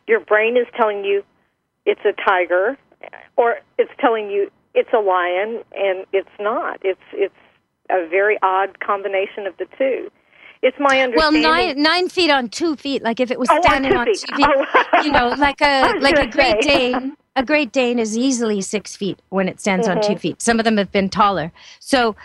your 0.06 0.20
brain 0.20 0.56
is 0.56 0.66
telling 0.76 1.04
you 1.04 1.22
it's 1.86 2.00
a 2.04 2.12
tiger, 2.12 2.76
or 3.36 3.56
it's 3.78 3.92
telling 4.00 4.30
you 4.30 4.50
it's 4.74 4.90
a 4.92 5.00
lion, 5.00 5.62
and 5.74 6.06
it's 6.12 6.28
not. 6.40 6.78
It's 6.82 7.00
it's 7.12 7.34
a 7.90 8.06
very 8.08 8.38
odd 8.42 8.80
combination 8.80 9.46
of 9.46 9.56
the 9.58 9.66
two. 9.76 10.10
It's 10.62 10.76
my 10.80 11.00
understanding. 11.00 11.42
Well, 11.42 11.52
nine 11.54 11.82
nine 11.82 12.08
feet 12.08 12.30
on 12.30 12.48
two 12.48 12.76
feet. 12.76 13.02
Like 13.02 13.20
if 13.20 13.30
it 13.30 13.38
was 13.38 13.48
Oh, 13.50 13.56
on 13.56 13.62
standing 13.62 13.92
two 13.92 13.98
on 13.98 14.06
two 14.06 14.12
feet, 14.36 14.46
Oh. 14.92 15.02
you 15.02 15.12
know, 15.12 15.28
like 15.38 15.60
a 15.62 15.94
like 16.00 16.18
a 16.18 16.26
Great 16.26 16.62
say. 16.64 16.92
Dane. 16.92 17.16
A 17.36 17.44
Great 17.44 17.70
Dane 17.70 18.00
is 18.00 18.18
easily 18.18 18.60
six 18.60 18.96
feet 18.96 19.20
when 19.28 19.48
it 19.48 19.60
stands 19.60 19.86
on 19.86 20.00
two 20.00 20.08
Mm-hmm. 20.08 20.18
feet. 20.18 20.42
Some 20.42 20.58
of 20.58 20.64
them 20.64 20.76
have 20.76 20.90
been 20.90 21.08
taller. 21.08 21.52
So 21.78 22.16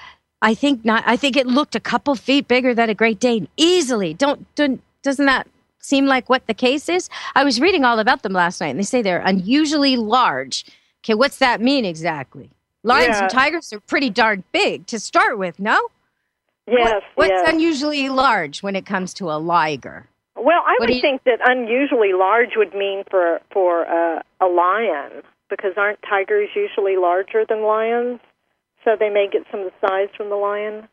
I 0.41 0.55
think 0.55 0.83
not. 0.83 1.03
I 1.05 1.15
think 1.17 1.37
it 1.37 1.45
looked 1.45 1.75
a 1.75 1.79
couple 1.79 2.15
feet 2.15 2.47
bigger 2.47 2.73
than 2.73 2.89
a 2.89 2.95
Great 2.95 3.19
Dane 3.19 3.47
easily. 3.55 4.15
Don't, 4.15 4.53
don't 4.55 4.81
doesn't 5.03 5.25
that 5.27 5.47
seem 5.79 6.07
like 6.07 6.29
what 6.29 6.47
the 6.47 6.53
case 6.55 6.89
is? 6.89 7.09
I 7.35 7.43
was 7.43 7.61
reading 7.61 7.85
all 7.85 7.99
about 7.99 8.23
them 8.23 8.33
last 8.33 8.59
night, 8.59 8.69
and 8.69 8.79
they 8.79 8.83
say 8.83 9.01
they're 9.03 9.21
unusually 9.21 9.95
large. 9.97 10.65
Okay, 11.03 11.13
what's 11.15 11.37
that 11.39 11.59
mean 11.61 11.83
exactly? 11.85 12.49
Lions 12.83 13.15
Yeah. 13.17 13.21
and 13.23 13.29
tigers 13.29 13.73
are 13.73 13.79
pretty 13.81 14.09
darn 14.09 14.43
big 14.51 14.87
to 14.87 14.99
start 14.99 15.37
with. 15.37 15.59
No. 15.59 15.77
yes, 16.65 16.93
What- 16.93 17.03
what's 17.15 17.41
yes. 17.41 17.49
unusually 17.53 18.07
large 18.07 18.63
when 18.63 18.73
it 18.75 18.85
comes 18.85 19.13
to 19.15 19.29
a 19.29 19.35
liger? 19.37 20.07
Well, 20.35 20.61
I 20.65 20.75
What 20.79 20.87
would 20.87 20.95
you- 20.95 21.01
think 21.01 21.23
that 21.23 21.39
unusually 21.43 22.13
large 22.13 22.55
would 22.55 22.73
mean 22.73 23.03
for 23.11 23.41
for 23.51 23.85
uh, 23.85 24.21
a 24.39 24.47
lion 24.47 25.23
because 25.49 25.77
aren't 25.77 26.01
tigers 26.03 26.49
usually 26.55 26.95
larger 26.95 27.43
than 27.45 27.63
lions? 27.63 28.21
So 28.85 28.95
they 28.95 29.09
may 29.09 29.27
get 29.27 29.45
some 29.51 29.59
of 29.61 29.71
the 29.73 29.87
size 29.87 30.09
from 30.15 30.29
the 30.29 30.35
lion. 30.37 30.87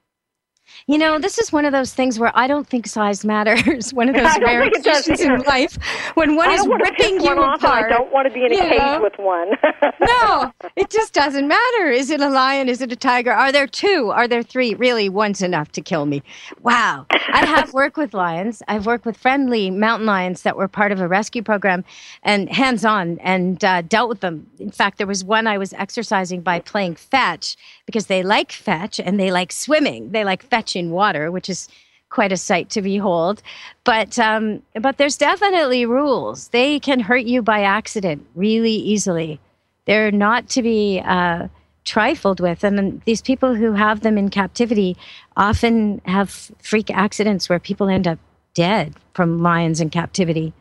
You 0.87 0.99
know, 0.99 1.19
this 1.19 1.39
is 1.39 1.53
one 1.53 1.65
of 1.65 1.73
those 1.73 1.93
things 1.95 2.19
where 2.19 2.33
I 2.35 2.47
don't 2.47 2.67
think 2.67 2.87
size 2.87 3.25
matters. 3.25 3.93
One 4.01 4.09
of 4.09 4.15
those 4.17 4.39
rare 4.39 4.63
think 4.63 4.77
it 4.77 4.85
does 4.85 5.07
occasions 5.07 5.21
in 5.21 5.47
life 5.47 5.79
when 6.15 6.37
one 6.37 6.51
is 6.51 6.61
don't 6.61 6.71
want 6.71 6.85
to 6.85 6.91
ripping 6.91 7.21
you 7.21 7.31
off, 7.31 7.63
apart. 7.63 7.87
I 7.87 7.89
don't 7.89 8.13
want 8.13 8.29
to 8.29 8.35
be 8.35 8.45
in 8.45 8.53
a 8.53 8.57
cage 8.57 8.79
know? 8.79 9.01
with 9.03 9.19
one. 9.19 9.51
no, 10.01 10.53
it 10.77 10.91
just 10.91 11.13
doesn't 11.13 11.47
matter. 11.47 11.91
Is 11.91 12.11
it 12.11 12.21
a 12.21 12.29
lion? 12.29 12.69
Is 12.69 12.81
it 12.81 12.93
a 12.93 12.97
tiger? 12.97 13.33
Are 13.33 13.53
there 13.53 13.67
two? 13.67 14.11
Are 14.13 14.29
there 14.29 14.43
three? 14.43 14.75
Really, 14.75 15.09
one's 15.09 15.43
enough 15.43 15.73
to 15.73 15.81
kill 15.81 16.07
me. 16.07 16.23
Wow. 16.63 17.07
I 17.11 17.45
have 17.47 17.73
worked 17.73 17.97
with 17.97 18.15
lions. 18.15 18.63
I've 18.69 18.87
worked 18.87 19.05
with 19.05 19.17
friendly 19.17 19.71
mountain 19.71 20.07
lions 20.07 20.43
that 20.43 20.57
were 20.57 20.69
part 20.69 20.93
of 20.93 21.01
a 21.01 21.09
rescue 21.09 21.43
program 21.43 21.85
and 22.23 22.49
hands 22.49 22.85
on 22.85 23.19
and 23.21 23.63
uh, 23.65 23.83
dealt 23.83 24.09
with 24.09 24.21
them. 24.21 24.49
In 24.59 24.71
fact, 24.71 24.99
there 24.99 25.07
was 25.07 25.25
one 25.25 25.47
I 25.47 25.59
was 25.59 25.73
exercising 25.75 26.41
by 26.41 26.61
playing 26.61 26.97
fetch 26.97 27.57
because 27.87 28.07
they 28.07 28.23
like 28.23 28.53
fetch 28.53 29.01
and 29.01 29.19
they 29.19 29.31
like 29.31 29.53
swimming. 29.53 30.11
They 30.11 30.25
like 30.25 30.43
fetch 30.43 30.60
in 30.77 30.91
water, 30.91 31.31
which 31.31 31.49
is 31.49 31.69
quite 32.09 32.33
a 32.33 32.37
sight 32.37 32.71
to 32.71 32.83
behold. 32.83 33.43
But 33.85 34.19
um, 34.19 34.63
but 34.81 34.99
there's 34.99 35.17
definitely 35.17 35.87
rules. 35.87 36.49
They 36.49 36.81
can 36.81 37.01
hurt 37.01 37.25
you 37.25 37.43
by 37.43 37.63
accident 37.63 38.27
really 38.35 38.73
easily. 38.73 39.41
They're 39.87 40.13
not 40.13 40.49
to 40.51 40.63
be 40.63 41.01
uh, 41.05 41.49
trifled 41.85 42.41
with. 42.41 42.63
And 42.65 43.01
these 43.05 43.23
people 43.23 43.55
who 43.55 43.73
have 43.73 44.01
them 44.01 44.19
in 44.19 44.29
captivity 44.29 44.97
often 45.37 46.01
have 46.05 46.51
freak 46.63 46.91
accidents 46.91 47.49
where 47.49 47.59
people 47.59 47.89
end 47.89 48.07
up 48.07 48.19
dead 48.55 48.95
from 49.15 49.43
lions 49.43 49.81
in 49.81 49.91
captivity. 49.91 50.53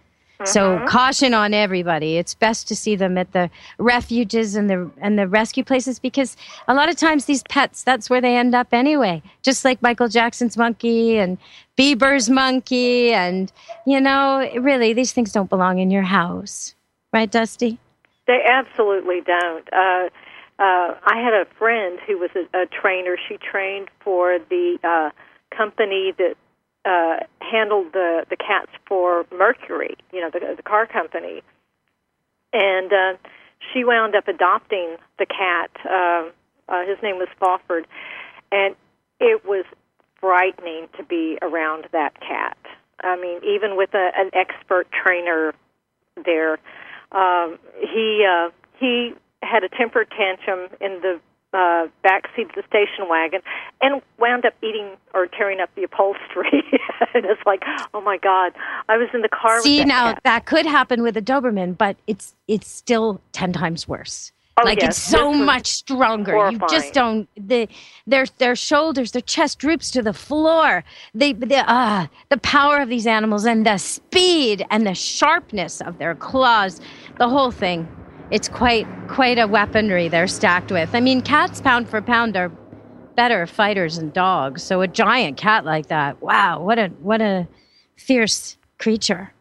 So 0.45 0.83
caution 0.87 1.33
on 1.33 1.53
everybody. 1.53 2.17
It's 2.17 2.33
best 2.33 2.67
to 2.69 2.75
see 2.75 2.95
them 2.95 3.17
at 3.17 3.33
the 3.33 3.49
refuges 3.77 4.55
and 4.55 4.69
the 4.69 4.89
and 5.01 5.19
the 5.19 5.27
rescue 5.27 5.65
places 5.65 5.99
because 5.99 6.37
a 6.67 6.73
lot 6.73 6.87
of 6.87 6.95
times 6.95 7.25
these 7.25 7.43
pets 7.43 7.83
that's 7.83 8.09
where 8.09 8.21
they 8.21 8.37
end 8.37 8.55
up 8.55 8.69
anyway. 8.71 9.21
Just 9.43 9.65
like 9.65 9.81
Michael 9.81 10.07
Jackson's 10.07 10.55
monkey 10.55 11.17
and 11.17 11.37
Bieber's 11.77 12.29
monkey 12.29 13.11
and 13.11 13.51
you 13.85 13.99
know, 13.99 14.49
really 14.59 14.93
these 14.93 15.11
things 15.11 15.33
don't 15.33 15.49
belong 15.49 15.79
in 15.79 15.91
your 15.91 16.03
house. 16.03 16.73
Right, 17.11 17.29
Dusty? 17.29 17.77
They 18.27 18.39
absolutely 18.47 19.21
don't. 19.21 19.67
Uh, 19.73 20.09
uh, 20.59 20.95
I 21.03 21.21
had 21.21 21.33
a 21.33 21.45
friend 21.57 21.99
who 22.05 22.17
was 22.17 22.29
a, 22.35 22.61
a 22.61 22.65
trainer. 22.65 23.17
She 23.27 23.37
trained 23.37 23.89
for 24.01 24.39
the 24.49 24.77
uh, 24.83 25.09
company 25.55 26.13
that 26.17 26.35
uh, 26.86 27.17
handled 27.39 27.93
the 27.93 28.25
the 28.30 28.38
cats 28.38 28.71
for 28.88 29.25
Mercury. 29.32 29.95
You 30.11 30.21
know, 30.21 30.30
the 30.30 30.55
the 30.55 30.63
car 30.63 30.86
company, 30.86 31.41
and 32.53 32.91
uh, 32.91 33.13
she 33.71 33.84
wound 33.84 34.15
up 34.15 34.27
adopting 34.27 34.97
the 35.17 35.25
cat. 35.25 35.71
Uh, 35.86 36.30
uh, 36.67 36.86
his 36.86 36.97
name 37.01 37.17
was 37.17 37.27
Spofford, 37.36 37.88
and 38.51 38.75
it 39.19 39.43
was 39.45 39.65
frightening 40.19 40.88
to 40.97 41.03
be 41.03 41.38
around 41.41 41.88
that 41.91 42.19
cat. 42.19 42.57
I 43.01 43.15
mean, 43.15 43.39
even 43.43 43.77
with 43.77 43.93
a, 43.93 44.11
an 44.15 44.30
expert 44.34 44.88
trainer 44.91 45.53
there, 46.25 46.59
um, 47.11 47.57
he 47.80 48.25
uh, 48.30 48.49
he 48.80 49.13
had 49.41 49.63
a 49.63 49.69
temper 49.69 50.05
tantrum 50.05 50.69
in 50.82 51.01
the 51.01 51.19
uh, 51.54 51.88
back 52.04 52.30
seat 52.36 52.50
of 52.50 52.56
the 52.56 52.64
station 52.68 53.10
wagon 53.10 53.41
and 53.82 54.02
wound 54.20 54.45
up 54.45 54.54
eating 54.62 54.91
or 55.14 55.28
tearing 55.28 55.60
up 55.60 55.70
the 55.76 55.84
upholstery. 55.84 56.64
and 57.14 57.26
it's 57.26 57.41
like, 57.45 57.64
oh 57.93 58.02
my 58.02 58.18
God, 58.18 58.54
I 58.88 58.97
was 58.97 59.10
in 59.14 59.22
the 59.22 59.30
car 59.30 59.62
See 59.62 59.80
that 59.80 59.88
now 59.88 60.14
cat. 60.14 60.22
that 60.24 60.45
could 60.45 60.66
happen 60.66 61.02
with 61.02 61.18
a 61.18 61.22
Doberman, 61.22 61.78
but 61.78 61.97
it's 62.08 62.36
it's 62.47 62.68
still 62.68 63.22
ten 63.32 63.54
times 63.54 63.88
worse. 63.88 64.32
Oh, 64.60 64.66
like 64.66 64.82
yes, 64.82 64.97
it's 64.97 65.10
so 65.10 65.32
this 65.32 65.41
much 65.41 65.68
stronger. 65.68 66.52
You 66.52 66.60
just 66.70 66.93
don't 66.93 67.30
the 67.36 67.68
their 68.06 68.26
their 68.39 68.56
shoulders, 68.56 69.12
their 69.12 69.22
chest 69.22 69.60
droops 69.60 69.89
to 69.91 70.02
the 70.02 70.14
floor. 70.14 70.84
They 71.14 71.34
the 71.34 71.64
ah 71.68 72.10
the 72.30 72.38
power 72.38 72.80
of 72.80 72.89
these 72.89 73.08
animals 73.08 73.45
and 73.45 73.66
the 73.66 73.78
speed 73.78 74.66
and 74.70 74.86
the 74.86 74.95
sharpness 74.95 75.82
of 75.82 75.97
their 75.97 76.16
claws, 76.16 76.82
the 77.18 77.30
whole 77.30 77.52
thing. 77.52 77.88
It's 78.32 78.47
quite 78.47 78.88
quite 79.07 79.39
a 79.39 79.47
weaponry 79.47 80.07
they're 80.07 80.27
stacked 80.27 80.71
with. 80.71 80.93
I 80.93 80.99
mean, 80.99 81.21
cats 81.21 81.61
pound 81.61 81.89
for 81.89 82.01
pound 82.01 82.38
are 82.38 82.51
better 83.15 83.45
fighters 83.47 83.97
than 83.97 84.11
dogs. 84.11 84.63
So 84.63 84.82
a 84.82 84.88
giant 84.88 85.38
cat 85.38 85.65
like 85.65 85.88
that, 85.88 86.21
wow, 86.21 86.61
what 86.61 86.77
a 86.77 86.88
what 87.01 87.21
a 87.21 87.47
fierce 87.97 88.57
creature. 88.77 89.34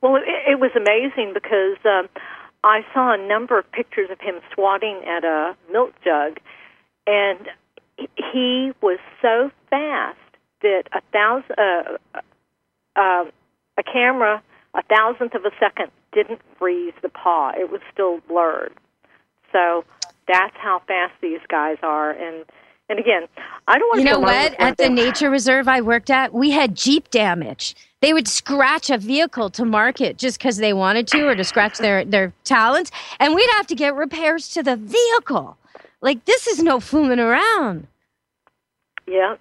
Well, 0.00 0.16
it, 0.16 0.22
it 0.52 0.60
was 0.60 0.72
amazing 0.76 1.32
because 1.32 1.78
um, 1.84 2.08
I 2.64 2.84
saw 2.92 3.14
a 3.14 3.28
number 3.28 3.58
of 3.58 3.70
pictures 3.72 4.10
of 4.10 4.20
him 4.20 4.34
swatting 4.52 5.02
at 5.06 5.24
a 5.24 5.56
milk 5.70 5.94
jug, 6.04 6.38
and 7.06 7.48
he 7.96 8.72
was 8.80 8.98
so 9.20 9.50
fast 9.70 10.18
that 10.62 10.84
a 10.92 11.00
thousand 11.12 11.56
uh, 11.56 12.20
uh, 12.96 13.24
a 13.78 13.82
camera 13.82 14.42
a 14.74 14.82
thousandth 14.84 15.34
of 15.34 15.44
a 15.44 15.50
second 15.58 15.90
didn't 16.12 16.40
freeze 16.58 16.94
the 17.02 17.08
paw; 17.08 17.52
it 17.56 17.70
was 17.70 17.80
still 17.92 18.20
blurred. 18.28 18.72
So 19.52 19.84
that's 20.28 20.56
how 20.56 20.82
fast 20.86 21.12
these 21.20 21.40
guys 21.48 21.76
are, 21.82 22.10
and 22.10 22.44
and 22.88 22.98
again, 22.98 23.26
I 23.68 23.78
don't 23.78 23.88
want 23.88 24.00
You 24.00 24.06
to 24.06 24.12
know 24.12 24.20
what? 24.20 24.54
At 24.60 24.76
the 24.76 24.90
nature 24.90 25.30
reserve 25.30 25.66
I 25.68 25.80
worked 25.80 26.10
at, 26.10 26.34
we 26.34 26.50
had 26.50 26.74
Jeep 26.74 27.10
damage. 27.10 27.74
They 28.00 28.12
would 28.12 28.28
scratch 28.28 28.90
a 28.90 28.98
vehicle 28.98 29.48
to 29.50 29.64
market 29.64 30.18
just 30.18 30.38
because 30.38 30.56
they 30.56 30.72
wanted 30.72 31.06
to 31.08 31.28
or 31.28 31.34
to 31.34 31.44
scratch 31.44 31.78
their, 31.78 32.04
their 32.04 32.32
talons, 32.44 32.90
and 33.20 33.34
we'd 33.34 33.48
have 33.52 33.66
to 33.68 33.74
get 33.74 33.94
repairs 33.94 34.48
to 34.50 34.62
the 34.62 34.76
vehicle. 34.76 35.56
Like, 36.00 36.24
this 36.24 36.46
is 36.48 36.62
no 36.62 36.80
fooling 36.80 37.20
around. 37.20 37.86
yeah, 39.06 39.36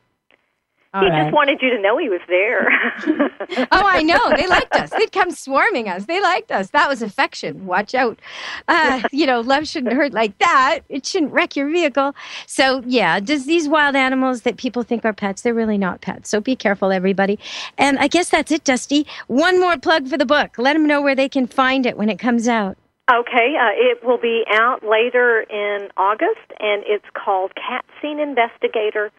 All 0.93 1.03
he 1.03 1.09
right. 1.09 1.23
just 1.23 1.33
wanted 1.33 1.61
you 1.61 1.69
to 1.69 1.81
know 1.81 1.97
he 1.97 2.09
was 2.09 2.19
there. 2.27 2.67
oh, 3.71 3.85
I 3.85 4.03
know. 4.03 4.35
They 4.35 4.45
liked 4.45 4.75
us. 4.75 4.89
They'd 4.89 5.13
come 5.13 5.31
swarming 5.31 5.87
us. 5.87 6.05
They 6.05 6.21
liked 6.21 6.51
us. 6.51 6.71
That 6.71 6.89
was 6.89 7.01
affection. 7.01 7.65
Watch 7.65 7.95
out. 7.95 8.19
Uh, 8.67 9.01
you 9.13 9.25
know, 9.25 9.39
love 9.39 9.65
shouldn't 9.67 9.93
hurt 9.93 10.11
like 10.11 10.37
that. 10.39 10.79
It 10.89 11.05
shouldn't 11.05 11.31
wreck 11.31 11.55
your 11.55 11.69
vehicle. 11.69 12.13
So, 12.45 12.83
yeah, 12.85 13.21
does 13.21 13.45
these 13.45 13.69
wild 13.69 13.95
animals 13.95 14.41
that 14.41 14.57
people 14.57 14.83
think 14.83 15.05
are 15.05 15.13
pets, 15.13 15.43
they're 15.43 15.53
really 15.53 15.77
not 15.77 16.01
pets. 16.01 16.29
So 16.29 16.41
be 16.41 16.57
careful, 16.57 16.91
everybody. 16.91 17.39
And 17.77 17.97
I 17.97 18.09
guess 18.09 18.29
that's 18.29 18.51
it, 18.51 18.65
Dusty. 18.65 19.07
One 19.27 19.61
more 19.61 19.77
plug 19.77 20.09
for 20.09 20.17
the 20.17 20.25
book. 20.25 20.57
Let 20.57 20.73
them 20.73 20.87
know 20.87 21.01
where 21.01 21.15
they 21.15 21.29
can 21.29 21.47
find 21.47 21.85
it 21.85 21.97
when 21.97 22.09
it 22.09 22.19
comes 22.19 22.49
out. 22.49 22.77
Okay, 23.09 23.55
uh, 23.59 23.71
it 23.73 24.03
will 24.05 24.19
be 24.19 24.43
out 24.51 24.83
later 24.83 25.41
in 25.49 25.89
August, 25.97 26.47
and 26.59 26.83
it's 26.85 27.05
called 27.13 27.51
Cat 27.55 27.83
Scene 28.01 28.19
Investigator 28.19 29.11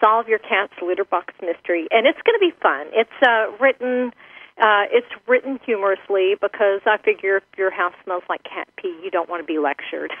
Solve 0.00 0.28
Your 0.28 0.38
Cat's 0.38 0.74
Litter 0.82 1.04
Box 1.04 1.34
Mystery. 1.40 1.86
And 1.90 2.06
it's 2.06 2.18
going 2.24 2.38
to 2.38 2.40
be 2.40 2.52
fun. 2.60 2.86
It's 2.92 3.10
uh, 3.26 3.56
written. 3.60 4.12
Uh, 4.60 4.90
it's 4.90 5.06
written 5.28 5.60
humorously 5.64 6.34
because 6.40 6.80
I 6.84 6.98
figure 7.04 7.36
if 7.36 7.44
your 7.56 7.70
house 7.70 7.94
smells 8.02 8.24
like 8.28 8.42
cat 8.42 8.68
pee, 8.76 8.98
you 9.04 9.10
don't 9.10 9.28
want 9.28 9.40
to 9.40 9.46
be 9.46 9.58
lectured. 9.60 10.10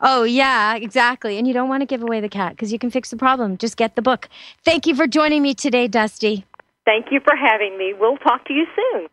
Oh, 0.00 0.24
yeah, 0.24 0.74
exactly. 0.74 1.38
And 1.38 1.46
you 1.46 1.54
don't 1.54 1.68
want 1.68 1.82
to 1.82 1.86
give 1.86 2.02
away 2.02 2.20
the 2.20 2.28
cat 2.28 2.52
because 2.52 2.72
you 2.72 2.78
can 2.78 2.90
fix 2.90 3.10
the 3.10 3.16
problem. 3.16 3.56
Just 3.56 3.76
get 3.76 3.96
the 3.96 4.02
book. 4.02 4.28
Thank 4.64 4.86
you 4.86 4.94
for 4.94 5.06
joining 5.06 5.42
me 5.42 5.54
today, 5.54 5.88
Dusty. 5.88 6.44
Thank 6.84 7.06
you 7.10 7.20
for 7.20 7.34
having 7.36 7.78
me. 7.78 7.94
We'll 7.98 8.16
talk 8.18 8.44
to 8.46 8.52
you 8.52 8.66
soon. 8.74 9.08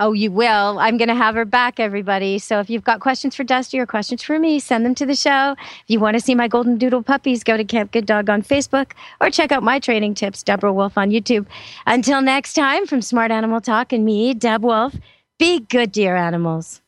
Oh, 0.00 0.12
you 0.12 0.30
will. 0.30 0.78
I'm 0.78 0.96
going 0.96 1.08
to 1.08 1.14
have 1.14 1.34
her 1.34 1.44
back, 1.44 1.80
everybody. 1.80 2.38
So 2.38 2.60
if 2.60 2.70
you've 2.70 2.84
got 2.84 3.00
questions 3.00 3.34
for 3.34 3.42
Dusty 3.42 3.80
or 3.80 3.86
questions 3.86 4.22
for 4.22 4.38
me, 4.38 4.60
send 4.60 4.86
them 4.86 4.94
to 4.94 5.04
the 5.04 5.16
show. 5.16 5.56
If 5.58 5.84
you 5.88 5.98
want 5.98 6.14
to 6.14 6.20
see 6.20 6.36
my 6.36 6.46
golden 6.46 6.78
doodle 6.78 7.02
puppies, 7.02 7.42
go 7.42 7.56
to 7.56 7.64
Camp 7.64 7.90
Good 7.90 8.06
Dog 8.06 8.30
on 8.30 8.42
Facebook 8.42 8.92
or 9.20 9.28
check 9.28 9.50
out 9.50 9.64
my 9.64 9.80
training 9.80 10.14
tips, 10.14 10.44
Deborah 10.44 10.72
Wolf 10.72 10.96
on 10.96 11.10
YouTube. 11.10 11.46
Until 11.86 12.22
next 12.22 12.54
time, 12.54 12.86
from 12.86 13.02
Smart 13.02 13.32
Animal 13.32 13.60
Talk 13.60 13.92
and 13.92 14.04
me, 14.04 14.34
Deb 14.34 14.62
Wolf, 14.62 14.94
be 15.38 15.60
good, 15.60 15.90
dear 15.90 16.14
animals. 16.14 16.80